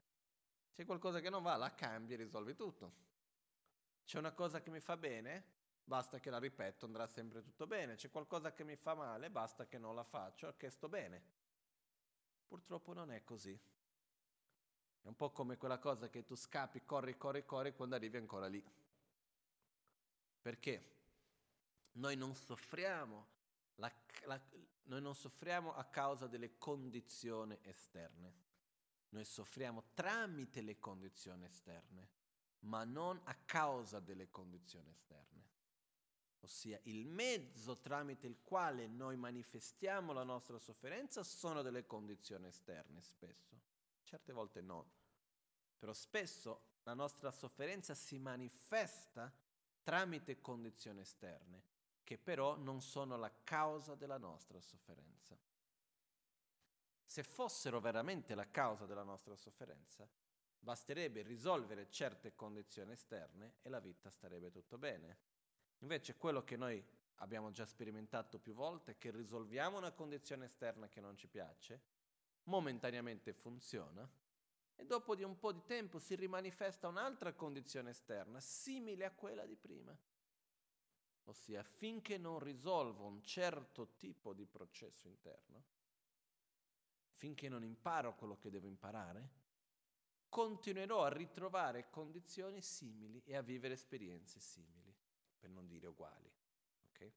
c'è 0.75 0.85
qualcosa 0.85 1.21
che 1.21 1.31
non 1.31 1.43
va, 1.43 1.57
la 1.57 1.75
cambi 1.75 2.13
e 2.13 2.17
risolvi 2.17 2.55
tutto. 2.55 3.09
C'è 4.05 4.19
una 4.19 4.33
cosa 4.33 4.61
che 4.61 4.71
mi 4.71 4.81
fa 4.81 4.97
bene, 4.97 5.45
basta 5.85 6.19
che 6.19 6.29
la 6.29 6.39
ripeto, 6.39 6.85
andrà 6.85 7.07
sempre 7.07 7.43
tutto 7.43 7.67
bene. 7.67 7.95
C'è 7.95 8.11
qualcosa 8.11 8.53
che 8.53 8.63
mi 8.63 8.77
fa 8.77 8.95
male, 8.95 9.31
basta 9.31 9.67
che 9.67 9.79
non 9.79 9.95
la 9.95 10.05
faccio, 10.05 10.55
che 10.57 10.69
sto 10.69 10.89
bene. 10.89 11.23
Purtroppo 12.47 12.93
non 12.93 13.11
è 13.11 13.25
così. 13.25 13.59
È 15.03 15.07
un 15.07 15.17
po' 15.17 15.31
come 15.31 15.57
quella 15.57 15.79
cosa 15.79 16.11
che 16.11 16.25
tu 16.25 16.35
scappi, 16.35 16.85
corri, 16.85 17.17
corri, 17.17 17.47
corri 17.47 17.73
quando 17.73 17.95
arrivi 17.95 18.19
ancora 18.19 18.49
lì. 18.49 18.63
Perché? 20.43 20.99
Noi 21.93 22.17
non 22.17 22.35
soffriamo, 22.35 23.27
la, 23.77 23.91
la, 24.25 24.41
noi 24.85 25.01
non 25.01 25.15
soffriamo 25.15 25.75
a 25.75 25.85
causa 25.85 26.27
delle 26.27 26.59
condizioni 26.59 27.59
esterne. 27.63 28.49
Noi 29.11 29.25
soffriamo 29.25 29.85
tramite 29.95 30.61
le 30.61 30.79
condizioni 30.79 31.45
esterne, 31.45 32.09
ma 32.61 32.85
non 32.85 33.21
a 33.25 33.35
causa 33.35 34.01
delle 34.01 34.31
condizioni 34.31 34.91
esterne. 34.91 35.29
Ossia, 36.41 36.81
il 36.85 37.07
mezzo 37.07 37.79
tramite 37.79 38.27
il 38.27 38.39
quale 38.43 38.87
noi 38.87 39.17
manifestiamo 39.17 40.13
la 40.13 40.25
nostra 40.25 40.59
sofferenza 40.59 41.23
sono 41.23 41.63
delle 41.63 41.87
condizioni 41.87 42.47
esterne 42.47 43.03
spesso 43.03 43.61
certe 44.11 44.33
volte 44.33 44.61
no. 44.61 44.91
Però 45.79 45.93
spesso 45.93 46.79
la 46.83 46.95
nostra 46.95 47.31
sofferenza 47.31 47.95
si 47.95 48.19
manifesta 48.19 49.33
tramite 49.83 50.41
condizioni 50.41 51.01
esterne 51.01 51.63
che 52.03 52.19
però 52.19 52.57
non 52.57 52.83
sono 52.83 53.17
la 53.17 53.33
causa 53.45 53.95
della 53.95 54.19
nostra 54.19 54.61
sofferenza. 54.61 55.39
Se 57.11 57.25
fossero 57.25 57.81
veramente 57.81 58.37
la 58.37 58.49
causa 58.53 58.87
della 58.87 59.03
nostra 59.03 59.35
sofferenza, 59.35 60.09
basterebbe 60.61 61.23
risolvere 61.23 61.91
certe 61.91 62.37
condizioni 62.37 62.93
esterne 62.93 63.55
e 63.63 63.69
la 63.69 63.81
vita 63.81 64.11
starebbe 64.11 64.53
tutto 64.53 64.79
bene. 64.79 65.19
Invece 65.79 66.17
quello 66.17 66.45
che 66.45 66.57
noi 66.57 66.81
abbiamo 67.17 67.51
già 67.51 67.67
sperimentato 67.67 68.39
più 68.39 68.55
volte 68.55 68.93
è 68.93 68.97
che 68.97 69.11
risolviamo 69.11 69.77
una 69.77 69.91
condizione 69.91 70.45
esterna 70.45 70.89
che 70.89 71.01
non 71.01 71.17
ci 71.17 71.27
piace, 71.27 71.83
momentaneamente 72.45 73.33
funziona, 73.33 74.09
e 74.77 74.87
dopo 74.87 75.17
di 75.17 75.25
un 75.25 75.37
po' 75.37 75.51
di 75.51 75.65
tempo 75.65 75.99
si 75.99 76.15
rimanifesta 76.15 76.87
un'altra 76.87 77.33
condizione 77.33 77.91
esterna 77.91 78.39
simile 78.39 79.05
a 79.05 79.11
quella 79.11 79.47
di 79.47 79.57
prima. 79.57 79.99
Ossia, 81.25 81.65
finché 81.65 82.19
non 82.19 82.39
risolvo 82.39 83.05
un 83.05 83.21
certo 83.25 83.97
tipo 83.97 84.33
di 84.33 84.47
processo 84.47 85.09
interno, 85.09 85.79
finché 87.21 87.51
non 87.51 87.63
imparo 87.63 88.15
quello 88.15 88.39
che 88.39 88.49
devo 88.49 88.67
imparare, 88.67 89.29
continuerò 90.31 91.05
a 91.05 91.13
ritrovare 91.13 91.91
condizioni 91.91 92.63
simili 92.63 93.23
e 93.27 93.37
a 93.37 93.43
vivere 93.43 93.75
esperienze 93.75 94.41
simili, 94.41 94.97
per 95.39 95.51
non 95.51 95.67
dire 95.67 95.87
uguali. 95.87 96.33
Okay? 96.89 97.13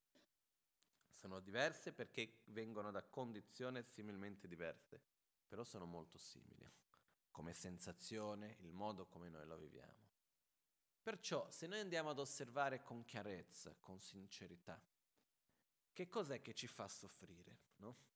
Sono 1.09 1.39
diverse 1.39 1.93
perché 1.93 2.41
vengono 2.47 2.91
da 2.91 3.01
condizioni 3.01 3.81
similmente 3.81 4.45
diverse, 4.45 5.01
però 5.47 5.63
sono 5.63 5.85
molto 5.85 6.17
simili 6.17 6.69
come 7.31 7.53
sensazione, 7.53 8.57
il 8.59 8.73
modo 8.73 9.05
come 9.05 9.29
noi 9.29 9.45
lo 9.45 9.55
viviamo. 9.55 10.11
Perciò, 11.01 11.49
se 11.49 11.65
noi 11.65 11.79
andiamo 11.79 12.09
ad 12.09 12.19
osservare 12.19 12.83
con 12.83 13.05
chiarezza, 13.05 13.73
con 13.79 14.01
sincerità, 14.01 14.83
che 15.93 16.09
cos'è 16.09 16.41
che 16.41 16.53
ci 16.53 16.67
fa 16.67 16.89
soffrire, 16.89 17.59
no? 17.77 18.11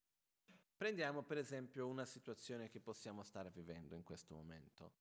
Prendiamo 0.78 1.24
per 1.24 1.40
esempio 1.40 1.88
una 1.88 2.06
situazione 2.06 2.70
che 2.70 2.80
possiamo 2.80 3.24
stare 3.24 3.50
vivendo 3.50 3.96
in 3.96 4.04
questo 4.04 4.36
momento, 4.36 4.94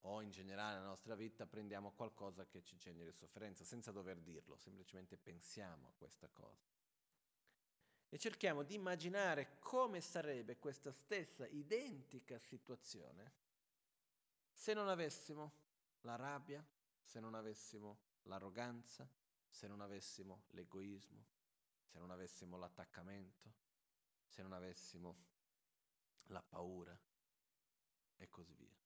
o 0.00 0.20
in 0.22 0.30
generale 0.30 0.74
nella 0.74 0.88
nostra 0.88 1.14
vita 1.14 1.46
prendiamo 1.46 1.92
qualcosa 1.92 2.46
che 2.46 2.64
ci 2.64 2.76
generi 2.76 3.12
sofferenza, 3.12 3.64
senza 3.64 3.92
dover 3.92 4.18
dirlo, 4.18 4.56
semplicemente 4.56 5.16
pensiamo 5.16 5.86
a 5.86 5.92
questa 5.96 6.28
cosa. 6.32 6.66
E 8.08 8.18
cerchiamo 8.18 8.64
di 8.64 8.74
immaginare 8.74 9.58
come 9.60 10.00
sarebbe 10.00 10.58
questa 10.58 10.90
stessa 10.90 11.46
identica 11.46 12.36
situazione 12.40 13.32
se 14.50 14.74
non 14.74 14.88
avessimo 14.88 15.52
la 16.00 16.16
rabbia, 16.16 16.64
se 17.00 17.20
non 17.20 17.34
avessimo 17.34 17.98
l'arroganza, 18.22 19.08
se 19.46 19.68
non 19.68 19.80
avessimo 19.80 20.42
l'egoismo, 20.48 21.24
se 21.84 21.98
non 21.98 22.10
avessimo 22.10 22.56
l'attaccamento, 22.56 23.66
se 24.28 24.42
non 24.42 24.52
avessimo 24.52 25.16
la 26.26 26.42
paura 26.42 26.98
e 28.16 28.28
così 28.28 28.54
via. 28.54 28.76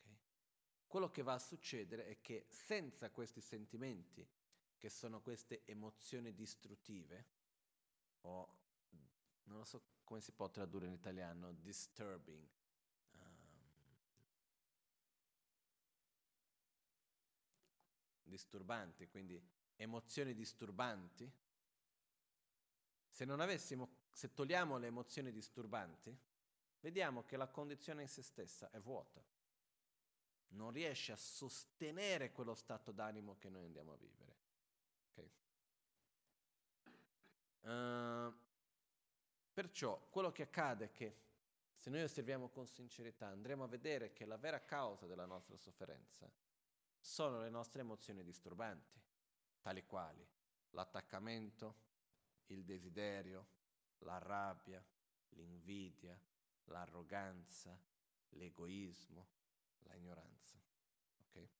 Okay? 0.00 0.18
Quello 0.86 1.10
che 1.10 1.22
va 1.22 1.34
a 1.34 1.38
succedere 1.38 2.06
è 2.06 2.20
che 2.20 2.46
senza 2.48 3.10
questi 3.10 3.40
sentimenti, 3.40 4.26
che 4.76 4.88
sono 4.88 5.20
queste 5.20 5.64
emozioni 5.64 6.34
distruttive, 6.34 7.38
o 8.22 8.58
non 9.44 9.58
lo 9.58 9.64
so 9.64 9.82
come 10.04 10.20
si 10.20 10.32
può 10.32 10.50
tradurre 10.50 10.86
in 10.86 10.92
italiano, 10.92 11.52
disturbing, 11.52 12.48
um, 13.12 13.98
disturbanti, 18.22 19.06
quindi 19.08 19.40
emozioni 19.76 20.34
disturbanti, 20.34 21.30
se 23.08 23.24
non 23.24 23.40
avessimo 23.40 23.99
se 24.10 24.32
togliamo 24.32 24.78
le 24.78 24.88
emozioni 24.88 25.32
disturbanti, 25.32 26.16
vediamo 26.80 27.24
che 27.24 27.36
la 27.36 27.48
condizione 27.48 28.02
in 28.02 28.08
se 28.08 28.22
stessa 28.22 28.70
è 28.70 28.80
vuota. 28.80 29.22
Non 30.48 30.72
riesce 30.72 31.12
a 31.12 31.16
sostenere 31.16 32.32
quello 32.32 32.54
stato 32.54 32.90
d'animo 32.90 33.36
che 33.38 33.48
noi 33.48 33.64
andiamo 33.64 33.92
a 33.92 33.96
vivere. 33.96 34.36
Okay. 35.10 35.30
Uh, 37.60 38.34
perciò 39.52 40.08
quello 40.10 40.32
che 40.32 40.42
accade 40.42 40.86
è 40.86 40.92
che 40.92 41.16
se 41.76 41.88
noi 41.88 42.02
osserviamo 42.02 42.48
con 42.48 42.66
sincerità 42.66 43.28
andremo 43.28 43.64
a 43.64 43.68
vedere 43.68 44.12
che 44.12 44.26
la 44.26 44.36
vera 44.36 44.64
causa 44.64 45.06
della 45.06 45.24
nostra 45.24 45.56
sofferenza 45.56 46.30
sono 46.98 47.40
le 47.40 47.48
nostre 47.48 47.80
emozioni 47.80 48.22
disturbanti, 48.22 49.00
tali 49.62 49.86
quali 49.86 50.26
l'attaccamento, 50.70 51.88
il 52.46 52.64
desiderio, 52.64 53.46
la 54.00 54.18
rabbia, 54.18 54.84
l'invidia, 55.30 56.18
l'arroganza, 56.64 57.78
l'egoismo, 58.30 59.28
la 59.80 59.94
ignoranza. 59.94 60.58
Okay? 61.26 61.50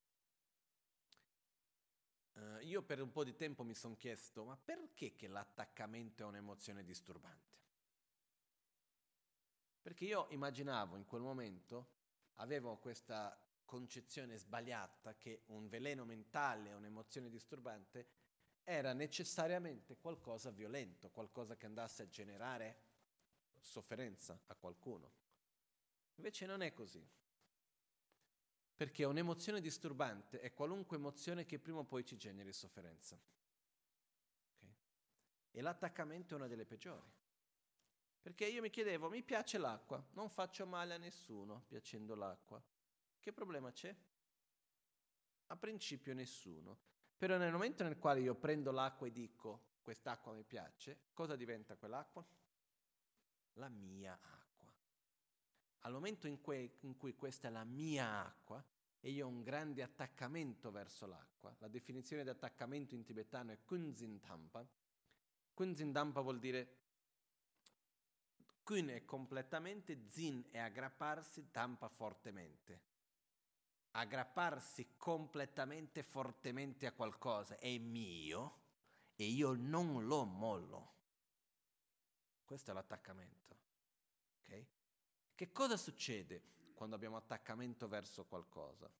Uh, 2.33 2.59
io 2.61 2.83
per 2.83 3.01
un 3.01 3.11
po' 3.11 3.25
di 3.25 3.35
tempo 3.35 3.65
mi 3.65 3.75
sono 3.75 3.97
chiesto, 3.97 4.45
ma 4.45 4.57
perché 4.57 5.15
che 5.15 5.29
l'attaccamento 5.29 6.23
è 6.23 6.27
un'emozione 6.27 6.85
disturbante? 6.85 7.59
Perché 9.81 10.05
io 10.05 10.27
immaginavo 10.31 10.97
in 10.97 11.07
quel 11.07 11.23
momento, 11.23 11.99
avevo 12.35 12.77
questa 12.79 13.39
concezione 13.65 14.37
sbagliata 14.37 15.17
che 15.17 15.45
un 15.47 15.69
veleno 15.69 16.05
mentale, 16.05 16.73
un'emozione 16.73 17.31
disturbante, 17.31 18.09
era 18.65 18.93
necessariamente 18.93 19.97
qualcosa 19.97 20.51
violento, 20.51 21.11
qualcosa 21.11 21.57
che 21.57 21.67
andasse 21.67 22.03
a 22.03 22.09
generare 22.09 22.83
sofferenza 23.61 24.41
a 24.47 24.55
qualcuno. 24.55 25.13
Invece 26.17 26.47
non 26.47 26.63
è 26.63 26.73
così. 26.73 27.07
Perché 28.75 29.05
un'emozione 29.05 29.61
disturbante 29.61 30.41
è 30.41 30.53
qualunque 30.55 30.97
emozione 30.97 31.45
che 31.45 31.59
prima 31.59 31.81
o 31.81 31.85
poi 31.85 32.05
ci 32.05 32.17
generi 32.17 32.53
sofferenza. 32.53 33.21
Okay? 34.57 34.75
E 35.51 35.61
l'attaccamento 35.61 36.35
è 36.35 36.37
una 36.37 36.47
delle 36.47 36.65
peggiori. 36.65 37.11
Perché 38.23 38.47
io 38.47 38.61
mi 38.61 38.71
chiedevo, 38.71 39.09
mi 39.09 39.23
piace 39.23 39.57
l'acqua, 39.59 40.03
non 40.13 40.29
faccio 40.29 40.67
male 40.67 40.95
a 40.95 40.99
nessuno 40.99 41.65
piacendo 41.67 42.15
l'acqua. 42.15 42.63
Che 43.19 43.33
problema 43.33 43.73
c'è? 43.73 43.95
A 45.47 45.57
principio 45.57 46.15
nessuno. 46.15 46.79
Però 47.21 47.37
nel 47.37 47.53
momento 47.53 47.83
nel 47.83 47.99
quale 47.99 48.21
io 48.21 48.35
prendo 48.35 48.71
l'acqua 48.71 49.07
e 49.07 49.13
dico 49.13 49.75
quest'acqua 49.83 50.33
mi 50.33 50.43
piace, 50.43 51.09
cosa 51.13 51.37
diventa 51.37 51.77
quell'acqua? 51.77 52.25
La 53.57 53.69
mia 53.69 54.19
acqua. 54.19 54.73
Al 55.81 55.93
momento 55.93 56.27
in 56.27 56.41
cui, 56.41 56.79
in 56.81 56.97
cui 56.97 57.15
questa 57.15 57.49
è 57.49 57.51
la 57.51 57.65
mia 57.65 58.25
acqua 58.25 58.65
e 59.01 59.11
io 59.11 59.27
ho 59.27 59.29
un 59.29 59.43
grande 59.43 59.83
attaccamento 59.83 60.71
verso 60.71 61.07
l'acqua, 61.07 61.55
la 61.59 61.69
definizione 61.69 62.23
di 62.23 62.31
attaccamento 62.31 62.95
in 62.95 63.05
tibetano 63.05 63.53
è 63.53 63.59
kunzin 63.67 64.19
tampa. 64.19 64.67
Kunzin 65.53 65.93
tampa 65.93 66.23
vuol 66.23 66.39
dire 66.39 66.79
kun 68.63 68.89
è 68.89 69.05
completamente, 69.05 70.09
zin 70.09 70.47
è 70.51 70.59
aggrapparsi, 70.59 71.51
tampa 71.51 71.87
fortemente 71.89 72.89
aggrapparsi 73.93 74.97
completamente 74.97 76.03
fortemente 76.03 76.87
a 76.87 76.93
qualcosa 76.93 77.59
è 77.59 77.77
mio 77.79 78.59
e 79.17 79.25
io 79.25 79.55
non 79.55 80.07
lo 80.07 80.25
mollo. 80.25 80.95
Questo 82.45 82.71
è 82.71 82.75
l'attaccamento. 82.75 83.57
Okay? 84.43 84.67
Che 85.35 85.53
cosa 85.53 85.77
succede 85.77 86.43
quando 86.75 86.97
abbiamo 86.97 87.17
attaccamento 87.17 87.89
verso 87.89 88.25
qualcosa? 88.25 88.91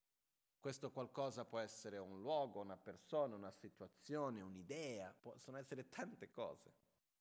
Questo 0.59 0.91
qualcosa 0.91 1.45
può 1.45 1.59
essere 1.59 1.97
un 1.97 2.21
luogo, 2.21 2.61
una 2.61 2.77
persona, 2.77 3.35
una 3.35 3.51
situazione, 3.51 4.43
un'idea, 4.43 5.15
possono 5.19 5.57
essere 5.57 5.89
tante 5.89 6.31
cose. 6.31 6.73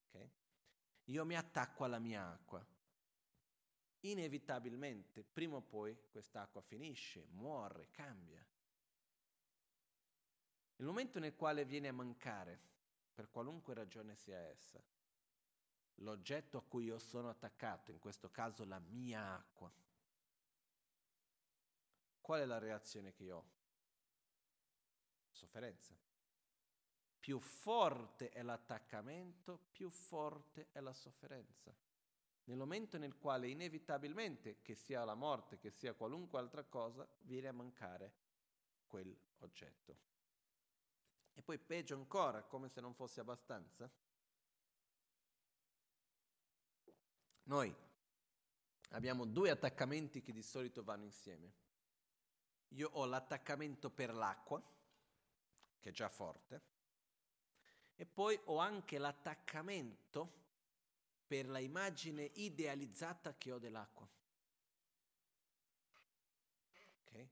Okay? 0.08 0.30
Io 1.04 1.24
mi 1.24 1.36
attacco 1.36 1.84
alla 1.84 1.98
mia 1.98 2.28
acqua 2.28 2.64
inevitabilmente, 4.00 5.24
prima 5.24 5.56
o 5.56 5.62
poi, 5.62 5.96
quest'acqua 6.10 6.60
finisce, 6.62 7.26
muore, 7.30 7.90
cambia. 7.90 8.44
Il 10.76 10.86
momento 10.86 11.18
nel 11.18 11.36
quale 11.36 11.64
viene 11.64 11.88
a 11.88 11.92
mancare, 11.92 12.58
per 13.12 13.30
qualunque 13.30 13.74
ragione 13.74 14.14
sia 14.14 14.38
essa, 14.38 14.82
l'oggetto 15.96 16.56
a 16.56 16.62
cui 16.62 16.84
io 16.84 16.98
sono 16.98 17.28
attaccato, 17.28 17.90
in 17.90 17.98
questo 17.98 18.30
caso 18.30 18.64
la 18.64 18.78
mia 18.78 19.34
acqua, 19.34 19.70
qual 22.20 22.40
è 22.40 22.46
la 22.46 22.58
reazione 22.58 23.12
che 23.12 23.24
io 23.24 23.36
ho? 23.36 23.50
Sofferenza. 25.30 25.94
Più 27.18 27.38
forte 27.38 28.30
è 28.30 28.42
l'attaccamento, 28.42 29.58
più 29.72 29.90
forte 29.90 30.68
è 30.72 30.80
la 30.80 30.94
sofferenza 30.94 31.76
nel 32.44 32.56
momento 32.56 32.98
nel 32.98 33.16
quale 33.16 33.48
inevitabilmente, 33.48 34.60
che 34.62 34.74
sia 34.74 35.04
la 35.04 35.14
morte, 35.14 35.58
che 35.58 35.70
sia 35.70 35.94
qualunque 35.94 36.38
altra 36.38 36.64
cosa, 36.64 37.08
viene 37.20 37.48
a 37.48 37.52
mancare 37.52 38.12
quell'oggetto. 38.86 39.96
E 41.32 41.42
poi 41.42 41.58
peggio 41.58 41.94
ancora, 41.94 42.42
come 42.42 42.68
se 42.68 42.80
non 42.80 42.94
fosse 42.94 43.20
abbastanza, 43.20 43.90
noi 47.44 47.74
abbiamo 48.90 49.24
due 49.24 49.50
attaccamenti 49.50 50.20
che 50.20 50.32
di 50.32 50.42
solito 50.42 50.82
vanno 50.82 51.04
insieme. 51.04 51.52
Io 52.74 52.90
ho 52.92 53.04
l'attaccamento 53.04 53.90
per 53.90 54.12
l'acqua, 54.12 54.62
che 55.78 55.88
è 55.88 55.92
già 55.92 56.08
forte, 56.08 56.62
e 57.96 58.06
poi 58.06 58.38
ho 58.44 58.58
anche 58.58 58.98
l'attaccamento 58.98 60.38
per 61.30 61.48
la 61.48 61.60
immagine 61.60 62.28
idealizzata 62.34 63.36
che 63.36 63.52
ho 63.52 63.60
dell'acqua. 63.60 64.08
Okay? 67.02 67.30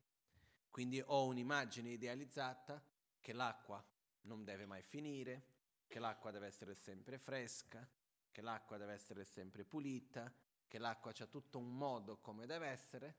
Quindi 0.70 1.03
ho 1.05 1.26
un'immagine 1.26 1.90
idealizzata 1.90 2.80
che 3.18 3.32
l'acqua 3.32 3.84
non 4.20 4.44
deve 4.44 4.66
mai 4.66 4.82
finire, 4.82 5.46
che 5.88 5.99
l'acqua 5.99 6.30
deve 6.30 6.46
essere 6.46 6.76
sempre 6.76 7.18
fresca, 7.18 7.84
che 8.30 8.40
l'acqua 8.40 8.76
deve 8.76 8.92
essere 8.92 9.24
sempre 9.24 9.64
pulita, 9.64 10.32
che 10.68 10.78
l'acqua 10.78 11.11
c'ha 11.11 11.26
tutto 11.26 11.59
un 11.59 11.76
modo 11.76 12.18
come 12.18 12.46
deve 12.46 12.68
essere. 12.68 13.16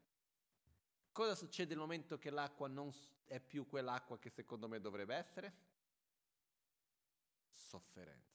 Cosa 1.11 1.35
succede 1.35 1.71
nel 1.71 1.79
momento 1.79 2.17
che 2.17 2.29
l'acqua 2.29 2.69
non 2.69 2.89
è 3.25 3.41
più 3.41 3.67
quell'acqua 3.67 4.17
che 4.17 4.29
secondo 4.29 4.69
me 4.69 4.79
dovrebbe 4.79 5.15
essere? 5.15 5.53
Sofferenza. 7.51 8.28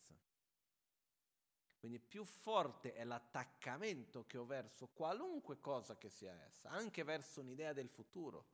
Quindi 1.85 2.01
più 2.01 2.25
forte 2.25 2.95
è 2.95 3.05
l'attaccamento 3.05 4.25
che 4.25 4.39
ho 4.39 4.47
verso 4.47 4.87
qualunque 4.87 5.61
cosa 5.61 5.99
che 5.99 6.09
sia 6.09 6.33
essa, 6.33 6.71
anche 6.71 7.03
verso 7.03 7.43
un'idea 7.43 7.75
del 7.75 7.91
futuro, 7.91 8.47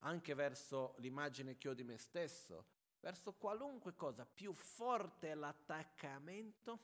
anche 0.00 0.34
verso 0.34 0.96
l'immagine 0.98 1.56
che 1.56 1.68
ho 1.68 1.72
di 1.72 1.84
me 1.84 1.96
stesso, 1.98 2.66
verso 2.98 3.34
qualunque 3.34 3.94
cosa, 3.94 4.26
più 4.26 4.52
forte 4.52 5.30
è 5.30 5.34
l'attaccamento, 5.34 6.80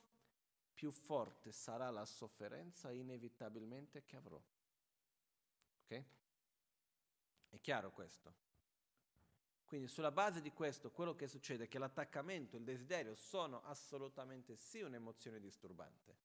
più 0.73 0.91
forte 0.91 1.51
sarà 1.51 1.89
la 1.89 2.05
sofferenza 2.05 2.93
inevitabilmente 2.93 4.05
che 4.05 4.15
avrò. 4.15 4.41
Ok? 5.81 6.03
È 7.49 7.59
chiaro 7.59 7.91
questo? 7.91 8.33
Quindi 9.65 9.87
sulla 9.87 10.11
base 10.11 10.41
di 10.41 10.51
questo 10.51 10.91
quello 10.91 11.15
che 11.15 11.27
succede 11.27 11.63
è 11.63 11.67
che 11.67 11.79
l'attaccamento 11.79 12.57
il 12.57 12.63
desiderio 12.63 13.15
sono 13.15 13.63
assolutamente 13.63 14.55
sì 14.55 14.81
un'emozione 14.81 15.39
disturbante, 15.39 16.15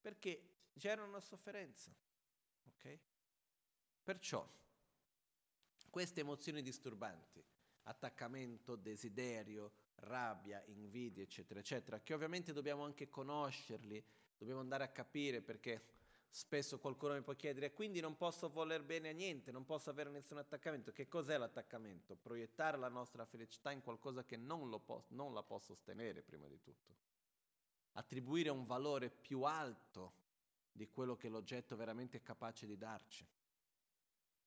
perché 0.00 0.68
generano 0.72 1.08
una 1.08 1.20
sofferenza. 1.20 1.92
Ok? 2.68 2.98
Perciò 4.02 4.48
queste 5.90 6.20
emozioni 6.20 6.62
disturbanti, 6.62 7.44
attaccamento, 7.84 8.76
desiderio, 8.76 9.72
rabbia, 9.96 10.62
invidia, 10.66 11.22
eccetera, 11.22 11.60
eccetera, 11.60 12.00
che 12.00 12.14
ovviamente 12.14 12.52
dobbiamo 12.52 12.84
anche 12.84 13.08
conoscerli, 13.08 14.02
dobbiamo 14.38 14.60
andare 14.60 14.84
a 14.84 14.88
capire 14.88 15.42
perché 15.42 15.99
spesso 16.30 16.78
qualcuno 16.78 17.14
mi 17.14 17.22
può 17.22 17.34
chiedere, 17.34 17.72
quindi 17.72 18.00
non 18.00 18.16
posso 18.16 18.48
voler 18.48 18.84
bene 18.84 19.10
a 19.10 19.12
niente, 19.12 19.50
non 19.50 19.64
posso 19.64 19.90
avere 19.90 20.10
nessun 20.10 20.38
attaccamento. 20.38 20.92
Che 20.92 21.08
cos'è 21.08 21.36
l'attaccamento? 21.36 22.16
Proiettare 22.16 22.78
la 22.78 22.88
nostra 22.88 23.26
felicità 23.26 23.72
in 23.72 23.82
qualcosa 23.82 24.24
che 24.24 24.36
non, 24.36 24.80
po- 24.84 25.04
non 25.08 25.34
la 25.34 25.42
può 25.42 25.58
sostenere, 25.58 26.22
prima 26.22 26.46
di 26.46 26.60
tutto. 26.60 26.96
Attribuire 27.92 28.50
un 28.50 28.64
valore 28.64 29.10
più 29.10 29.42
alto 29.42 30.14
di 30.70 30.88
quello 30.88 31.16
che 31.16 31.28
l'oggetto 31.28 31.74
veramente 31.74 32.18
è 32.18 32.22
capace 32.22 32.64
di 32.64 32.76
darci. 32.76 33.26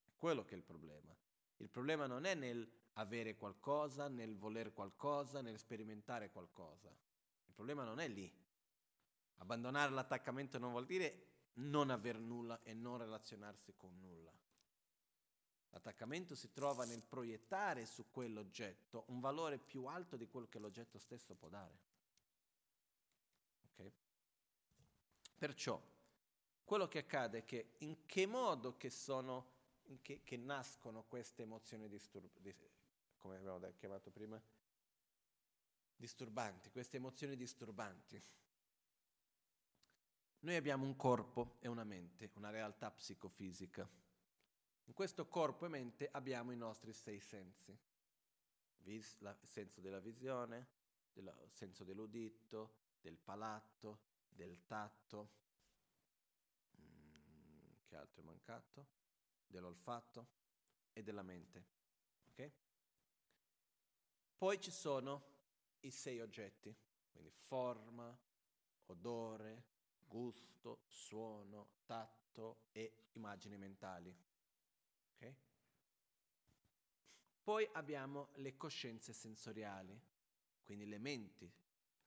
È 0.06 0.12
quello 0.16 0.46
che 0.46 0.56
è 0.56 0.58
il 0.58 0.64
problema. 0.64 1.14
Il 1.58 1.70
problema 1.70 2.08
non 2.08 2.24
è 2.24 2.34
nel 2.34 2.82
avere 2.94 3.36
qualcosa, 3.36 4.08
nel 4.08 4.38
voler 4.38 4.72
qualcosa, 4.72 5.42
nel 5.42 5.58
sperimentare 5.58 6.30
qualcosa. 6.32 6.90
Il 7.46 7.54
problema 7.54 7.84
non 7.84 8.00
è 8.00 8.08
lì. 8.08 8.32
Abbandonare 9.38 9.92
l'attaccamento 9.92 10.58
non 10.60 10.72
vuol 10.72 10.86
dire 10.86 11.33
non 11.56 11.90
aver 11.90 12.20
nulla 12.20 12.60
e 12.64 12.74
non 12.74 12.98
relazionarsi 12.98 13.74
con 13.76 14.00
nulla. 14.00 14.32
L'attaccamento 15.70 16.36
si 16.36 16.52
trova 16.52 16.86
nel 16.86 17.04
proiettare 17.04 17.86
su 17.86 18.12
quell'oggetto 18.12 19.06
un 19.08 19.20
valore 19.20 19.58
più 19.58 19.86
alto 19.86 20.16
di 20.18 20.28
quello 20.28 20.48
che 20.48 20.60
l'oggetto 20.60 21.00
stesso 21.00 21.34
può 21.34 21.50
dare. 21.50 21.80
Okay? 23.72 23.92
Perciò, 25.36 25.82
quello 26.64 26.88
che 26.88 27.00
accade 27.00 27.40
è 27.40 27.46
che 27.46 27.74
in 27.80 28.06
che 28.06 28.28
modo 28.28 28.78
che 28.78 28.92
sono, 28.92 29.48
che, 30.02 30.22
che 30.24 30.38
nascono 30.38 31.04
queste 31.04 31.42
emozioni 31.42 31.90
disturbanti, 31.90 32.56
come 33.18 33.38
abbiamo 33.38 33.74
chiamato 33.76 34.12
prima, 34.12 34.40
disturbanti, 35.96 36.70
queste 36.70 36.98
emozioni 36.98 37.36
disturbanti. 37.36 38.22
Noi 40.44 40.58
abbiamo 40.58 40.84
un 40.84 40.98
corpo 40.98 41.56
e 41.60 41.70
una 41.70 41.86
mente, 41.86 42.30
una 42.34 42.50
realtà 42.50 42.92
psicofisica. 42.92 43.90
In 44.84 44.94
questo 44.94 45.26
corpo 45.30 45.66
e 45.66 45.70
mente 45.70 46.10
abbiamo 46.12 46.52
i 46.52 46.58
nostri 46.58 46.92
sei 46.92 47.22
sensi. 47.22 47.74
Vis, 48.80 49.20
la, 49.20 49.34
il 49.40 49.48
senso 49.48 49.80
della 49.80 50.02
visione, 50.02 50.68
il 51.14 51.50
senso 51.54 51.86
dell'udito, 51.86 52.76
del 53.00 53.18
palato, 53.18 54.02
del 54.28 54.66
tatto, 54.66 55.30
mm, 56.78 57.76
che 57.86 57.96
altro 57.96 58.22
è 58.22 58.26
mancato? 58.26 58.88
Dell'olfatto 59.48 60.28
e 60.92 61.04
della 61.04 61.24
mente. 61.24 61.66
Okay? 62.32 62.52
Poi 64.36 64.60
ci 64.60 64.72
sono 64.72 65.24
i 65.80 65.90
sei 65.90 66.20
oggetti, 66.20 66.76
quindi 67.14 67.32
forma, 67.32 68.14
odore, 68.88 69.72
gusto, 70.08 70.84
suono, 70.88 71.82
tatto 71.86 72.68
e 72.72 73.10
immagini 73.14 73.58
mentali. 73.58 74.16
Okay? 75.16 75.36
Poi 77.44 77.68
abbiamo 77.74 78.30
le 78.36 78.56
coscienze 78.58 79.14
sensoriali, 79.14 80.00
quindi 80.64 80.86
le 80.86 80.98
menti. 80.98 81.52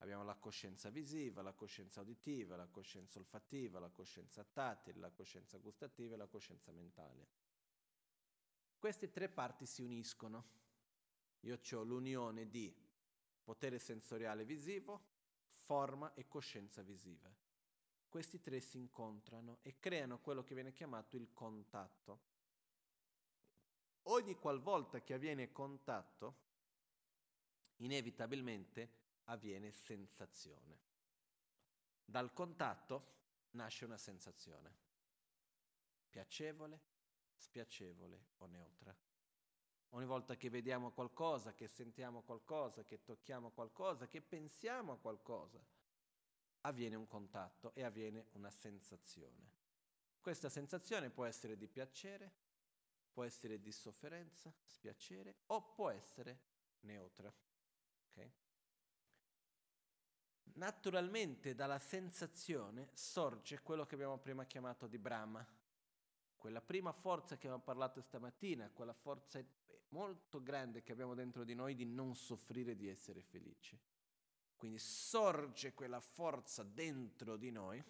Abbiamo 0.01 0.25
la 0.25 0.35
coscienza 0.35 0.91
visiva, 0.91 1.41
la 1.41 1.55
coscienza 1.55 2.03
uditiva, 2.03 2.55
la 2.55 2.67
coscienza 2.67 3.19
olfattiva, 3.19 3.79
la 3.79 3.89
coscienza 3.89 4.45
tattile, 4.45 4.99
la 4.99 5.11
coscienza 5.11 5.57
gustativa 5.57 6.15
e 6.15 6.19
la 6.19 6.27
coscienza 6.27 6.71
mentale. 6.71 7.29
Queste 8.79 9.11
tre 9.11 9.31
parti 9.31 9.65
si 9.65 9.81
uniscono 9.81 10.57
io 11.47 11.61
ho 11.73 11.83
l'unione 11.85 12.49
di 12.49 12.75
potere 13.45 13.79
sensoriale 13.79 14.45
visivo, 14.45 15.15
forma 15.47 16.13
e 16.15 16.27
coscienza 16.27 16.83
visiva. 16.83 17.33
Questi 18.17 18.41
tre 18.41 18.61
si 18.61 18.79
incontrano 18.79 19.59
e 19.61 19.79
creano 19.79 20.19
quello 20.21 20.43
che 20.43 20.55
viene 20.55 20.73
chiamato 20.73 21.17
il 21.17 21.35
contatto. 21.35 22.21
Ogni 24.05 24.37
qualvolta 24.37 25.03
che 25.03 25.13
avviene 25.13 25.53
contatto, 25.53 26.39
inevitabilmente 27.77 28.91
avviene 29.25 29.71
sensazione. 29.71 30.81
Dal 32.07 32.33
contatto 32.33 33.17
nasce 33.51 33.85
una 33.85 33.99
sensazione, 33.99 34.75
piacevole, 36.09 36.81
spiacevole 37.35 38.29
o 38.39 38.47
neutra. 38.47 38.97
Ogni 39.91 40.07
volta 40.07 40.39
che 40.39 40.49
vediamo 40.49 40.91
qualcosa, 40.91 41.53
che 41.53 41.69
sentiamo 41.69 42.23
qualcosa, 42.23 42.83
che 42.83 43.05
tocchiamo 43.05 43.51
qualcosa, 43.51 44.09
che 44.09 44.23
pensiamo 44.23 44.93
a 44.93 44.99
qualcosa, 44.99 45.63
avviene 46.67 46.97
un 46.97 47.07
contatto 47.07 47.73
e 47.75 47.85
avviene 47.85 48.27
una 48.33 48.51
sensazione. 48.51 49.55
Questa 50.21 50.49
sensazione 50.49 51.11
può 51.11 51.25
essere 51.25 51.57
di 51.57 51.69
piacere, 51.69 52.33
può 53.13 53.25
essere 53.25 53.61
di 53.61 53.73
sofferenza, 53.73 54.53
spiacere 54.65 55.37
o 55.47 55.73
può 55.73 55.91
essere 55.91 56.41
neutra. 56.81 57.33
Okay? 58.11 58.33
Naturalmente 60.55 61.55
dalla 61.55 61.79
sensazione 61.79 62.91
sorge 62.95 63.63
quello 63.63 63.87
che 63.87 63.95
abbiamo 63.95 64.19
prima 64.19 64.45
chiamato 64.45 64.89
di 64.89 64.99
Brahma, 64.99 65.47
quella 66.37 66.61
prima 66.61 66.93
forza 66.93 67.37
che 67.37 67.47
abbiamo 67.47 67.63
parlato 67.63 68.01
stamattina, 68.01 68.71
quella 68.71 68.93
forza 68.93 69.41
molto 69.91 70.43
grande 70.43 70.83
che 70.83 70.93
abbiamo 70.93 71.15
dentro 71.15 71.45
di 71.45 71.55
noi 71.55 71.75
di 71.77 71.85
non 71.85 72.17
soffrire 72.17 72.75
di 72.75 72.89
essere 72.89 73.23
felici. 73.23 73.79
Quindi 74.57 74.79
sorge 74.79 75.75
quella 75.75 76.01
forza 76.01 76.63
dentro 76.63 77.37
di 77.37 77.51
noi 77.51 77.83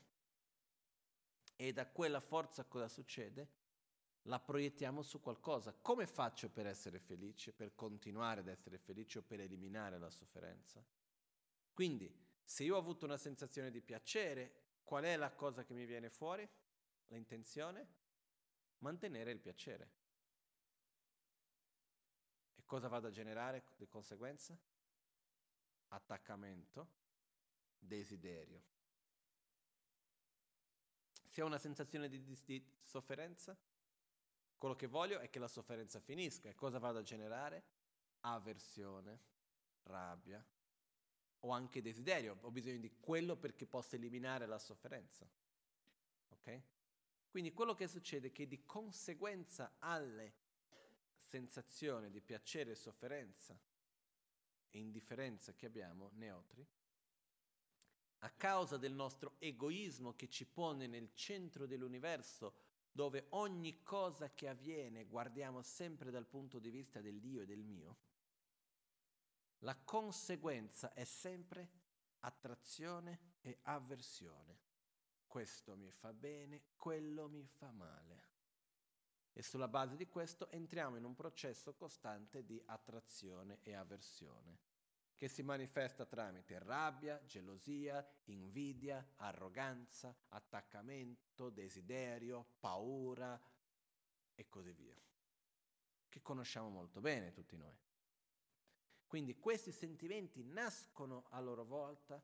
e 1.54 1.72
da 1.72 1.86
quella 1.86 2.20
forza 2.20 2.64
cosa 2.64 2.88
succede? 2.88 3.64
La 4.22 4.40
proiettiamo 4.40 5.02
su 5.02 5.20
qualcosa. 5.20 5.72
Come 5.72 6.06
faccio 6.06 6.50
per 6.50 6.66
essere 6.66 6.98
felice, 6.98 7.52
per 7.52 7.74
continuare 7.74 8.40
ad 8.40 8.48
essere 8.48 8.78
felice 8.78 9.18
o 9.18 9.22
per 9.22 9.40
eliminare 9.40 9.98
la 9.98 10.10
sofferenza? 10.10 10.84
Quindi, 11.72 12.12
se 12.42 12.64
io 12.64 12.74
ho 12.74 12.78
avuto 12.78 13.04
una 13.04 13.16
sensazione 13.16 13.70
di 13.70 13.80
piacere, 13.80 14.80
qual 14.82 15.04
è 15.04 15.16
la 15.16 15.32
cosa 15.32 15.64
che 15.64 15.74
mi 15.74 15.86
viene 15.86 16.10
fuori? 16.10 16.48
L'intenzione? 17.08 17.86
Mantenere 18.78 19.30
il 19.30 19.40
piacere 19.40 20.04
cosa 22.66 22.88
vado 22.88 23.06
a 23.06 23.10
generare 23.10 23.64
di 23.76 23.86
conseguenza? 23.86 24.58
Attaccamento, 25.88 26.88
desiderio. 27.78 28.62
Se 31.24 31.42
ho 31.42 31.46
una 31.46 31.58
sensazione 31.58 32.08
di, 32.08 32.22
di, 32.22 32.38
di 32.44 32.66
sofferenza, 32.82 33.56
quello 34.58 34.74
che 34.74 34.86
voglio 34.86 35.18
è 35.18 35.28
che 35.28 35.38
la 35.38 35.48
sofferenza 35.48 36.00
finisca. 36.00 36.48
E 36.48 36.54
cosa 36.54 36.78
vado 36.78 36.98
a 36.98 37.02
generare? 37.02 37.64
Avversione, 38.20 39.20
rabbia 39.84 40.44
o 41.40 41.50
anche 41.50 41.82
desiderio. 41.82 42.38
Ho 42.42 42.50
bisogno 42.50 42.78
di 42.78 42.96
quello 42.98 43.36
perché 43.36 43.66
possa 43.66 43.96
eliminare 43.96 44.46
la 44.46 44.58
sofferenza. 44.58 45.28
Ok? 46.30 46.62
Quindi 47.30 47.52
quello 47.52 47.74
che 47.74 47.86
succede 47.86 48.28
è 48.28 48.32
che 48.32 48.46
di 48.46 48.64
conseguenza 48.64 49.76
alle 49.78 50.44
sensazioni 51.16 52.10
di 52.10 52.20
piacere 52.20 52.70
e 52.70 52.74
sofferenza 52.74 53.58
e 54.76 54.80
indifferenza 54.80 55.54
che 55.54 55.66
abbiamo, 55.66 56.10
neutri, 56.14 56.66
a 58.20 58.30
causa 58.30 58.76
del 58.76 58.92
nostro 58.92 59.36
egoismo 59.38 60.14
che 60.14 60.28
ci 60.28 60.46
pone 60.46 60.86
nel 60.86 61.14
centro 61.14 61.66
dell'universo, 61.66 62.64
dove 62.92 63.26
ogni 63.30 63.82
cosa 63.82 64.32
che 64.32 64.48
avviene 64.48 65.04
guardiamo 65.04 65.62
sempre 65.62 66.10
dal 66.10 66.26
punto 66.26 66.58
di 66.58 66.70
vista 66.70 67.00
dell'io 67.00 67.42
e 67.42 67.46
del 67.46 67.62
mio, 67.62 67.96
la 69.60 69.76
conseguenza 69.76 70.92
è 70.92 71.04
sempre 71.04 71.70
attrazione 72.20 73.34
e 73.40 73.58
avversione. 73.62 74.64
Questo 75.26 75.76
mi 75.76 75.90
fa 75.90 76.12
bene, 76.12 76.62
quello 76.76 77.28
mi 77.28 77.46
fa 77.46 77.70
male. 77.70 78.34
E 79.32 79.42
sulla 79.42 79.68
base 79.68 79.96
di 79.96 80.06
questo 80.08 80.50
entriamo 80.50 80.96
in 80.96 81.04
un 81.04 81.14
processo 81.14 81.74
costante 81.74 82.42
di 82.42 82.58
attrazione 82.64 83.58
e 83.62 83.74
avversione, 83.74 84.65
che 85.16 85.28
si 85.28 85.42
manifesta 85.42 86.04
tramite 86.04 86.58
rabbia, 86.58 87.22
gelosia, 87.24 88.06
invidia, 88.24 89.14
arroganza, 89.16 90.14
attaccamento, 90.28 91.48
desiderio, 91.48 92.56
paura 92.60 93.40
e 94.34 94.48
così 94.48 94.72
via, 94.72 94.96
che 96.08 96.20
conosciamo 96.20 96.68
molto 96.68 97.00
bene 97.00 97.32
tutti 97.32 97.56
noi. 97.56 97.76
Quindi 99.06 99.38
questi 99.38 99.72
sentimenti 99.72 100.42
nascono 100.42 101.26
a 101.30 101.40
loro 101.40 101.64
volta 101.64 102.22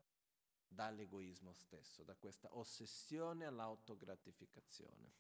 dall'egoismo 0.68 1.52
stesso, 1.54 2.02
da 2.02 2.14
questa 2.14 2.54
ossessione 2.56 3.46
all'autogratificazione. 3.46 5.12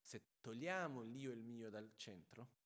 Se 0.00 0.38
togliamo 0.40 1.02
l'io 1.02 1.32
e 1.32 1.34
il 1.34 1.42
mio 1.42 1.70
dal 1.70 1.92
centro, 1.96 2.57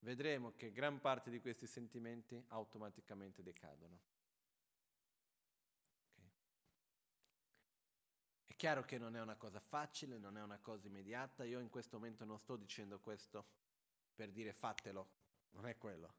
vedremo 0.00 0.52
che 0.56 0.72
gran 0.72 1.00
parte 1.00 1.30
di 1.30 1.40
questi 1.40 1.66
sentimenti 1.66 2.42
automaticamente 2.48 3.42
decadono. 3.42 4.00
Okay. 6.16 6.30
È 8.46 8.56
chiaro 8.56 8.82
che 8.84 8.98
non 8.98 9.16
è 9.16 9.20
una 9.20 9.36
cosa 9.36 9.60
facile, 9.60 10.18
non 10.18 10.36
è 10.36 10.42
una 10.42 10.58
cosa 10.58 10.86
immediata, 10.86 11.44
io 11.44 11.60
in 11.60 11.70
questo 11.70 11.96
momento 11.96 12.24
non 12.24 12.38
sto 12.38 12.56
dicendo 12.56 13.00
questo 13.00 13.46
per 14.14 14.30
dire 14.30 14.52
fatelo, 14.52 15.08
non 15.50 15.66
è 15.66 15.76
quello. 15.78 16.14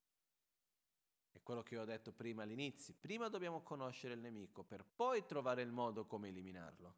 È 1.32 1.42
quello 1.42 1.64
che 1.64 1.78
ho 1.78 1.86
detto 1.86 2.12
prima 2.12 2.44
all'inizio. 2.44 2.94
Prima 3.00 3.30
dobbiamo 3.30 3.62
conoscere 3.62 4.16
il 4.16 4.20
nemico 4.20 4.64
per 4.64 4.84
poi 4.84 5.26
trovare 5.26 5.62
il 5.62 5.72
modo 5.72 6.06
come 6.06 6.28
eliminarlo. 6.28 6.96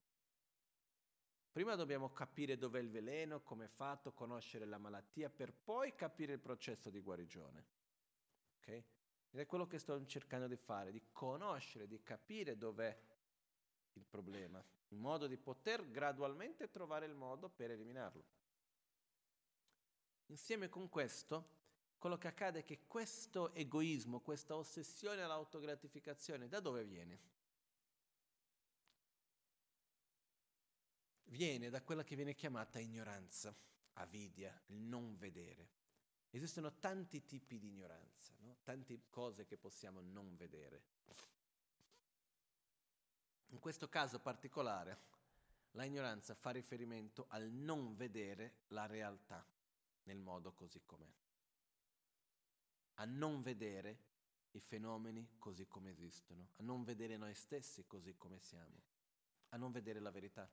Prima 1.53 1.75
dobbiamo 1.75 2.11
capire 2.11 2.57
dov'è 2.57 2.79
il 2.79 2.89
veleno, 2.89 3.41
come 3.41 3.65
è 3.65 3.67
fatto, 3.67 4.11
conoscere 4.11 4.65
la 4.65 4.79
malattia, 4.79 5.29
per 5.29 5.53
poi 5.53 5.93
capire 5.93 6.33
il 6.33 6.39
processo 6.39 6.89
di 6.89 6.99
guarigione. 6.99 7.65
Okay? 8.57 8.83
Ed 9.29 9.39
è 9.39 9.45
quello 9.45 9.67
che 9.67 9.77
sto 9.77 10.03
cercando 10.07 10.47
di 10.47 10.55
fare, 10.55 10.91
di 10.91 11.03
conoscere, 11.11 11.87
di 11.87 12.01
capire 12.01 12.57
dov'è 12.57 12.97
il 13.93 14.03
problema, 14.03 14.65
in 14.87 14.97
modo 14.97 15.27
di 15.27 15.37
poter 15.37 15.91
gradualmente 15.91 16.71
trovare 16.71 17.05
il 17.05 17.13
modo 17.13 17.49
per 17.49 17.69
eliminarlo. 17.69 18.25
Insieme 20.25 20.69
con 20.69 20.89
questo, 20.89 21.49
quello 21.99 22.17
che 22.17 22.29
accade 22.29 22.61
è 22.61 22.63
che 22.63 22.87
questo 22.87 23.53
egoismo, 23.53 24.21
questa 24.21 24.55
ossessione 24.55 25.21
all'autogratificazione, 25.21 26.47
da 26.47 26.59
dove 26.59 26.83
viene? 26.83 27.19
Viene 31.33 31.71
da 31.71 31.81
quella 31.81 32.03
che 32.03 32.15
viene 32.15 32.35
chiamata 32.35 32.79
ignoranza, 32.79 33.55
avidia, 33.93 34.55
il 34.67 34.77
non 34.77 35.17
vedere. 35.17 35.81
Esistono 36.29 36.77
tanti 36.77 37.25
tipi 37.25 37.57
di 37.57 37.69
ignoranza, 37.69 38.33
no? 38.41 38.57
tante 38.63 39.07
cose 39.09 39.45
che 39.45 39.57
possiamo 39.57 39.99
non 40.01 40.35
vedere. 40.35 40.83
In 43.47 43.59
questo 43.59 43.89
caso 43.89 44.19
particolare, 44.19 45.11
la 45.71 45.85
ignoranza 45.85 46.35
fa 46.35 46.51
riferimento 46.51 47.25
al 47.29 47.49
non 47.49 47.95
vedere 47.95 48.61
la 48.67 48.85
realtà 48.85 49.45
nel 50.03 50.19
modo 50.19 50.53
così 50.53 50.81
com'è, 50.85 51.11
a 52.95 53.05
non 53.05 53.41
vedere 53.41 54.11
i 54.51 54.59
fenomeni 54.59 55.35
così 55.39 55.65
come 55.65 55.89
esistono, 55.89 56.49
a 56.57 56.63
non 56.63 56.83
vedere 56.83 57.17
noi 57.17 57.33
stessi 57.33 57.85
così 57.87 58.15
come 58.17 58.39
siamo, 58.39 58.81
a 59.49 59.57
non 59.57 59.71
vedere 59.71 59.99
la 59.99 60.11
verità. 60.11 60.47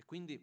E 0.00 0.04
quindi 0.06 0.42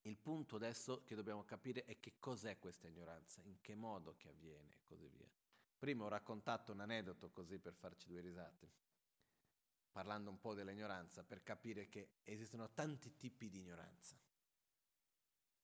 il 0.00 0.16
punto 0.18 0.56
adesso 0.56 1.04
che 1.04 1.14
dobbiamo 1.14 1.44
capire 1.44 1.84
è 1.84 2.00
che 2.00 2.14
cos'è 2.18 2.58
questa 2.58 2.88
ignoranza, 2.88 3.40
in 3.44 3.60
che 3.60 3.76
modo 3.76 4.16
che 4.16 4.28
avviene 4.28 4.72
e 4.72 4.82
così 4.82 5.06
via. 5.06 5.30
Prima 5.78 6.02
ho 6.02 6.08
raccontato 6.08 6.72
un 6.72 6.80
aneddoto 6.80 7.30
così 7.30 7.60
per 7.60 7.74
farci 7.74 8.08
due 8.08 8.20
risate, 8.20 8.72
parlando 9.92 10.30
un 10.30 10.40
po' 10.40 10.52
dell'ignoranza, 10.52 11.22
per 11.22 11.44
capire 11.44 11.88
che 11.88 12.14
esistono 12.24 12.72
tanti 12.72 13.14
tipi 13.14 13.48
di 13.48 13.60
ignoranza. 13.60 14.18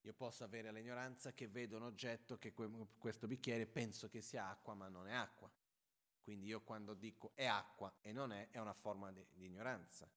Io 0.03 0.15
posso 0.15 0.45
avere 0.45 0.71
l'ignoranza 0.71 1.33
che 1.33 1.49
vedo 1.49 1.77
un 1.77 1.83
oggetto, 1.83 2.39
che 2.39 2.53
questo 2.53 3.27
bicchiere 3.27 3.67
penso 3.67 4.09
che 4.09 4.23
sia 4.23 4.47
acqua, 4.47 4.75
ma 4.75 4.87
non 4.87 5.09
è 5.09 5.13
acqua. 5.13 5.51
Quindi 6.23 6.47
io 6.47 6.61
quando 6.61 6.95
dico 6.95 7.33
è 7.35 7.47
acqua 7.47 7.93
e 8.01 8.13
non 8.13 8.31
è, 8.31 8.49
è 8.51 8.59
una 8.59 8.75
forma 8.75 9.11
di, 9.11 9.27
di 9.33 9.47
ignoranza. 9.47 10.09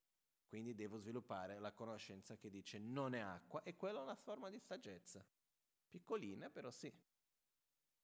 Quindi 0.54 0.76
devo 0.76 1.00
sviluppare 1.00 1.58
la 1.58 1.72
conoscenza 1.72 2.38
che 2.38 2.52
dice 2.52 2.78
non 2.78 3.16
è 3.16 3.20
acqua 3.20 3.64
e 3.64 3.76
quella 3.76 4.02
è 4.02 4.04
una 4.04 4.14
forma 4.14 4.52
di 4.52 4.60
saggezza. 4.60 5.26
Piccolina, 5.90 6.52
però 6.52 6.70
sì. 6.70 6.94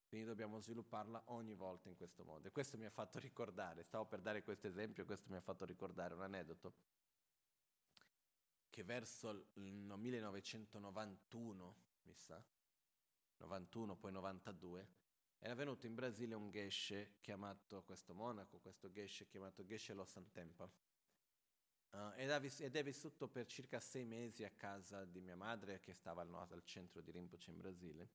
Quindi 0.07 0.25
dobbiamo 0.25 0.59
svilupparla 0.59 1.21
ogni 1.25 1.53
volta 1.53 1.89
in 1.89 1.95
questo 1.95 2.23
modo. 2.23 2.47
E 2.47 2.51
questo 2.51 2.75
mi 2.75 2.85
ha 2.85 2.89
fatto 2.89 3.19
ricordare, 3.19 3.83
stavo 3.83 4.07
per 4.07 4.21
dare 4.21 4.41
questo 4.41 4.65
esempio, 4.65 5.05
questo 5.05 5.29
mi 5.29 5.35
ha 5.35 5.41
fatto 5.41 5.63
ricordare 5.63 6.15
un 6.15 6.23
aneddoto, 6.23 6.73
che 8.71 8.83
verso 8.83 9.49
il 9.53 9.71
1991, 9.71 11.75
mi 12.05 12.15
sa, 12.15 12.43
91 13.37 13.95
poi 13.95 14.11
92, 14.11 14.89
era 15.37 15.53
venuto 15.53 15.85
in 15.85 15.93
Brasile 15.93 16.33
un 16.33 16.49
geshe 16.49 17.17
chiamato, 17.21 17.83
questo 17.83 18.15
monaco, 18.15 18.57
questo 18.57 18.89
geshe 18.89 19.27
chiamato 19.27 19.63
Geshe 19.63 19.93
Lo 19.93 20.03
Santempa 20.03 20.88
Uh, 21.91 22.11
ed, 22.15 22.39
vis- 22.39 22.59
ed, 22.61 22.75
è 22.75 22.83
vissuto 22.83 23.27
per 23.27 23.47
circa 23.47 23.79
sei 23.79 24.05
mesi 24.05 24.43
a 24.43 24.51
casa 24.51 25.05
di 25.05 25.21
mia 25.21 25.35
madre 25.35 25.79
che 25.79 25.93
stava 25.93 26.21
al, 26.21 26.33
al 26.33 26.63
centro 26.63 27.01
di 27.01 27.11
Rinpoche 27.11 27.49
in 27.49 27.57
Brasile. 27.57 28.09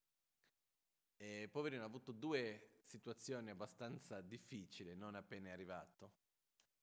E 1.17 1.49
poverino 1.51 1.83
ha 1.83 1.87
avuto 1.87 2.13
due 2.13 2.79
situazioni 2.83 3.51
abbastanza 3.51 4.21
difficili 4.21 4.95
non 4.95 5.15
appena 5.15 5.49
è 5.49 5.53
arrivato. 5.53 6.13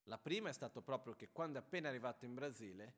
La 0.06 0.18
prima 0.18 0.50
è 0.50 0.54
stato 0.54 0.82
proprio 0.82 1.16
che 1.16 1.32
quando 1.32 1.60
è 1.60 1.62
appena 1.62 1.88
arrivato 1.88 2.26
in 2.26 2.34
Brasile 2.34 2.96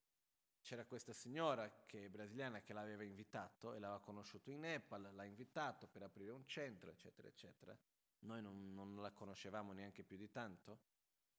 c'era 0.61 0.85
questa 0.85 1.13
signora 1.13 1.83
che, 1.85 2.09
brasiliana 2.09 2.61
che 2.61 2.73
l'aveva 2.73 3.03
invitato 3.03 3.73
e 3.73 3.79
l'aveva 3.79 3.99
conosciuto 3.99 4.49
in 4.49 4.61
Nepal, 4.61 5.13
l'ha 5.13 5.25
invitato 5.25 5.87
per 5.87 6.03
aprire 6.03 6.31
un 6.31 6.47
centro, 6.47 6.89
eccetera, 6.89 7.27
eccetera. 7.27 7.77
Noi 8.19 8.41
non, 8.41 8.73
non 8.73 8.95
la 8.95 9.11
conoscevamo 9.11 9.73
neanche 9.73 10.03
più 10.03 10.15
di 10.15 10.29
tanto 10.29 10.79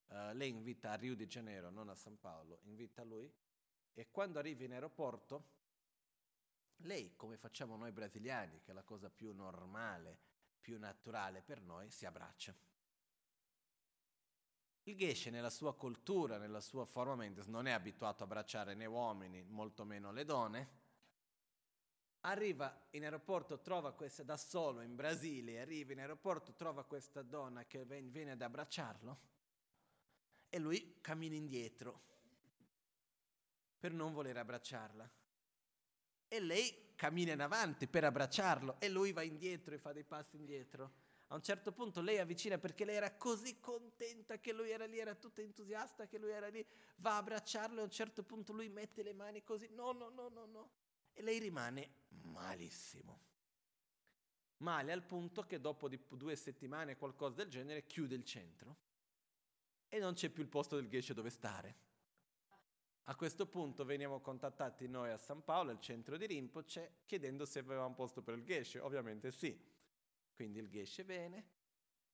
Uh, 0.06 0.32
lei 0.34 0.50
invita 0.50 0.92
a 0.92 0.94
Rio 0.94 1.16
de 1.16 1.26
Janeiro, 1.26 1.70
non 1.70 1.88
a 1.88 1.94
San 1.94 2.18
Paolo, 2.18 2.58
invita 2.64 3.02
lui 3.02 3.32
e 3.94 4.10
quando 4.10 4.40
arrivi 4.40 4.64
in 4.64 4.72
aeroporto, 4.72 5.52
lei, 6.78 7.14
come 7.14 7.36
facciamo 7.36 7.76
noi 7.76 7.92
brasiliani, 7.92 8.60
che 8.60 8.72
è 8.72 8.74
la 8.74 8.82
cosa 8.82 9.08
più 9.08 9.32
normale, 9.32 10.18
più 10.60 10.78
naturale 10.78 11.42
per 11.42 11.60
noi, 11.60 11.90
si 11.90 12.04
abbraccia. 12.04 12.54
Il 14.86 14.96
Geshe 14.96 15.30
nella 15.30 15.48
sua 15.48 15.74
cultura, 15.74 16.38
nella 16.38 16.60
sua 16.60 16.84
forma 16.84 17.14
mentis, 17.14 17.46
non 17.46 17.66
è 17.66 17.70
abituato 17.70 18.22
a 18.22 18.26
abbracciare 18.26 18.74
né 18.74 18.84
uomini, 18.84 19.42
molto 19.44 19.84
meno 19.84 20.10
le 20.10 20.24
donne. 20.24 20.82
Arriva 22.22 22.86
in 22.90 23.04
aeroporto, 23.04 23.60
trova 23.60 23.92
questa 23.92 24.24
da 24.24 24.36
solo 24.36 24.80
in 24.80 24.96
Brasile, 24.96 25.60
arriva 25.60 25.92
in 25.92 26.00
aeroporto, 26.00 26.54
trova 26.54 26.84
questa 26.84 27.22
donna 27.22 27.64
che 27.64 27.84
viene 27.84 28.32
ad 28.32 28.42
abbracciarlo 28.42 29.32
e 30.54 30.60
lui 30.60 30.98
cammina 31.00 31.34
indietro 31.34 32.00
per 33.76 33.92
non 33.92 34.12
voler 34.12 34.36
abbracciarla. 34.36 35.10
e 36.28 36.40
lei 36.40 36.92
cammina 36.94 37.32
in 37.32 37.40
avanti 37.40 37.88
per 37.88 38.04
abbracciarlo 38.04 38.76
e 38.78 38.88
lui 38.88 39.10
va 39.10 39.22
indietro 39.22 39.74
e 39.74 39.78
fa 39.78 39.92
dei 39.92 40.04
passi 40.04 40.36
indietro. 40.36 40.92
A 41.28 41.34
un 41.34 41.42
certo 41.42 41.72
punto 41.72 42.00
lei 42.00 42.18
avvicina 42.18 42.56
perché 42.58 42.84
lei 42.84 42.94
era 42.94 43.16
così 43.16 43.58
contenta 43.58 44.38
che 44.38 44.52
lui 44.52 44.70
era 44.70 44.86
lì, 44.86 45.00
era 45.00 45.16
tutta 45.16 45.42
entusiasta 45.42 46.06
che 46.06 46.18
lui 46.18 46.30
era 46.30 46.46
lì, 46.46 46.64
va 46.98 47.14
a 47.14 47.16
abbracciarlo 47.16 47.78
e 47.78 47.80
a 47.80 47.84
un 47.84 47.90
certo 47.90 48.22
punto 48.22 48.52
lui 48.52 48.68
mette 48.68 49.02
le 49.02 49.12
mani 49.12 49.42
così, 49.42 49.68
no, 49.72 49.90
no, 49.90 50.08
no, 50.08 50.28
no, 50.28 50.46
no. 50.46 50.70
E 51.12 51.20
lei 51.22 51.40
rimane 51.40 52.04
malissimo. 52.10 53.22
Male 54.58 54.92
al 54.92 55.02
punto 55.02 55.42
che 55.42 55.60
dopo 55.60 55.88
due 55.88 56.36
settimane, 56.36 56.96
qualcosa 56.96 57.34
del 57.34 57.48
genere, 57.48 57.86
chiude 57.86 58.14
il 58.14 58.24
centro 58.24 58.83
e 59.94 60.00
non 60.00 60.14
c'è 60.14 60.28
più 60.28 60.42
il 60.42 60.48
posto 60.48 60.74
del 60.74 60.88
Geshe 60.88 61.14
dove 61.14 61.30
stare. 61.30 61.76
A 63.04 63.14
questo 63.14 63.46
punto 63.46 63.84
veniamo 63.84 64.20
contattati 64.20 64.88
noi 64.88 65.12
a 65.12 65.16
San 65.16 65.44
Paolo, 65.44 65.70
al 65.70 65.78
centro 65.78 66.16
di 66.16 66.26
Rinpoche, 66.26 67.02
chiedendo 67.06 67.44
se 67.44 67.60
aveva 67.60 67.84
un 67.84 67.94
posto 67.94 68.20
per 68.20 68.34
il 68.34 68.44
Geshe. 68.44 68.80
Ovviamente 68.80 69.30
sì. 69.30 69.56
Quindi 70.34 70.58
il 70.58 70.68
Geshe 70.68 71.04
viene 71.04 71.46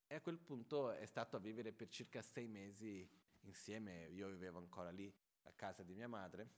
e 0.07 0.15
a 0.17 0.21
quel 0.21 0.37
punto 0.37 0.91
è 0.91 1.07
stato 1.07 1.37
a 1.37 1.39
vivere 1.39 1.73
per 1.73 1.89
circa 1.89 2.21
sei 2.21 2.49
mesi 2.49 3.09
insieme. 3.45 4.09
Io 4.09 4.29
vivevo 4.29 4.59
ancora 4.59 4.91
lì 4.91 5.11
a 5.45 5.53
casa 5.53 5.83
di 5.83 5.95
mia 5.95 6.09
madre 6.09 6.51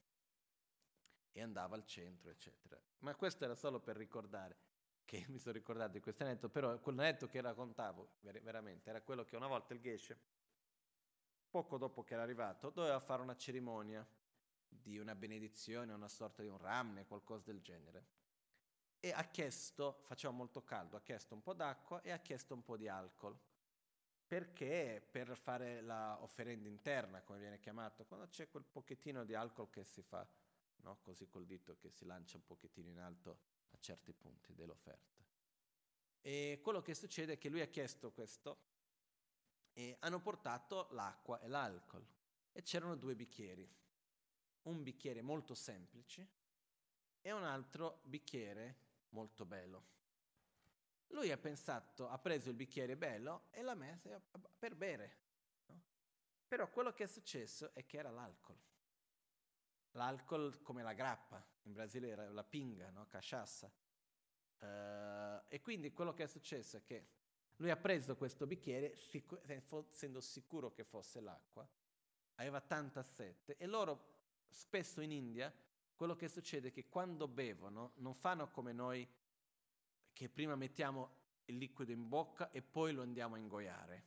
e 1.31 1.41
andavo 1.41 1.77
al 1.77 1.87
centro, 1.87 2.31
eccetera. 2.31 2.83
Ma 3.01 3.14
questo 3.14 3.45
era 3.45 3.55
solo 3.55 3.79
per 3.79 3.97
ricordare 3.97 4.57
che 5.05 5.25
mi 5.31 5.39
sono 5.39 5.55
ricordato 5.55 5.93
di 5.93 6.01
questo 6.01 6.25
aneddoto, 6.25 6.49
però 6.49 6.81
quell'aneddoto 6.81 7.29
che 7.29 7.41
raccontavo 7.41 8.14
veramente 8.20 8.91
era 8.91 9.03
quello 9.03 9.25
che 9.25 9.37
una 9.37 9.47
volta 9.47 9.73
il 9.73 9.81
Geshe, 9.81 10.32
poco 11.53 11.76
dopo 11.76 12.03
che 12.03 12.14
era 12.14 12.22
arrivato, 12.22 12.70
doveva 12.70 12.98
fare 12.98 13.20
una 13.20 13.36
cerimonia 13.36 14.05
di 14.66 14.96
una 14.96 15.14
benedizione, 15.14 15.92
una 15.92 16.09
sorta 16.09 16.42
di 16.42 16.48
un 16.48 16.57
ramne, 16.59 17.07
qualcosa 17.07 17.44
del 17.44 17.61
genere 17.61 18.20
e 19.05 19.11
ha 19.11 19.24
chiesto, 19.24 19.98
faceva 20.05 20.32
molto 20.32 20.62
caldo, 20.62 20.96
ha 20.96 21.03
chiesto 21.03 21.34
un 21.34 21.42
po' 21.42 21.55
d'acqua 21.55 22.00
e 22.03 22.12
ha 22.12 22.20
chiesto 22.20 22.55
un 22.55 22.62
po' 22.62 22.76
di 22.76 22.86
alcol. 22.86 23.36
Perché 24.28 25.05
per 25.11 25.36
fare 25.36 25.80
la 25.80 26.22
offerenda 26.22 26.68
interna, 26.68 27.20
come 27.20 27.40
viene 27.40 27.59
chiamato, 27.59 28.05
quando 28.05 28.28
c'è 28.28 28.48
quel 28.48 28.62
pochettino 28.62 29.24
di 29.24 29.34
alcol 29.34 29.70
che 29.70 29.82
si 29.82 30.03
fa, 30.03 30.24
no? 30.82 31.00
così 31.03 31.26
col 31.26 31.46
dito 31.46 31.76
che 31.78 31.90
si 31.90 32.05
lancia 32.05 32.36
un 32.36 32.44
pochettino 32.44 32.90
in 32.90 33.00
alto 33.00 33.38
a 33.72 33.78
certi 33.80 34.12
punti 34.12 34.55
dell'offerta. 34.55 35.20
E 36.20 36.61
quello 36.62 36.80
che 36.80 36.94
succede 36.94 37.32
è 37.32 37.38
che 37.38 37.48
lui 37.48 37.61
ha 37.61 37.66
chiesto 37.66 38.12
questo 38.12 38.72
e 39.73 39.97
hanno 40.01 40.20
portato 40.20 40.89
l'acqua 40.91 41.41
e 41.41 41.49
l'alcol 41.49 42.07
e 42.53 42.62
c'erano 42.62 42.97
due 42.97 43.14
bicchieri. 43.14 43.68
Un 44.62 44.83
bicchiere 44.83 45.23
molto 45.23 45.55
semplice 45.55 46.29
e 47.20 47.33
un 47.33 47.45
altro 47.45 48.01
bicchiere 48.05 48.77
molto 49.11 49.45
bello. 49.45 49.91
Lui 51.09 51.31
ha 51.31 51.37
pensato, 51.37 52.09
ha 52.09 52.18
preso 52.18 52.51
il 52.51 52.57
bicchiere 52.57 52.97
bello 52.97 53.49
e 53.51 53.62
l'ha 53.62 53.75
messo 53.75 54.23
per 54.59 54.75
bere. 54.75 55.18
No? 55.66 55.83
Però 56.47 56.70
quello 56.70 56.93
che 56.93 57.05
è 57.05 57.07
successo 57.07 57.75
è 57.75 57.85
che 57.85 57.99
era 57.99 58.11
l'alcol. 58.11 58.59
L'alcol 59.93 60.62
come 60.62 60.83
la 60.83 60.95
grappa, 60.95 61.45
in 61.62 61.73
Brasile 61.73 62.09
era 62.09 62.31
la 62.31 62.45
pinga, 62.45 62.91
no? 62.91 63.07
caciassa. 63.09 63.70
Uh, 64.59 65.43
e 65.49 65.61
quindi 65.61 65.93
quello 65.93 66.14
che 66.14 66.23
è 66.23 66.27
successo 66.27 66.77
è 66.77 66.83
che 66.83 67.09
lui 67.62 67.70
ha 67.70 67.76
preso 67.76 68.16
questo 68.16 68.44
bicchiere, 68.44 68.92
essendo 69.46 70.20
sicuro 70.20 70.72
che 70.72 70.82
fosse 70.82 71.20
l'acqua, 71.20 71.66
aveva 72.34 72.60
tanta 72.60 73.04
sete 73.04 73.56
e 73.56 73.66
loro 73.66 74.10
spesso 74.48 75.00
in 75.00 75.12
India 75.12 75.54
quello 75.94 76.16
che 76.16 76.26
succede 76.26 76.68
è 76.68 76.72
che 76.72 76.88
quando 76.88 77.28
bevono 77.28 77.92
non 77.98 78.14
fanno 78.14 78.50
come 78.50 78.72
noi 78.72 79.08
che 80.12 80.28
prima 80.28 80.56
mettiamo 80.56 81.20
il 81.44 81.56
liquido 81.56 81.92
in 81.92 82.08
bocca 82.08 82.50
e 82.50 82.62
poi 82.62 82.92
lo 82.92 83.02
andiamo 83.02 83.36
a 83.36 83.38
ingoiare. 83.38 84.04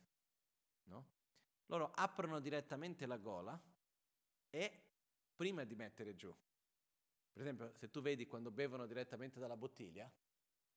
No? 0.84 1.06
Loro 1.66 1.92
aprono 1.94 2.40
direttamente 2.40 3.06
la 3.06 3.16
gola 3.16 3.58
e 4.50 4.82
prima 5.34 5.64
di 5.64 5.74
mettere 5.74 6.14
giù. 6.14 6.34
Per 7.32 7.40
esempio, 7.40 7.72
se 7.72 7.90
tu 7.90 8.02
vedi 8.02 8.26
quando 8.26 8.50
bevono 8.50 8.84
direttamente 8.84 9.40
dalla 9.40 9.56
bottiglia, 9.56 10.10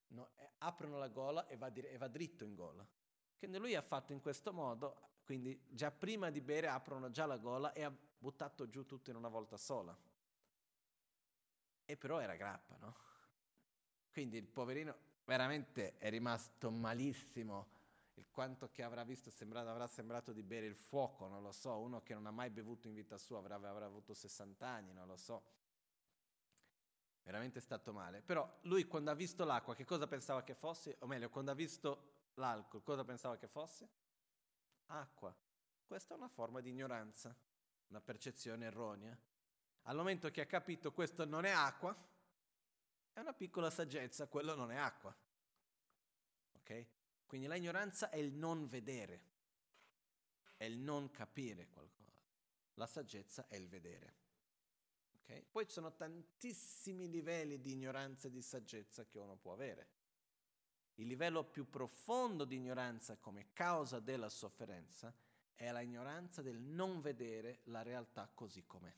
no, 0.10 0.30
eh, 0.36 0.52
aprono 0.60 0.98
la 0.98 1.08
gola 1.08 1.48
e 1.48 1.58
va, 1.58 1.70
di- 1.70 1.82
e 1.82 1.98
va 1.98 2.08
dritto 2.08 2.44
in 2.44 2.56
gola. 2.56 2.86
Quindi 3.38 3.58
lui 3.58 3.76
ha 3.76 3.82
fatto 3.82 4.12
in 4.12 4.22
questo 4.22 4.52
modo, 4.54 5.18
quindi 5.24 5.60
già 5.70 5.92
prima 5.92 6.30
di 6.30 6.42
bere 6.42 6.68
aprono 6.68 7.10
già 7.10 7.26
la 7.26 7.38
gola 7.38 7.72
e 7.74 7.84
ha 7.84 7.94
buttato 8.18 8.68
giù 8.68 8.86
tutto 8.86 9.10
in 9.10 9.16
una 9.16 9.30
volta 9.30 9.58
sola. 9.58 9.98
E 11.86 11.98
però 11.98 12.20
era 12.20 12.36
grappa, 12.36 12.76
no? 12.78 12.96
Quindi 14.12 14.38
il 14.38 14.48
poverino 14.48 14.96
veramente 15.26 15.98
è 15.98 16.10
rimasto 16.10 16.70
malissimo. 16.70 17.78
Il 18.16 18.26
quanto 18.32 18.70
che 18.70 18.84
avrà 18.84 19.04
visto 19.04 19.30
sembrato, 19.32 19.70
avrà 19.70 19.88
sembrato 19.88 20.34
di 20.34 20.44
bere 20.44 20.66
il 20.66 20.76
fuoco, 20.76 21.28
non 21.28 21.42
lo 21.42 21.52
so. 21.52 21.78
Uno 21.80 22.02
che 22.02 22.14
non 22.14 22.26
ha 22.26 22.32
mai 22.32 22.50
bevuto 22.50 22.88
in 22.88 22.94
vita 22.94 23.18
sua 23.18 23.38
avrà, 23.40 23.56
avrà 23.56 23.86
avuto 23.86 24.14
60 24.14 24.68
anni, 24.68 24.92
non 24.92 25.08
lo 25.08 25.16
so. 25.16 25.44
Veramente 27.30 27.60
stato 27.60 27.94
male. 27.94 28.24
Però 28.24 28.58
lui 28.62 28.86
quando 28.86 29.12
ha 29.12 29.14
visto 29.14 29.46
l'acqua, 29.46 29.76
che 29.76 29.86
cosa 29.86 30.08
pensava 30.08 30.42
che 30.42 30.56
fosse? 30.56 30.96
O 31.02 31.06
meglio, 31.06 31.30
quando 31.30 31.52
ha 31.52 31.54
visto 31.54 32.32
l'alcol, 32.34 32.82
cosa 32.82 33.04
pensava 33.04 33.38
che 33.38 33.48
fosse? 33.48 33.88
Acqua. 34.88 35.32
Questa 35.86 36.16
è 36.16 36.18
una 36.18 36.28
forma 36.28 36.60
di 36.60 36.72
ignoranza, 36.72 37.36
una 37.90 38.02
percezione 38.02 38.66
erronea. 38.66 39.16
Al 39.84 39.96
momento 39.96 40.32
che 40.32 40.42
ha 40.42 40.48
capito 40.48 40.92
questo 40.92 41.24
non 41.24 41.46
è 41.46 41.52
acqua, 41.52 41.96
è 43.14 43.20
una 43.20 43.34
piccola 43.34 43.70
saggezza, 43.70 44.28
quello 44.28 44.56
non 44.56 44.72
è 44.72 44.78
acqua. 44.78 45.16
Ok? 46.54 46.88
Quindi 47.28 47.46
la 47.46 47.58
ignoranza 47.58 48.10
è 48.10 48.18
il 48.18 48.34
non 48.34 48.66
vedere, 48.66 49.22
è 50.58 50.64
il 50.64 50.80
non 50.80 51.12
capire 51.12 51.68
qualcosa. 51.68 52.12
La 52.74 52.88
saggezza 52.88 53.48
è 53.48 53.56
il 53.56 53.68
vedere. 53.68 54.29
Okay? 55.30 55.46
Poi 55.52 55.68
ci 55.68 55.74
sono 55.74 55.94
tantissimi 55.94 57.08
livelli 57.08 57.62
di 57.62 57.72
ignoranza 57.72 58.28
e 58.28 58.32
di 58.32 58.42
saggezza 58.42 59.06
che 59.06 59.20
uno 59.20 59.36
può 59.36 59.54
avere. 59.54 59.98
Il 60.96 61.08
livello 61.08 61.44
più 61.44 61.70
profondo 61.70 62.46
di 62.46 62.56
ignoranza 62.56 63.16
come 63.18 63.54
causa 63.54 64.00
della 64.00 64.30
sofferenza 64.30 65.14
è 65.54 65.72
la 65.72 65.82
ignoranza 65.82 66.42
del 66.42 66.60
non 66.60 67.00
vedere 67.00 67.60
la 67.66 67.84
realtà 67.84 68.30
così 68.34 68.66
com'è. 68.66 68.94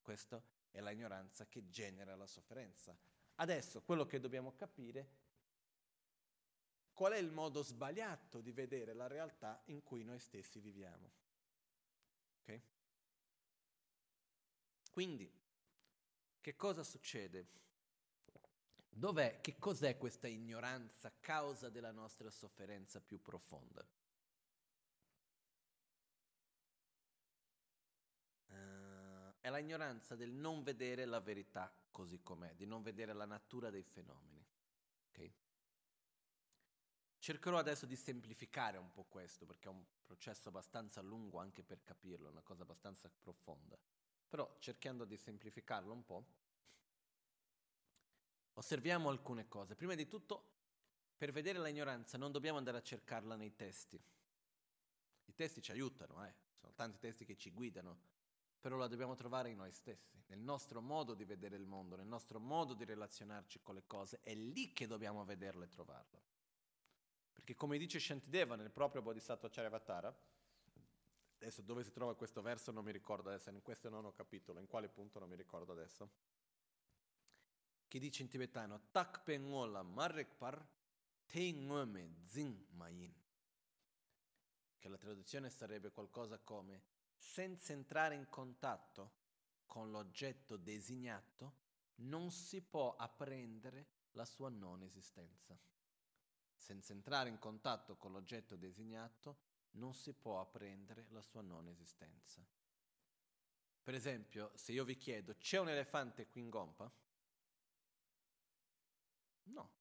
Questa 0.00 0.42
è 0.70 0.80
la 0.80 0.90
ignoranza 0.90 1.46
che 1.46 1.68
genera 1.68 2.16
la 2.16 2.26
sofferenza. 2.26 2.96
Adesso 3.36 3.82
quello 3.82 4.06
che 4.06 4.18
dobbiamo 4.18 4.54
capire 4.54 5.26
qual 6.94 7.12
è 7.12 7.18
il 7.18 7.30
modo 7.30 7.62
sbagliato 7.62 8.40
di 8.40 8.50
vedere 8.50 8.94
la 8.94 9.06
realtà 9.06 9.60
in 9.66 9.82
cui 9.82 10.02
noi 10.02 10.18
stessi 10.18 10.58
viviamo. 10.58 11.12
Okay? 12.40 12.62
Quindi, 14.98 15.32
che 16.40 16.56
cosa 16.56 16.82
succede? 16.82 17.46
Dov'è, 18.88 19.40
che 19.40 19.56
cos'è 19.56 19.96
questa 19.96 20.26
ignoranza 20.26 21.12
causa 21.20 21.68
della 21.68 21.92
nostra 21.92 22.28
sofferenza 22.30 23.00
più 23.00 23.22
profonda? 23.22 23.86
è 29.40 29.48
la 29.50 29.58
ignoranza 29.58 30.16
del 30.16 30.32
non 30.32 30.64
vedere 30.64 31.04
la 31.04 31.20
verità 31.20 31.72
così 31.92 32.20
com'è, 32.20 32.56
di 32.56 32.66
non 32.66 32.82
vedere 32.82 33.12
la 33.12 33.24
natura 33.24 33.70
dei 33.70 33.84
fenomeni. 33.84 34.44
Okay? 35.10 35.32
Cercherò 37.18 37.56
adesso 37.56 37.86
di 37.86 37.94
semplificare 37.94 38.78
un 38.78 38.90
po' 38.90 39.04
questo, 39.04 39.46
perché 39.46 39.68
è 39.68 39.70
un 39.70 39.84
processo 40.02 40.48
abbastanza 40.48 41.00
lungo 41.02 41.38
anche 41.38 41.62
per 41.62 41.84
capirlo, 41.84 42.30
una 42.30 42.42
cosa 42.42 42.62
abbastanza 42.62 43.08
profonda. 43.08 43.78
Però 44.28 44.56
cercando 44.58 45.04
di 45.04 45.16
semplificarlo 45.16 45.92
un 45.92 46.04
po', 46.04 46.26
osserviamo 48.54 49.08
alcune 49.08 49.48
cose. 49.48 49.74
Prima 49.74 49.94
di 49.94 50.06
tutto, 50.06 50.56
per 51.16 51.32
vedere 51.32 51.60
l'ignoranza 51.60 52.18
non 52.18 52.30
dobbiamo 52.30 52.58
andare 52.58 52.76
a 52.76 52.82
cercarla 52.82 53.36
nei 53.36 53.54
testi. 53.56 54.00
I 55.24 55.34
testi 55.34 55.62
ci 55.62 55.72
aiutano, 55.72 56.24
eh? 56.26 56.34
sono 56.54 56.72
tanti 56.74 56.98
testi 56.98 57.24
che 57.24 57.36
ci 57.36 57.50
guidano, 57.50 57.98
però 58.60 58.76
la 58.76 58.88
dobbiamo 58.88 59.14
trovare 59.14 59.50
in 59.50 59.56
noi 59.56 59.72
stessi, 59.72 60.20
nel 60.26 60.40
nostro 60.40 60.80
modo 60.80 61.14
di 61.14 61.24
vedere 61.24 61.56
il 61.56 61.66
mondo, 61.66 61.96
nel 61.96 62.06
nostro 62.06 62.38
modo 62.40 62.74
di 62.74 62.84
relazionarci 62.84 63.60
con 63.62 63.74
le 63.74 63.84
cose, 63.86 64.20
è 64.22 64.34
lì 64.34 64.72
che 64.72 64.86
dobbiamo 64.86 65.24
vederla 65.24 65.64
e 65.64 65.68
trovarla. 65.68 66.20
Perché 67.32 67.54
come 67.54 67.78
dice 67.78 68.00
Shantideva 68.00 68.56
nel 68.56 68.70
proprio 68.70 69.00
Bodhisattva 69.00 69.48
Charyavatara, 69.48 70.16
adesso 71.40 71.62
dove 71.62 71.84
si 71.84 71.92
trova 71.92 72.16
questo 72.16 72.42
verso 72.42 72.72
non 72.72 72.84
mi 72.84 72.92
ricordo 72.92 73.28
adesso, 73.28 73.50
in 73.50 73.62
questo 73.62 73.88
nono 73.88 74.12
capitolo, 74.12 74.58
in 74.58 74.66
quale 74.66 74.88
punto 74.88 75.18
non 75.18 75.28
mi 75.28 75.36
ricordo 75.36 75.72
adesso, 75.72 76.10
che 77.86 77.98
dice 77.98 78.22
in 78.22 78.28
tibetano, 78.28 78.88
Tak 78.90 79.22
pengola 79.22 79.82
marrekpar 79.82 80.66
te 81.26 81.52
ngome 81.52 82.16
zing 82.24 82.66
mayin, 82.70 83.14
che 84.78 84.88
la 84.88 84.98
traduzione 84.98 85.48
sarebbe 85.48 85.90
qualcosa 85.90 86.38
come 86.38 86.82
senza 87.16 87.72
entrare 87.72 88.14
in 88.14 88.28
contatto 88.28 89.12
con 89.66 89.90
l'oggetto 89.90 90.56
designato, 90.56 91.66
non 91.96 92.30
si 92.30 92.60
può 92.62 92.94
apprendere 92.96 93.86
la 94.12 94.24
sua 94.24 94.48
non 94.48 94.82
esistenza. 94.82 95.58
Senza 96.54 96.92
entrare 96.92 97.28
in 97.28 97.38
contatto 97.38 97.96
con 97.96 98.12
l'oggetto 98.12 98.56
designato, 98.56 99.47
non 99.78 99.94
si 99.94 100.12
può 100.12 100.40
apprendere 100.40 101.06
la 101.10 101.22
sua 101.22 101.40
non 101.40 101.68
esistenza. 101.68 102.44
Per 103.82 103.94
esempio, 103.94 104.50
se 104.54 104.72
io 104.72 104.84
vi 104.84 104.96
chiedo, 104.96 105.36
c'è 105.38 105.58
un 105.58 105.70
elefante 105.70 106.26
qui 106.28 106.42
in 106.42 106.50
gompa? 106.50 106.92
No. 109.44 109.72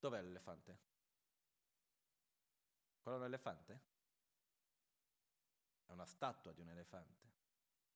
Dov'è 0.00 0.20
l'elefante? 0.20 0.78
Quello 3.00 3.18
è 3.18 3.20
un 3.20 3.26
elefante? 3.26 3.80
È 5.84 5.92
una 5.92 6.06
statua 6.06 6.52
di 6.52 6.62
un 6.62 6.70
elefante, 6.70 7.28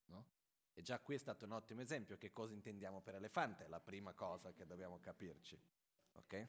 no? 0.05 0.25
E 0.73 0.81
già 0.81 0.99
qui 1.01 1.15
è 1.15 1.17
stato 1.17 1.43
un 1.43 1.51
ottimo 1.51 1.81
esempio 1.81 2.17
che 2.17 2.31
cosa 2.31 2.53
intendiamo 2.53 3.01
per 3.01 3.15
elefante, 3.15 3.67
la 3.67 3.81
prima 3.81 4.13
cosa 4.13 4.53
che 4.53 4.65
dobbiamo 4.65 4.99
capirci, 5.01 5.61
ok? 6.13 6.47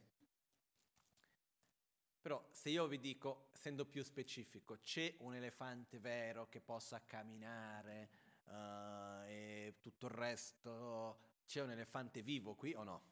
Però 2.23 2.49
se 2.53 2.70
io 2.70 2.86
vi 2.86 3.01
dico, 3.01 3.49
essendo 3.53 3.85
più 3.85 4.05
specifico, 4.05 4.78
c'è 4.78 5.12
un 5.19 5.35
elefante 5.35 5.99
vero 5.99 6.49
che 6.49 6.61
possa 6.61 7.05
camminare 7.05 8.11
uh, 8.44 9.24
e 9.27 9.74
tutto 9.81 10.07
il 10.07 10.12
resto, 10.12 11.19
c'è 11.47 11.62
un 11.62 11.73
elefante 11.73 12.23
vivo 12.23 12.55
qui 12.55 12.74
o 12.74 12.85
no? 12.85 13.03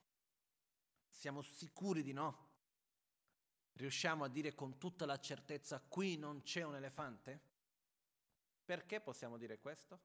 Siamo 1.09 1.43
sicuri 1.43 2.05
di 2.05 2.13
no? 2.13 2.49
Riusciamo 3.73 4.23
a 4.23 4.29
dire 4.29 4.55
con 4.55 4.79
tutta 4.79 5.07
la 5.07 5.19
certezza 5.19 5.81
qui 5.81 6.17
non 6.17 6.43
c'è 6.43 6.63
un 6.63 6.77
elefante? 6.77 7.41
Perché 8.65 9.01
possiamo 9.01 9.39
dire 9.39 9.59
questo? 9.59 9.99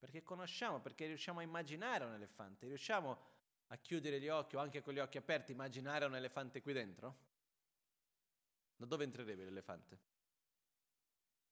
Perché 0.00 0.24
conosciamo, 0.24 0.80
perché 0.80 1.06
riusciamo 1.06 1.38
a 1.38 1.42
immaginare 1.44 2.04
un 2.06 2.14
elefante, 2.14 2.66
riusciamo 2.66 3.18
a 3.68 3.76
chiudere 3.76 4.20
gli 4.20 4.28
occhi 4.28 4.56
o 4.56 4.58
anche 4.58 4.82
con 4.82 4.94
gli 4.94 4.98
occhi 4.98 5.18
aperti, 5.18 5.52
immaginare 5.52 6.06
un 6.06 6.16
elefante 6.16 6.60
qui 6.60 6.72
dentro? 6.72 7.30
Da 8.82 8.88
dove 8.88 9.04
entrerebbe 9.04 9.44
l'elefante? 9.44 10.00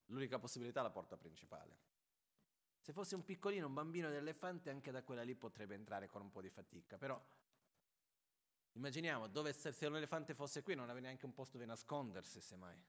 L'unica 0.06 0.40
possibilità 0.40 0.80
è 0.80 0.82
la 0.82 0.90
porta 0.90 1.16
principale. 1.16 1.78
Se 2.80 2.92
fosse 2.92 3.14
un 3.14 3.24
piccolino, 3.24 3.68
un 3.68 3.72
bambino 3.72 4.08
dell'elefante, 4.08 4.68
anche 4.68 4.90
da 4.90 5.04
quella 5.04 5.22
lì 5.22 5.36
potrebbe 5.36 5.76
entrare 5.76 6.08
con 6.08 6.22
un 6.22 6.32
po' 6.32 6.40
di 6.40 6.50
fatica, 6.50 6.98
però 6.98 7.22
Immaginiamo, 8.72 9.26
dove, 9.28 9.52
se 9.52 9.86
un 9.86 9.96
elefante 9.96 10.32
fosse 10.34 10.62
qui 10.62 10.74
non 10.74 10.88
aveva 10.88 11.06
neanche 11.06 11.26
un 11.26 11.32
posto 11.32 11.56
dove 11.56 11.66
nascondersi, 11.66 12.40
semmai. 12.40 12.80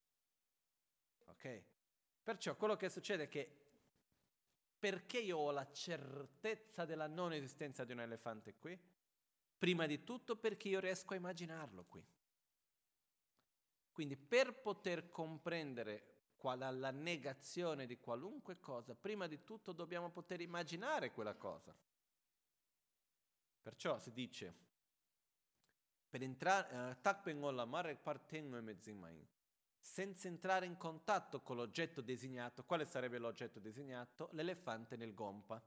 Ok? 1.25 1.63
Perciò 2.23 2.55
quello 2.55 2.75
che 2.75 2.89
succede 2.89 3.23
è 3.23 3.27
che 3.27 3.57
perché 4.77 5.19
io 5.19 5.37
ho 5.37 5.51
la 5.51 5.71
certezza 5.71 6.85
della 6.85 7.07
non 7.07 7.33
esistenza 7.33 7.83
di 7.83 7.93
un 7.93 7.99
elefante 7.99 8.55
qui? 8.57 8.79
Prima 9.57 9.85
di 9.85 10.03
tutto 10.03 10.35
perché 10.35 10.69
io 10.69 10.79
riesco 10.79 11.13
a 11.13 11.17
immaginarlo 11.17 11.85
qui. 11.85 12.03
Quindi 13.91 14.15
per 14.15 14.59
poter 14.61 15.09
comprendere 15.09 16.11
qual 16.37 16.59
la 16.79 16.91
negazione 16.91 17.85
di 17.85 17.99
qualunque 17.99 18.59
cosa, 18.59 18.95
prima 18.95 19.27
di 19.27 19.43
tutto 19.43 19.73
dobbiamo 19.73 20.09
poter 20.09 20.41
immaginare 20.41 21.11
quella 21.11 21.35
cosa. 21.35 21.75
Perciò 23.61 23.99
si 23.99 24.11
dice 24.11 24.69
per 26.09 26.23
entrare, 26.23 26.91
uh, 26.91 26.99
senza 29.79 30.27
entrare 30.27 30.65
in 30.65 30.77
contatto 30.77 31.41
con 31.41 31.55
l'oggetto 31.55 32.01
designato, 32.01 32.63
quale 32.63 32.85
sarebbe 32.85 33.17
l'oggetto 33.17 33.59
designato? 33.59 34.29
L'elefante 34.33 34.95
nel 34.95 35.13
gompa. 35.13 35.61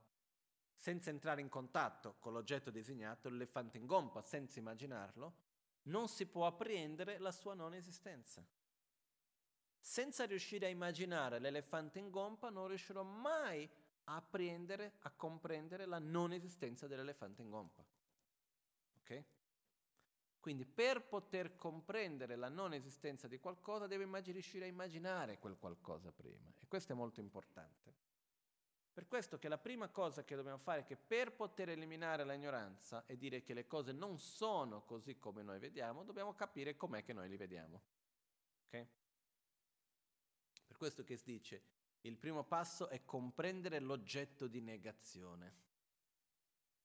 Senza 0.74 1.10
entrare 1.10 1.40
in 1.40 1.48
contatto 1.48 2.16
con 2.18 2.32
l'oggetto 2.32 2.70
designato, 2.70 3.28
l'elefante 3.28 3.78
in 3.78 3.86
gompa, 3.86 4.22
senza 4.22 4.59
immaginarlo, 4.59 5.34
non 5.85 6.09
si 6.09 6.27
può 6.27 6.47
apprendere 6.47 7.19
la 7.19 7.32
sua 7.32 7.55
non 7.55 7.74
esistenza. 7.74 8.44
Senza 9.78 10.24
riuscire 10.24 10.66
a 10.66 10.70
immaginare 10.70 11.39
l'elefante 11.39 11.98
in 11.98 12.11
gompa, 12.11 12.48
non 12.48 12.69
riuscirò 12.69 13.02
mai 13.02 13.69
a 14.05 14.16
apprendere, 14.16 14.94
a 15.01 15.11
comprendere 15.11 15.86
la 15.86 15.98
non 15.98 16.32
esistenza 16.32 16.86
dell'elefante 16.86 17.43
in 17.43 17.51
gompa. 17.51 17.85
Ok? 18.98 19.24
Quindi 20.40 20.66
per 20.66 21.06
poter 21.06 21.56
comprendere 21.56 22.36
la 22.36 22.48
non 22.48 22.74
esistenza 22.74 23.28
di 23.28 23.39
qualcosa 23.39 23.86
deve 23.86 24.06
riuscire 24.31 24.66
a 24.66 24.69
immaginare 24.69 25.39
quel 25.39 25.56
qualcosa 25.56 26.12
prima. 26.12 26.52
E 26.61 26.66
questo 26.66 26.93
è 26.93 26.94
molto 26.94 27.20
importante. 27.20 27.94
Per 28.95 29.09
questo 29.09 29.41
che 29.41 29.49
la 29.49 29.59
prima 29.59 29.89
cosa 29.89 30.23
che 30.23 30.37
dobbiamo 30.37 30.59
fare 30.59 30.83
è 30.83 30.85
che 30.85 30.97
per 30.97 31.33
poter 31.33 31.71
eliminare 31.71 32.25
l'ignoranza 32.25 33.05
e 33.07 33.16
dire 33.16 33.43
che 33.43 33.53
le 33.53 33.66
cose 33.66 33.91
non 33.91 34.21
sono 34.21 34.85
così 34.85 35.19
come 35.19 35.43
noi 35.43 35.59
vediamo, 35.59 36.05
dobbiamo 36.05 36.37
capire 36.37 36.77
com'è 36.77 37.03
che 37.03 37.12
noi 37.12 37.29
li 37.29 37.37
vediamo. 37.37 37.83
Okay? 38.69 38.89
Per 40.65 40.77
questo 40.77 41.03
che 41.03 41.16
si 41.16 41.25
dice, 41.25 41.62
il 42.03 42.16
primo 42.16 42.45
passo 42.45 42.87
è 42.89 43.05
comprendere 43.05 43.81
l'oggetto 43.81 44.47
di 44.47 44.61
negazione. 44.61 45.62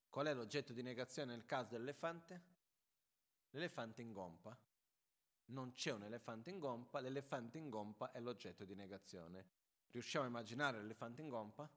Qual 0.09 0.25
è 0.25 0.33
l'oggetto 0.33 0.73
di 0.73 0.81
negazione 0.81 1.33
nel 1.33 1.45
caso 1.45 1.69
dell'elefante? 1.69 2.41
L'elefante 3.51 4.01
in 4.01 4.13
gompa. 4.13 4.57
Non 5.45 5.73
c'è 5.73 5.91
un 5.91 6.01
elefante 6.01 6.49
in 6.49 6.57
gompa, 6.57 7.01
l'elefante 7.01 7.59
in 7.59 7.69
gompa 7.69 8.11
è 8.11 8.19
l'oggetto 8.19 8.65
di 8.65 8.73
negazione. 8.73 9.45
Riusciamo 9.91 10.25
a 10.25 10.27
immaginare 10.27 10.79
l'elefante 10.79 11.21
in 11.21 11.29
gompa? 11.29 11.69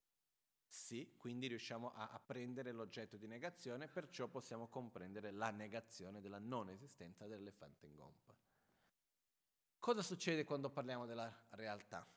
Sì, 0.72 1.12
quindi 1.18 1.48
riusciamo 1.48 1.92
a 1.92 2.08
apprendere 2.12 2.72
l'oggetto 2.72 3.18
di 3.18 3.26
negazione, 3.26 3.88
perciò 3.88 4.26
possiamo 4.28 4.68
comprendere 4.68 5.30
la 5.30 5.50
negazione 5.50 6.22
della 6.22 6.38
non 6.38 6.70
esistenza 6.70 7.26
dell'elefante 7.26 7.84
in 7.84 7.94
gompa. 7.94 8.34
Cosa 9.78 10.00
succede 10.00 10.44
quando 10.44 10.70
parliamo 10.70 11.04
della 11.04 11.30
realtà? 11.50 12.10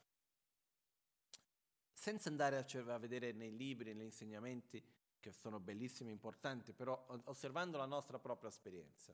Senza 1.91 2.29
andare 2.29 2.57
a 2.57 2.97
vedere 2.97 3.33
nei 3.33 3.53
libri, 3.57 3.93
negli 3.93 4.05
insegnamenti, 4.05 4.81
che 5.19 5.33
sono 5.33 5.59
bellissimi 5.59 6.11
e 6.11 6.13
importanti, 6.13 6.71
però 6.71 7.05
osservando 7.25 7.77
la 7.77 7.85
nostra 7.85 8.19
propria 8.19 8.49
esperienza. 8.49 9.13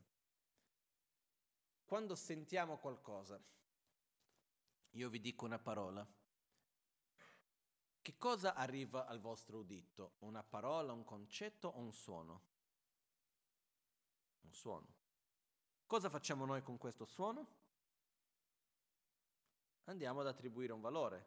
Quando 1.84 2.14
sentiamo 2.14 2.78
qualcosa, 2.78 3.42
io 4.90 5.08
vi 5.08 5.20
dico 5.20 5.44
una 5.46 5.58
parola, 5.58 6.06
che 8.02 8.16
cosa 8.18 8.54
arriva 8.54 9.06
al 9.06 9.20
vostro 9.20 9.58
udito? 9.58 10.16
Una 10.18 10.42
parola, 10.42 10.92
un 10.92 11.04
concetto 11.04 11.68
o 11.68 11.78
un 11.78 11.92
suono? 11.92 12.42
Un 14.40 14.52
suono. 14.52 15.00
Cosa 15.86 16.10
facciamo 16.10 16.44
noi 16.44 16.62
con 16.62 16.78
questo 16.78 17.04
suono? 17.04 17.60
Andiamo 19.84 20.20
ad 20.20 20.26
attribuire 20.26 20.72
un 20.72 20.80
valore, 20.80 21.26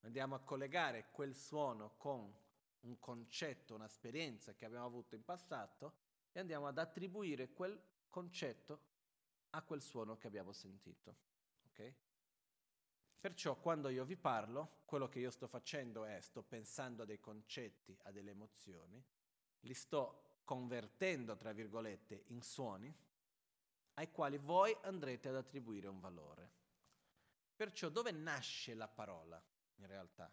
andiamo 0.00 0.34
a 0.34 0.40
collegare 0.40 1.10
quel 1.10 1.34
suono 1.34 1.94
con 1.96 2.34
un 2.80 2.98
concetto, 2.98 3.74
un'esperienza 3.74 4.54
che 4.54 4.64
abbiamo 4.64 4.86
avuto 4.86 5.14
in 5.14 5.24
passato 5.24 5.94
e 6.32 6.40
andiamo 6.40 6.66
ad 6.66 6.78
attribuire 6.78 7.50
quel 7.50 7.78
concetto 8.08 8.88
a 9.50 9.62
quel 9.62 9.82
suono 9.82 10.16
che 10.16 10.26
abbiamo 10.26 10.52
sentito. 10.52 11.16
Okay? 11.70 11.94
Perciò 13.20 13.56
quando 13.56 13.90
io 13.90 14.04
vi 14.04 14.16
parlo, 14.16 14.80
quello 14.86 15.08
che 15.08 15.18
io 15.18 15.30
sto 15.30 15.46
facendo 15.46 16.04
è 16.04 16.20
sto 16.20 16.42
pensando 16.42 17.02
a 17.02 17.06
dei 17.06 17.20
concetti, 17.20 17.96
a 18.04 18.10
delle 18.10 18.30
emozioni, 18.30 19.04
li 19.60 19.74
sto 19.74 20.40
convertendo, 20.44 21.36
tra 21.36 21.52
virgolette, 21.52 22.24
in 22.28 22.42
suoni 22.42 22.92
ai 23.94 24.10
quali 24.10 24.38
voi 24.38 24.76
andrete 24.82 25.28
ad 25.28 25.36
attribuire 25.36 25.86
un 25.86 26.00
valore. 26.00 26.50
Perciò 27.54 27.90
dove 27.90 28.10
nasce 28.10 28.74
la 28.74 28.88
parola 28.88 29.42
in 29.76 29.86
realtà? 29.86 30.32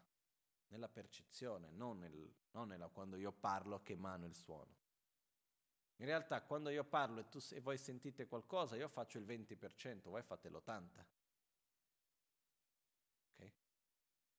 Nella 0.70 0.88
percezione, 0.88 1.70
non, 1.72 2.00
nel, 2.00 2.34
non 2.52 2.70
nella, 2.70 2.88
quando 2.88 3.18
io 3.18 3.32
parlo 3.32 3.82
che 3.82 3.94
emano 3.94 4.26
il 4.26 4.34
suono. 4.34 4.76
In 5.98 6.06
realtà 6.06 6.42
quando 6.42 6.70
io 6.70 6.84
parlo 6.84 7.20
e, 7.20 7.28
tu, 7.28 7.40
e 7.52 7.60
voi 7.60 7.78
sentite 7.78 8.28
qualcosa, 8.28 8.76
io 8.76 8.88
faccio 8.88 9.18
il 9.18 9.26
20%, 9.26 10.10
voi 10.10 10.22
fate 10.22 10.50
l'80%. 10.50 11.06
Ok? 13.36 13.52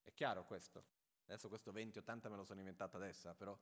È 0.09 0.15
chiaro 0.15 0.47
questo? 0.47 0.85
Adesso 1.27 1.49
questo 1.49 1.71
20-80 1.71 2.31
me 2.31 2.37
lo 2.37 2.45
sono 2.45 2.61
inventato 2.61 2.97
adesso, 2.97 3.35
però 3.35 3.57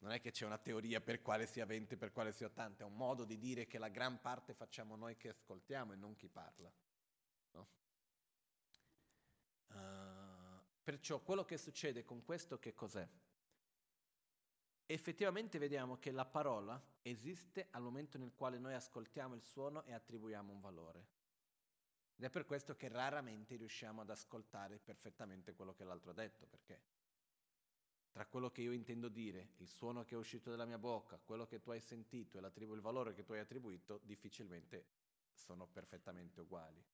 non 0.00 0.12
è 0.12 0.20
che 0.20 0.30
c'è 0.30 0.44
una 0.44 0.58
teoria 0.58 1.00
per 1.00 1.22
quale 1.22 1.46
sia 1.46 1.64
20 1.64 1.96
per 1.96 2.12
quale 2.12 2.32
sia 2.32 2.48
80, 2.48 2.84
è 2.84 2.86
un 2.86 2.94
modo 2.94 3.24
di 3.24 3.38
dire 3.38 3.66
che 3.66 3.78
la 3.78 3.88
gran 3.88 4.20
parte 4.20 4.52
facciamo 4.52 4.94
noi 4.94 5.16
che 5.16 5.30
ascoltiamo 5.30 5.94
e 5.94 5.96
non 5.96 6.16
chi 6.16 6.28
parla. 6.28 6.70
No? 7.52 7.68
Uh, 9.68 10.62
perciò 10.82 11.20
quello 11.20 11.46
che 11.46 11.56
succede 11.56 12.04
con 12.04 12.22
questo 12.24 12.58
che 12.58 12.74
cos'è? 12.74 13.08
effettivamente 14.84 15.58
vediamo 15.58 15.98
che 15.98 16.10
la 16.10 16.26
parola 16.26 16.82
esiste 17.00 17.68
al 17.70 17.82
momento 17.82 18.18
nel 18.18 18.34
quale 18.34 18.58
noi 18.58 18.74
ascoltiamo 18.74 19.34
il 19.34 19.42
suono 19.42 19.84
e 19.84 19.94
attribuiamo 19.94 20.52
un 20.52 20.60
valore. 20.60 21.19
Ed 22.20 22.26
è 22.26 22.28
per 22.30 22.44
questo 22.44 22.76
che 22.76 22.88
raramente 22.88 23.56
riusciamo 23.56 24.02
ad 24.02 24.10
ascoltare 24.10 24.78
perfettamente 24.78 25.54
quello 25.54 25.72
che 25.72 25.84
l'altro 25.84 26.10
ha 26.10 26.12
detto, 26.12 26.44
perché 26.46 26.82
tra 28.10 28.26
quello 28.26 28.50
che 28.50 28.60
io 28.60 28.72
intendo 28.72 29.08
dire, 29.08 29.52
il 29.56 29.68
suono 29.68 30.04
che 30.04 30.16
è 30.16 30.18
uscito 30.18 30.50
dalla 30.50 30.66
mia 30.66 30.76
bocca, 30.76 31.18
quello 31.18 31.46
che 31.46 31.62
tu 31.62 31.70
hai 31.70 31.80
sentito 31.80 32.36
e 32.36 32.42
il 32.44 32.80
valore 32.82 33.14
che 33.14 33.24
tu 33.24 33.32
hai 33.32 33.38
attribuito, 33.38 34.02
difficilmente 34.04 34.84
sono 35.32 35.66
perfettamente 35.66 36.42
uguali. 36.42 36.84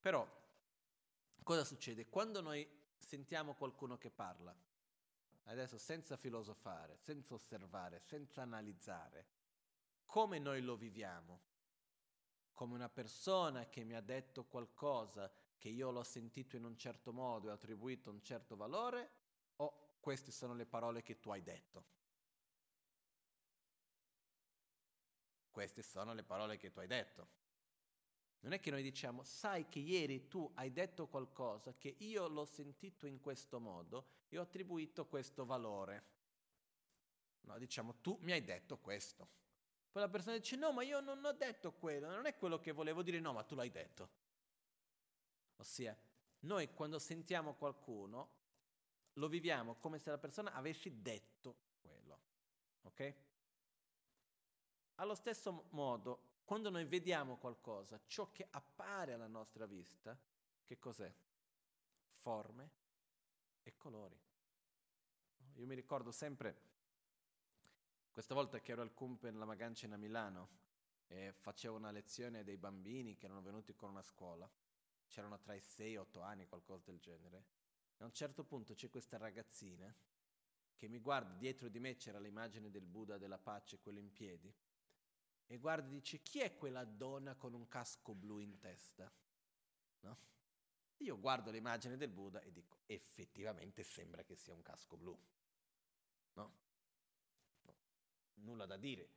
Però, 0.00 0.28
cosa 1.44 1.62
succede? 1.62 2.08
Quando 2.08 2.40
noi 2.40 2.68
sentiamo 2.96 3.54
qualcuno 3.54 3.96
che 3.96 4.10
parla, 4.10 4.52
adesso 5.44 5.78
senza 5.78 6.16
filosofare, 6.16 6.96
senza 6.96 7.34
osservare, 7.34 8.00
senza 8.00 8.42
analizzare, 8.42 9.28
come 10.04 10.40
noi 10.40 10.62
lo 10.62 10.76
viviamo? 10.76 11.46
Come 12.58 12.74
una 12.74 12.88
persona 12.88 13.68
che 13.68 13.84
mi 13.84 13.94
ha 13.94 14.00
detto 14.00 14.44
qualcosa 14.44 15.32
che 15.56 15.68
io 15.68 15.92
l'ho 15.92 16.02
sentito 16.02 16.56
in 16.56 16.64
un 16.64 16.76
certo 16.76 17.12
modo 17.12 17.46
e 17.46 17.50
ho 17.52 17.54
attribuito 17.54 18.10
un 18.10 18.20
certo 18.20 18.56
valore 18.56 19.10
o 19.58 19.98
queste 20.00 20.32
sono 20.32 20.54
le 20.54 20.66
parole 20.66 21.04
che 21.04 21.20
tu 21.20 21.30
hai 21.30 21.40
detto? 21.40 21.84
Queste 25.52 25.82
sono 25.82 26.12
le 26.14 26.24
parole 26.24 26.56
che 26.56 26.72
tu 26.72 26.80
hai 26.80 26.88
detto. 26.88 27.28
Non 28.40 28.52
è 28.52 28.58
che 28.58 28.72
noi 28.72 28.82
diciamo, 28.82 29.22
sai 29.22 29.68
che 29.68 29.78
ieri 29.78 30.26
tu 30.26 30.50
hai 30.56 30.72
detto 30.72 31.06
qualcosa 31.06 31.76
che 31.76 31.94
io 31.98 32.26
l'ho 32.26 32.44
sentito 32.44 33.06
in 33.06 33.20
questo 33.20 33.60
modo 33.60 34.24
e 34.28 34.36
ho 34.36 34.42
attribuito 34.42 35.06
questo 35.06 35.46
valore. 35.46 36.06
No, 37.42 37.56
diciamo, 37.56 38.00
tu 38.00 38.18
mi 38.22 38.32
hai 38.32 38.42
detto 38.42 38.78
questo. 38.78 39.46
Poi 39.90 40.02
la 40.02 40.08
persona 40.08 40.36
dice, 40.36 40.56
no, 40.56 40.72
ma 40.72 40.82
io 40.82 41.00
non 41.00 41.24
ho 41.24 41.32
detto 41.32 41.72
quello, 41.72 42.08
non 42.08 42.26
è 42.26 42.36
quello 42.36 42.58
che 42.58 42.72
volevo 42.72 43.02
dire, 43.02 43.20
no, 43.20 43.32
ma 43.32 43.42
tu 43.42 43.54
l'hai 43.54 43.70
detto. 43.70 44.10
Ossia, 45.56 45.96
noi 46.40 46.72
quando 46.72 46.98
sentiamo 46.98 47.54
qualcuno 47.54 48.36
lo 49.14 49.28
viviamo 49.28 49.76
come 49.76 49.98
se 49.98 50.10
la 50.10 50.18
persona 50.18 50.52
avesse 50.52 51.02
detto 51.02 51.56
quello. 51.80 52.20
Ok? 52.82 53.14
Allo 54.96 55.14
stesso 55.14 55.66
modo, 55.70 56.36
quando 56.44 56.70
noi 56.70 56.84
vediamo 56.84 57.36
qualcosa, 57.36 58.00
ciò 58.06 58.30
che 58.32 58.46
appare 58.50 59.12
alla 59.12 59.26
nostra 59.26 59.66
vista, 59.66 60.18
che 60.64 60.78
cos'è? 60.78 61.12
Forme 62.06 62.70
e 63.62 63.76
colori. 63.76 64.18
Io 65.54 65.66
mi 65.66 65.74
ricordo 65.74 66.10
sempre, 66.10 66.56
questa 68.18 68.34
volta 68.34 68.58
che 68.58 68.72
ero 68.72 68.82
al 68.82 68.94
Cumpen 68.94 69.38
La 69.38 69.44
Magancina 69.44 69.94
a 69.94 69.96
Milano 69.96 70.48
e 71.06 71.32
facevo 71.32 71.76
una 71.76 71.92
lezione 71.92 72.42
dei 72.42 72.56
bambini 72.56 73.14
che 73.14 73.26
erano 73.26 73.42
venuti 73.42 73.76
con 73.76 73.90
una 73.90 74.02
scuola, 74.02 74.50
c'erano 75.06 75.38
tra 75.38 75.54
i 75.54 75.60
6 75.60 75.92
e 75.92 75.98
8 75.98 76.20
anni, 76.22 76.48
qualcosa 76.48 76.90
del 76.90 76.98
genere, 76.98 77.44
a 77.98 78.04
un 78.06 78.12
certo 78.12 78.42
punto 78.42 78.74
c'è 78.74 78.90
questa 78.90 79.18
ragazzina 79.18 79.94
che 80.74 80.88
mi 80.88 80.98
guarda, 80.98 81.32
dietro 81.34 81.68
di 81.68 81.78
me 81.78 81.94
c'era 81.94 82.18
l'immagine 82.18 82.72
del 82.72 82.86
Buddha 82.86 83.18
della 83.18 83.38
pace, 83.38 83.78
quello 83.78 84.00
in 84.00 84.10
piedi, 84.10 84.52
e 85.46 85.56
guarda 85.58 85.86
e 85.86 85.90
dice, 85.90 86.20
chi 86.20 86.40
è 86.40 86.56
quella 86.56 86.84
donna 86.84 87.36
con 87.36 87.54
un 87.54 87.68
casco 87.68 88.16
blu 88.16 88.40
in 88.40 88.58
testa? 88.58 89.08
No? 90.00 90.18
Io 90.96 91.20
guardo 91.20 91.52
l'immagine 91.52 91.96
del 91.96 92.10
Buddha 92.10 92.40
e 92.40 92.50
dico, 92.50 92.80
effettivamente 92.86 93.84
sembra 93.84 94.24
che 94.24 94.34
sia 94.34 94.54
un 94.54 94.62
casco 94.62 94.96
blu. 94.96 95.16
No? 96.32 96.66
Nulla 98.40 98.66
da 98.66 98.76
dire. 98.76 99.10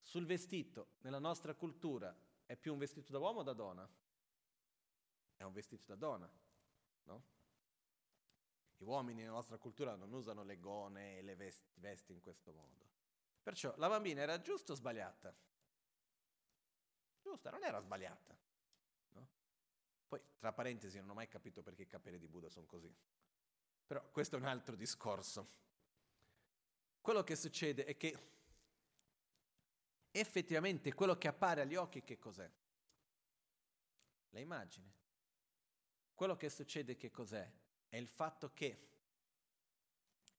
Sul 0.00 0.26
vestito, 0.26 0.96
nella 1.00 1.18
nostra 1.18 1.54
cultura, 1.54 2.14
è 2.44 2.56
più 2.56 2.72
un 2.72 2.78
vestito 2.78 3.12
da 3.12 3.18
uomo 3.18 3.40
o 3.40 3.42
da 3.42 3.52
donna? 3.52 3.88
È 5.36 5.42
un 5.42 5.52
vestito 5.52 5.84
da 5.86 5.96
donna, 5.96 6.30
no? 7.04 7.24
Gli 8.76 8.84
uomini 8.84 9.22
nella 9.22 9.34
nostra 9.34 9.56
cultura 9.56 9.94
non 9.94 10.12
usano 10.12 10.42
le 10.42 10.58
gone 10.58 11.18
e 11.18 11.22
le 11.22 11.36
vesti, 11.36 11.72
vesti 11.76 12.12
in 12.12 12.20
questo 12.20 12.52
modo. 12.52 12.84
Perciò 13.42 13.74
la 13.76 13.88
bambina 13.88 14.22
era 14.22 14.40
giusta 14.40 14.72
o 14.72 14.74
sbagliata? 14.74 15.34
Giusta, 17.20 17.50
non 17.50 17.64
era 17.64 17.78
sbagliata. 17.80 18.36
No? 19.12 19.28
Poi, 20.08 20.20
tra 20.38 20.52
parentesi, 20.52 20.98
non 20.98 21.10
ho 21.10 21.14
mai 21.14 21.28
capito 21.28 21.62
perché 21.62 21.82
i 21.82 21.86
capelli 21.86 22.18
di 22.18 22.28
Buddha 22.28 22.48
sono 22.48 22.66
così. 22.66 22.94
Però 23.86 24.02
questo 24.10 24.36
è 24.36 24.38
un 24.38 24.46
altro 24.46 24.76
discorso. 24.76 25.62
Quello 27.00 27.22
che 27.22 27.36
succede 27.36 27.84
è 27.84 27.96
che 27.96 28.33
effettivamente 30.20 30.94
quello 30.94 31.16
che 31.16 31.28
appare 31.28 31.62
agli 31.62 31.74
occhi 31.74 32.02
che 32.02 32.18
cos'è? 32.18 32.50
La 34.30 34.40
immagine. 34.40 34.92
Quello 36.14 36.36
che 36.36 36.48
succede 36.48 36.96
che 36.96 37.10
cos'è? 37.10 37.50
è 37.94 37.96
il 37.96 38.08
fatto 38.08 38.52
che 38.52 38.88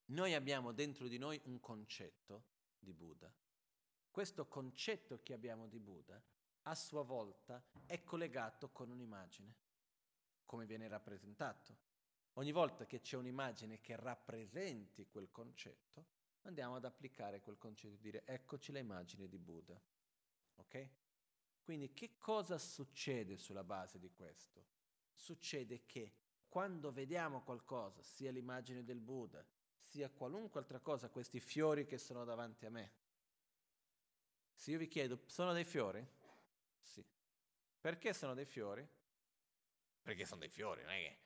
noi 0.08 0.34
abbiamo 0.34 0.74
dentro 0.74 1.08
di 1.08 1.18
noi 1.18 1.40
un 1.46 1.62
concetto 1.62 2.44
di 2.78 2.92
Buddha. 2.92 3.34
Questo 4.12 4.46
concetto 4.48 5.22
che 5.24 5.32
abbiamo 5.32 5.68
di 5.68 5.80
Buddha 5.80 6.22
a 6.64 6.76
sua 6.76 7.04
volta 7.04 7.64
è 7.86 8.04
collegato 8.04 8.72
con 8.72 8.90
un'immagine, 8.90 9.56
come 10.44 10.66
viene 10.66 10.90
rappresentato. 10.90 11.78
Ogni 12.34 12.52
volta 12.52 12.86
che 12.86 13.00
c'è 13.00 13.16
un'immagine 13.16 13.80
che 13.80 13.96
rappresenti 13.96 15.08
quel 15.08 15.32
concetto, 15.32 16.06
andiamo 16.46 16.76
ad 16.76 16.86
applicare 16.86 17.42
quel 17.42 17.58
concetto 17.58 17.96
e 17.96 18.00
dire 18.00 18.24
eccoci 18.26 18.72
l'immagine 18.72 19.28
di 19.28 19.38
Buddha. 19.38 19.80
Ok? 20.56 20.90
Quindi 21.62 21.94
che 21.94 22.18
cosa 22.18 22.58
succede 22.58 23.38
sulla 23.38 23.64
base 23.64 24.00
di 24.00 24.12
questo? 24.12 24.64
Succede 25.14 25.86
che 25.86 26.14
quando 26.48 26.92
vediamo 26.92 27.42
qualcosa, 27.42 28.02
sia 28.02 28.32
l'immagine 28.32 28.84
del 28.84 29.00
Buddha, 29.00 29.46
sia 29.78 30.10
qualunque 30.10 30.60
altra 30.60 30.80
cosa, 30.80 31.10
questi 31.10 31.40
fiori 31.40 31.86
che 31.86 31.98
sono 31.98 32.24
davanti 32.24 32.66
a 32.66 32.70
me, 32.70 32.94
se 34.54 34.72
io 34.72 34.78
vi 34.78 34.88
chiedo, 34.88 35.20
sono 35.26 35.54
dei 35.54 35.66
fiori? 35.66 36.06
Sì. 36.82 37.06
Perché 37.80 38.14
sono 38.14 38.34
dei 38.34 38.46
fiori? 38.46 38.88
Perché 40.02 40.26
sono 40.26 40.40
dei 40.40 40.50
fiori, 40.50 40.82
non 40.84 40.92
è 40.92 40.98
che 40.98 41.18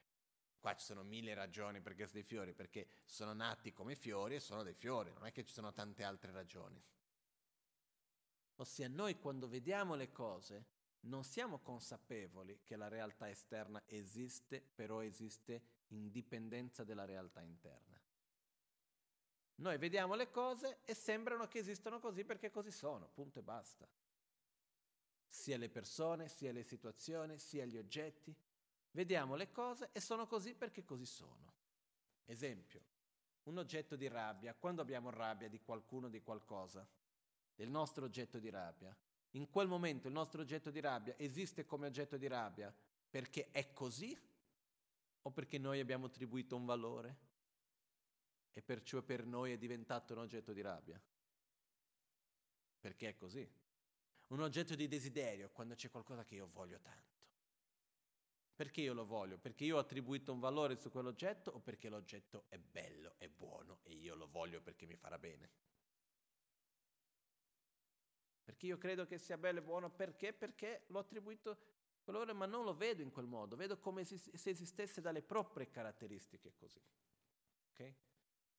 qua 0.60 0.76
ci 0.76 0.86
sono 0.86 1.04
mille 1.04 1.34
ragioni 1.34 1.82
perché 1.82 2.06
sono 2.06 2.14
dei 2.14 2.24
fiori, 2.24 2.54
perché 2.54 2.88
sono 3.06 3.34
nati 3.34 3.72
come 3.72 3.96
fiori 3.96 4.36
e 4.36 4.40
sono 4.40 4.64
dei 4.64 4.74
fiori, 4.74 5.12
non 5.12 5.26
è 5.26 5.32
che 5.32 5.46
ci 5.46 5.54
sono 5.54 5.72
tante 5.72 6.04
altre 6.04 6.32
ragioni. 6.32 6.82
Ossia, 8.56 8.90
noi 8.90 9.18
quando 9.18 9.48
vediamo 9.48 9.96
le 9.96 10.12
cose 10.12 10.66
non 11.02 11.24
siamo 11.24 11.60
consapevoli 11.60 12.60
che 12.64 12.76
la 12.76 12.90
realtà 12.90 13.30
esterna 13.30 13.82
esiste, 13.86 14.62
però 14.62 15.02
esiste 15.02 15.62
in 15.90 16.12
dipendenza 16.12 16.84
della 16.84 17.06
realtà 17.06 17.42
interna. 17.42 17.98
Noi 19.56 19.78
vediamo 19.78 20.16
le 20.16 20.30
cose 20.30 20.80
e 20.86 20.94
sembrano 20.94 21.48
che 21.48 21.60
esistano 21.60 22.00
così 22.00 22.24
perché 22.24 22.50
così 22.50 22.72
sono, 22.72 23.10
punto 23.10 23.40
e 23.40 23.44
basta. 23.44 23.88
Sia 25.28 25.58
le 25.58 25.70
persone, 25.70 26.28
sia 26.28 26.52
le 26.52 26.64
situazioni, 26.64 27.38
sia 27.38 27.66
gli 27.66 27.78
oggetti. 27.78 28.36
Vediamo 28.92 29.36
le 29.36 29.52
cose 29.52 29.90
e 29.92 30.00
sono 30.00 30.26
così 30.28 30.54
perché 30.54 30.84
così 30.84 31.06
sono. 31.06 31.54
Esempio, 32.26 32.82
un 33.44 33.58
oggetto 33.58 33.96
di 33.96 34.08
rabbia, 34.08 34.54
quando 34.54 34.82
abbiamo 34.82 35.10
rabbia 35.10 35.48
di 35.48 35.60
qualcuno 35.60 36.10
di 36.10 36.22
qualcosa, 36.22 36.88
del 37.56 37.70
nostro 37.70 38.06
oggetto 38.06 38.40
di 38.40 38.50
rabbia, 38.50 38.96
in 39.32 39.50
quel 39.50 39.68
momento 39.68 40.08
il 40.08 40.14
nostro 40.14 40.42
oggetto 40.42 40.72
di 40.72 40.80
rabbia 40.80 41.14
esiste 41.18 41.66
come 41.66 41.88
oggetto 41.88 42.18
di 42.18 42.28
rabbia 42.28 42.74
perché 43.10 43.50
è 43.52 43.72
così 43.74 44.18
o 45.22 45.32
perché 45.32 45.58
noi 45.58 45.80
abbiamo 45.80 46.08
attribuito 46.08 46.56
un 46.56 46.66
valore 46.66 47.18
e 48.54 48.62
perciò 48.62 49.02
per 49.02 49.26
noi 49.26 49.52
è 49.52 49.58
diventato 49.58 50.14
un 50.14 50.20
oggetto 50.20 50.52
di 50.52 50.62
rabbia? 50.62 51.00
Perché 52.80 53.10
è 53.10 53.16
così. 53.16 53.48
Un 54.28 54.42
oggetto 54.42 54.76
di 54.76 54.88
desiderio 54.88 55.50
quando 55.52 55.76
c'è 55.76 55.90
qualcosa 55.90 56.24
che 56.24 56.36
io 56.36 56.50
voglio 56.52 56.80
tanto. 56.80 57.19
Perché 58.60 58.82
io 58.82 58.94
lo 58.94 59.06
voglio? 59.06 59.38
Perché 59.38 59.64
io 59.64 59.78
ho 59.78 59.80
attribuito 59.80 60.34
un 60.34 60.42
valore 60.42 60.76
su 60.76 60.92
quell'oggetto 60.92 61.50
o 61.50 61.60
perché 61.62 61.88
l'oggetto 61.88 62.44
è 62.50 62.58
bello, 62.58 63.14
è 63.18 63.30
buono 63.30 63.80
e 63.84 63.94
io 63.94 64.16
lo 64.16 64.28
voglio 64.28 64.60
perché 64.60 64.86
mi 64.86 64.98
farà 64.98 65.18
bene? 65.18 65.50
Perché 68.44 68.66
io 68.66 68.78
credo 68.78 69.06
che 69.06 69.18
sia 69.18 69.38
bello 69.38 69.60
e 69.60 69.62
buono 69.62 69.90
perché? 69.90 70.34
Perché 70.34 70.84
l'ho 70.88 71.00
attribuito 71.00 71.58
valore, 72.04 72.34
ma 72.34 72.46
non 72.46 72.66
lo 72.66 72.76
vedo 72.76 73.02
in 73.02 73.12
quel 73.12 73.28
modo, 73.28 73.56
vedo 73.56 73.80
come 73.80 74.04
se 74.04 74.30
esistesse 74.50 75.00
dalle 75.00 75.22
proprie 75.22 75.70
caratteristiche 75.70 76.54
così. 76.54 76.82
Okay? 77.72 77.96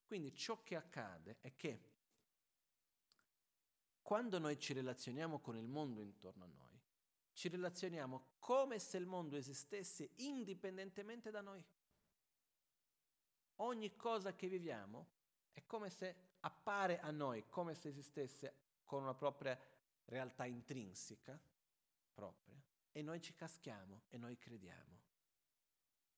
Quindi 0.07 0.35
ciò 0.35 0.63
che 0.63 0.77
accade 0.77 1.37
è 1.43 1.55
che 1.55 1.89
quando 4.01 4.39
noi 4.39 4.59
ci 4.59 4.73
relazioniamo 4.73 5.41
con 5.41 5.59
il 5.59 5.69
mondo 5.69 6.01
intorno 6.01 6.45
a 6.45 6.49
noi, 6.49 6.70
ci 7.41 7.49
relazioniamo 7.49 8.35
come 8.39 8.79
se 8.79 8.99
il 8.99 9.07
mondo 9.07 9.35
esistesse 9.35 10.11
indipendentemente 10.17 11.31
da 11.31 11.41
noi. 11.41 11.65
Ogni 13.57 13.97
cosa 13.97 14.35
che 14.35 14.47
viviamo 14.47 15.07
è 15.51 15.65
come 15.65 15.89
se 15.89 16.35
appare 16.41 17.01
a 17.01 17.11
noi, 17.11 17.49
come 17.49 17.73
se 17.73 17.89
esistesse 17.89 18.83
con 18.85 19.01
una 19.01 19.15
propria 19.15 19.59
realtà 20.05 20.45
intrinseca 20.45 21.41
propria 22.12 22.62
e 22.93 23.01
noi 23.01 23.23
ci 23.23 23.35
caschiamo 23.35 24.03
e 24.09 24.19
noi 24.19 24.37
crediamo. 24.37 24.99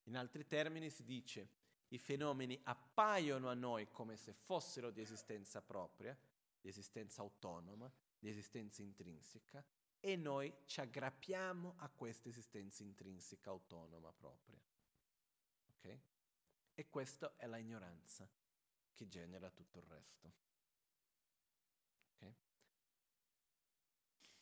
In 0.07 0.17
altri 0.17 0.45
termini 0.45 0.89
si 0.89 1.05
dice, 1.05 1.49
i 1.87 1.99
fenomeni 1.99 2.59
appaiono 2.63 3.47
a 3.47 3.53
noi 3.53 3.89
come 3.89 4.17
se 4.17 4.33
fossero 4.33 4.91
di 4.91 4.99
esistenza 4.99 5.61
propria, 5.61 6.17
di 6.59 6.67
esistenza 6.67 7.21
autonoma, 7.21 7.89
di 8.19 8.27
esistenza 8.27 8.81
intrinseca, 8.81 9.63
e 10.05 10.17
noi 10.17 10.53
ci 10.65 10.81
aggrappiamo 10.81 11.75
a 11.77 11.87
questa 11.87 12.27
esistenza 12.27 12.83
intrinseca 12.83 13.51
autonoma 13.51 14.11
propria. 14.11 14.59
Ok? 15.69 15.99
E 16.73 16.89
questa 16.89 17.37
è 17.37 17.45
la 17.47 17.55
ignoranza 17.55 18.29
che 18.93 19.07
genera 19.07 19.49
tutto 19.49 19.77
il 19.77 19.85
resto. 19.85 20.33
Okay? 22.15 22.35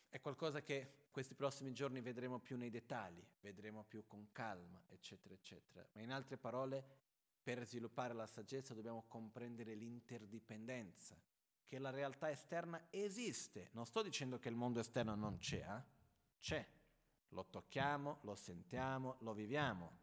È 0.09 0.19
qualcosa 0.19 0.63
che 0.63 1.05
questi 1.11 1.35
prossimi 1.35 1.73
giorni 1.73 2.01
vedremo 2.01 2.39
più 2.39 2.57
nei 2.57 2.71
dettagli, 2.71 3.23
vedremo 3.41 3.83
più 3.83 4.07
con 4.07 4.31
calma, 4.31 4.83
eccetera, 4.87 5.35
eccetera. 5.35 5.87
Ma 5.91 6.01
in 6.01 6.11
altre 6.11 6.37
parole, 6.37 6.83
per 7.43 7.67
sviluppare 7.67 8.15
la 8.15 8.25
saggezza 8.25 8.73
dobbiamo 8.73 9.03
comprendere 9.07 9.75
l'interdipendenza, 9.75 11.15
che 11.65 11.79
la 11.79 11.89
realtà 11.89 12.29
esterna 12.29 12.87
esiste. 12.89 13.69
Non 13.73 13.85
sto 13.85 14.01
dicendo 14.01 14.39
che 14.39 14.49
il 14.49 14.55
mondo 14.55 14.79
esterno 14.79 15.15
non 15.15 15.37
c'è, 15.37 15.65
eh? 15.65 15.83
c'è. 16.39 16.67
Lo 17.29 17.45
tocchiamo, 17.45 18.19
lo 18.23 18.35
sentiamo, 18.35 19.17
lo 19.19 19.33
viviamo. 19.33 19.99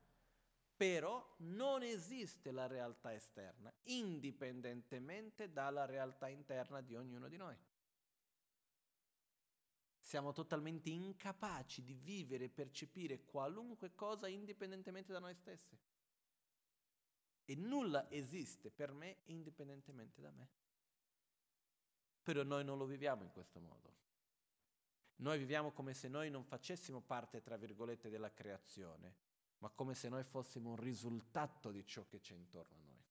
Però 0.76 1.35
non 1.39 1.82
esiste 1.82 2.52
la 2.52 2.66
realtà 2.66 3.12
esterna, 3.12 3.72
indipendentemente 3.85 5.52
dalla 5.52 5.85
realtà 5.85 6.28
interna 6.28 6.80
di 6.80 6.94
ognuno 6.94 7.28
di 7.28 7.36
noi. 7.36 7.56
Siamo 10.01 10.32
totalmente 10.32 10.89
incapaci 10.89 11.82
di 11.82 11.93
vivere 11.93 12.44
e 12.44 12.48
percepire 12.48 13.24
qualunque 13.24 13.94
cosa 13.94 14.26
indipendentemente 14.26 15.12
da 15.12 15.18
noi 15.18 15.35
stessi. 15.35 15.76
E 17.44 17.55
nulla 17.56 18.10
esiste 18.10 18.70
per 18.70 18.93
me 18.93 19.18
indipendentemente 19.24 20.22
da 20.22 20.30
me. 20.30 20.48
Però 22.28 22.42
noi 22.42 22.62
non 22.62 22.76
lo 22.76 22.84
viviamo 22.84 23.22
in 23.22 23.30
questo 23.30 23.59
modo. 23.59 23.96
Noi 25.16 25.38
viviamo 25.38 25.72
come 25.72 25.94
se 25.94 26.09
noi 26.09 26.28
non 26.28 26.44
facessimo 26.44 27.00
parte, 27.00 27.40
tra 27.40 27.56
virgolette, 27.56 28.10
della 28.10 28.34
creazione, 28.34 29.16
ma 29.60 29.70
come 29.70 29.94
se 29.94 30.10
noi 30.10 30.22
fossimo 30.24 30.68
un 30.68 30.76
risultato 30.76 31.70
di 31.70 31.86
ciò 31.86 32.06
che 32.06 32.20
c'è 32.20 32.34
intorno 32.34 32.76
a 32.76 32.82
noi. 32.84 33.02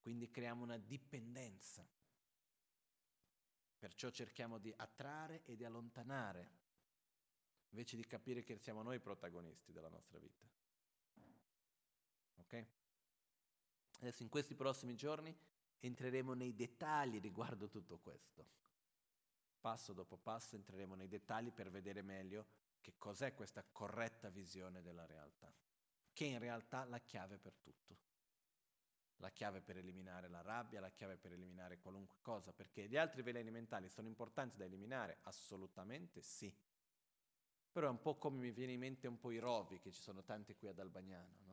Quindi 0.00 0.30
creiamo 0.30 0.62
una 0.62 0.78
dipendenza. 0.78 1.86
Perciò 3.78 4.08
cerchiamo 4.08 4.56
di 4.56 4.72
attrarre 4.74 5.42
e 5.44 5.54
di 5.54 5.66
allontanare, 5.66 6.50
invece 7.68 7.94
di 7.94 8.06
capire 8.06 8.42
che 8.42 8.56
siamo 8.56 8.82
noi 8.82 8.96
i 8.96 9.00
protagonisti 9.00 9.70
della 9.70 9.90
nostra 9.90 10.18
vita. 10.18 10.46
Ok? 12.36 12.66
Adesso 14.00 14.22
in 14.22 14.30
questi 14.30 14.54
prossimi 14.54 14.96
giorni 14.96 15.36
entreremo 15.80 16.34
nei 16.34 16.54
dettagli 16.54 17.20
riguardo 17.20 17.68
tutto 17.68 17.98
questo. 17.98 18.46
Passo 19.60 19.92
dopo 19.92 20.16
passo 20.16 20.56
entreremo 20.56 20.94
nei 20.94 21.08
dettagli 21.08 21.52
per 21.52 21.70
vedere 21.70 22.02
meglio 22.02 22.46
che 22.80 22.94
cos'è 22.96 23.34
questa 23.34 23.64
corretta 23.70 24.30
visione 24.30 24.82
della 24.82 25.04
realtà, 25.04 25.52
che 26.12 26.26
è 26.26 26.28
in 26.28 26.38
realtà 26.38 26.84
la 26.84 27.00
chiave 27.00 27.38
per 27.38 27.56
tutto. 27.56 27.96
La 29.20 29.30
chiave 29.30 29.60
per 29.60 29.76
eliminare 29.76 30.28
la 30.28 30.42
rabbia, 30.42 30.80
la 30.80 30.92
chiave 30.92 31.16
per 31.16 31.32
eliminare 31.32 31.78
qualunque 31.78 32.18
cosa, 32.20 32.52
perché 32.52 32.86
gli 32.88 32.96
altri 32.96 33.22
veleni 33.22 33.50
mentali 33.50 33.88
sono 33.88 34.06
importanti 34.06 34.56
da 34.56 34.64
eliminare? 34.64 35.18
Assolutamente 35.22 36.22
sì. 36.22 36.56
Però 37.70 37.88
è 37.88 37.90
un 37.90 38.00
po' 38.00 38.16
come 38.16 38.38
mi 38.38 38.52
viene 38.52 38.72
in 38.72 38.78
mente 38.78 39.08
un 39.08 39.18
po' 39.18 39.32
i 39.32 39.38
rovi, 39.38 39.80
che 39.80 39.90
ci 39.90 40.00
sono 40.00 40.22
tanti 40.22 40.54
qui 40.54 40.68
ad 40.68 40.78
Albagnano, 40.78 41.36
no? 41.40 41.47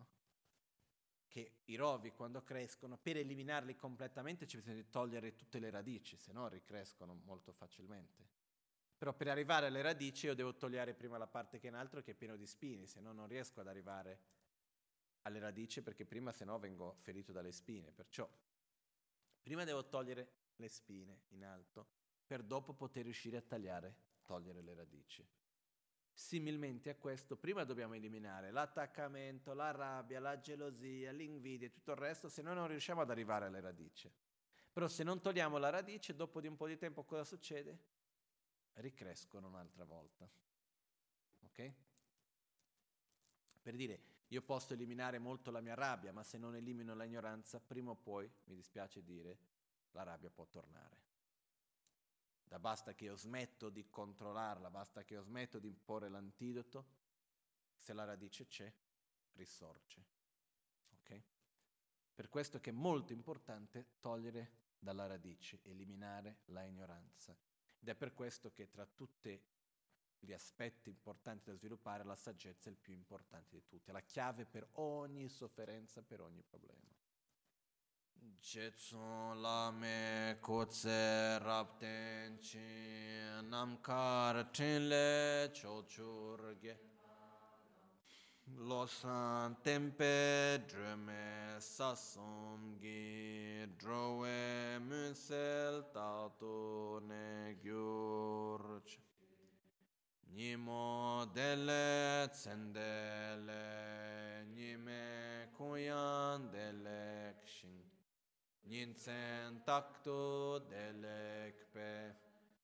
Che 1.35 1.63
i 1.65 1.75
rovi 1.75 2.13
quando 2.13 2.43
crescono, 2.43 2.97
per 2.97 3.17
eliminarli 3.17 3.75
completamente 3.75 4.47
ci 4.47 4.55
bisogna 4.55 4.81
togliere 4.89 5.35
tutte 5.35 5.59
le 5.59 5.69
radici, 5.69 6.15
se 6.15 6.31
no 6.31 6.47
ricrescono 6.47 7.13
molto 7.25 7.51
facilmente. 7.51 8.25
Però 8.97 9.13
per 9.13 9.27
arrivare 9.27 9.65
alle 9.65 9.81
radici 9.81 10.27
io 10.27 10.33
devo 10.33 10.55
togliere 10.55 10.93
prima 10.93 11.17
la 11.17 11.27
parte 11.27 11.59
che 11.59 11.67
è 11.67 11.69
in 11.71 11.75
alto 11.75 12.01
che 12.01 12.11
è 12.11 12.13
pieno 12.13 12.37
di 12.37 12.47
spine, 12.47 12.87
se 12.87 13.01
no 13.01 13.11
non 13.11 13.27
riesco 13.27 13.59
ad 13.59 13.67
arrivare 13.67 14.21
alle 15.23 15.39
radici 15.39 15.81
perché 15.81 16.05
prima 16.05 16.31
se 16.31 16.45
no 16.45 16.57
vengo 16.57 16.95
ferito 16.99 17.33
dalle 17.33 17.51
spine. 17.51 17.91
Perciò 17.91 18.25
prima 19.41 19.65
devo 19.65 19.89
togliere 19.89 20.53
le 20.55 20.69
spine 20.69 21.23
in 21.31 21.43
alto 21.43 21.85
per 22.25 22.43
dopo 22.43 22.73
poter 22.73 23.03
riuscire 23.03 23.35
a 23.35 23.41
tagliare, 23.41 23.93
togliere 24.21 24.61
le 24.61 24.73
radici. 24.73 25.27
Similmente 26.17 26.89
a 26.89 26.95
questo, 26.95 27.35
prima 27.35 27.65
dobbiamo 27.65 27.93
eliminare 27.93 28.49
l'attaccamento, 28.49 29.53
la 29.53 29.71
rabbia, 29.71 30.21
la 30.21 30.39
gelosia, 30.39 31.11
l'invidia 31.11 31.67
e 31.67 31.71
tutto 31.71 31.91
il 31.91 31.97
resto, 31.97 32.29
se 32.29 32.41
no 32.41 32.53
non 32.53 32.69
riusciamo 32.69 33.01
ad 33.01 33.09
arrivare 33.09 33.47
alle 33.47 33.59
radici. 33.59 34.09
Però 34.71 34.87
se 34.87 35.03
non 35.03 35.19
togliamo 35.19 35.57
la 35.57 35.69
radice, 35.69 36.15
dopo 36.15 36.39
di 36.39 36.47
un 36.47 36.55
po' 36.55 36.67
di 36.67 36.77
tempo 36.77 37.03
cosa 37.03 37.25
succede? 37.25 37.79
Ricrescono 38.75 39.47
un'altra 39.47 39.83
volta. 39.83 40.25
Ok? 41.41 41.73
Per 43.61 43.75
dire, 43.75 44.01
io 44.29 44.41
posso 44.41 44.73
eliminare 44.73 45.19
molto 45.19 45.51
la 45.51 45.59
mia 45.59 45.75
rabbia, 45.75 46.13
ma 46.13 46.23
se 46.23 46.37
non 46.37 46.55
elimino 46.55 46.95
l'ignoranza, 46.95 47.59
prima 47.59 47.91
o 47.91 47.95
poi, 47.95 48.31
mi 48.45 48.55
dispiace 48.55 49.03
dire, 49.03 49.37
la 49.91 50.03
rabbia 50.03 50.29
può 50.29 50.45
tornare. 50.45 51.04
Da 52.47 52.59
basta 52.59 52.93
che 52.93 53.05
io 53.05 53.15
smetto 53.15 53.69
di 53.69 53.89
controllarla, 53.89 54.69
basta 54.69 55.03
che 55.03 55.15
io 55.15 55.21
smetto 55.21 55.59
di 55.59 55.67
imporre 55.67 56.09
l'antidoto, 56.09 56.85
se 57.77 57.93
la 57.93 58.05
radice 58.05 58.47
c'è, 58.47 58.71
risorge. 59.33 60.05
Ok? 60.99 61.21
Per 62.13 62.29
questo 62.29 62.59
che 62.59 62.69
è 62.69 62.73
molto 62.73 63.13
importante 63.13 63.97
togliere 63.99 64.63
dalla 64.79 65.07
radice, 65.07 65.61
eliminare 65.63 66.41
la 66.45 66.63
ignoranza. 66.63 67.35
Ed 67.79 67.89
è 67.89 67.95
per 67.95 68.13
questo 68.13 68.51
che 68.53 68.69
tra 68.69 68.85
tutti 68.85 69.39
gli 70.19 70.33
aspetti 70.33 70.89
importanti 70.89 71.49
da 71.49 71.55
sviluppare 71.55 72.03
la 72.03 72.15
saggezza 72.15 72.69
è 72.69 72.71
il 72.71 72.77
più 72.77 72.93
importante 72.93 73.55
di 73.55 73.65
tutti, 73.67 73.89
è 73.89 73.93
la 73.93 74.01
chiave 74.01 74.45
per 74.45 74.67
ogni 74.73 75.29
sofferenza, 75.29 76.01
per 76.01 76.21
ogni 76.21 76.41
problema. 76.41 76.93
Jetsun 78.41 79.41
lame 79.41 80.35
kutse 80.41 81.39
rapten 81.43 82.37
chi 82.41 82.59
namkar 83.49 84.45
tinle 84.53 85.49
chochurge 85.51 86.75
Losan 88.69 89.55
tempe 89.63 90.61
drume 90.69 91.57
sasum 91.59 92.77
gi 92.81 93.65
drowe 93.79 94.79
munsel 94.87 95.83
tatu 95.93 97.01
ne 97.09 97.55
gyurch 97.63 98.99
Nimo 100.35 101.25
dele 101.33 102.27
tsendele 102.31 103.65
nime 104.53 105.03
kuyan 105.57 106.51
dele 106.51 107.33
Ninsen 108.67 109.61
takto 109.63 110.57
delekpe 110.67 112.15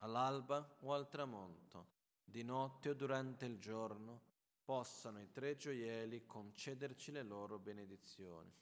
all'alba 0.00 0.76
o 0.80 0.92
al 0.92 1.08
tramonto 1.08 1.86
di 2.22 2.42
notte 2.42 2.90
o 2.90 2.94
durante 2.94 3.46
il 3.46 3.58
giorno 3.58 4.20
possano 4.62 5.18
i 5.18 5.30
tre 5.30 5.56
gioielli 5.56 6.26
concederci 6.26 7.10
le 7.10 7.22
loro 7.22 7.58
benedizioni 7.58 8.52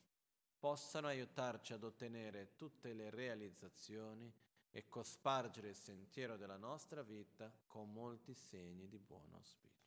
possano 0.65 1.09
aiutarci 1.09 1.75
ad 1.75 1.85
ottenere 1.85 2.55
tutte 2.57 2.95
le 2.95 3.11
realizzazioni 3.11 4.33
e 4.71 4.89
cospargere 4.89 5.69
il 5.69 5.75
sentiero 5.75 6.39
della 6.39 6.57
nostra 6.57 7.03
vita 7.03 7.53
con 7.67 7.93
molti 7.93 8.33
segni 8.33 8.89
di 8.89 8.99
buon 8.99 9.31
auspicio. 9.35 9.84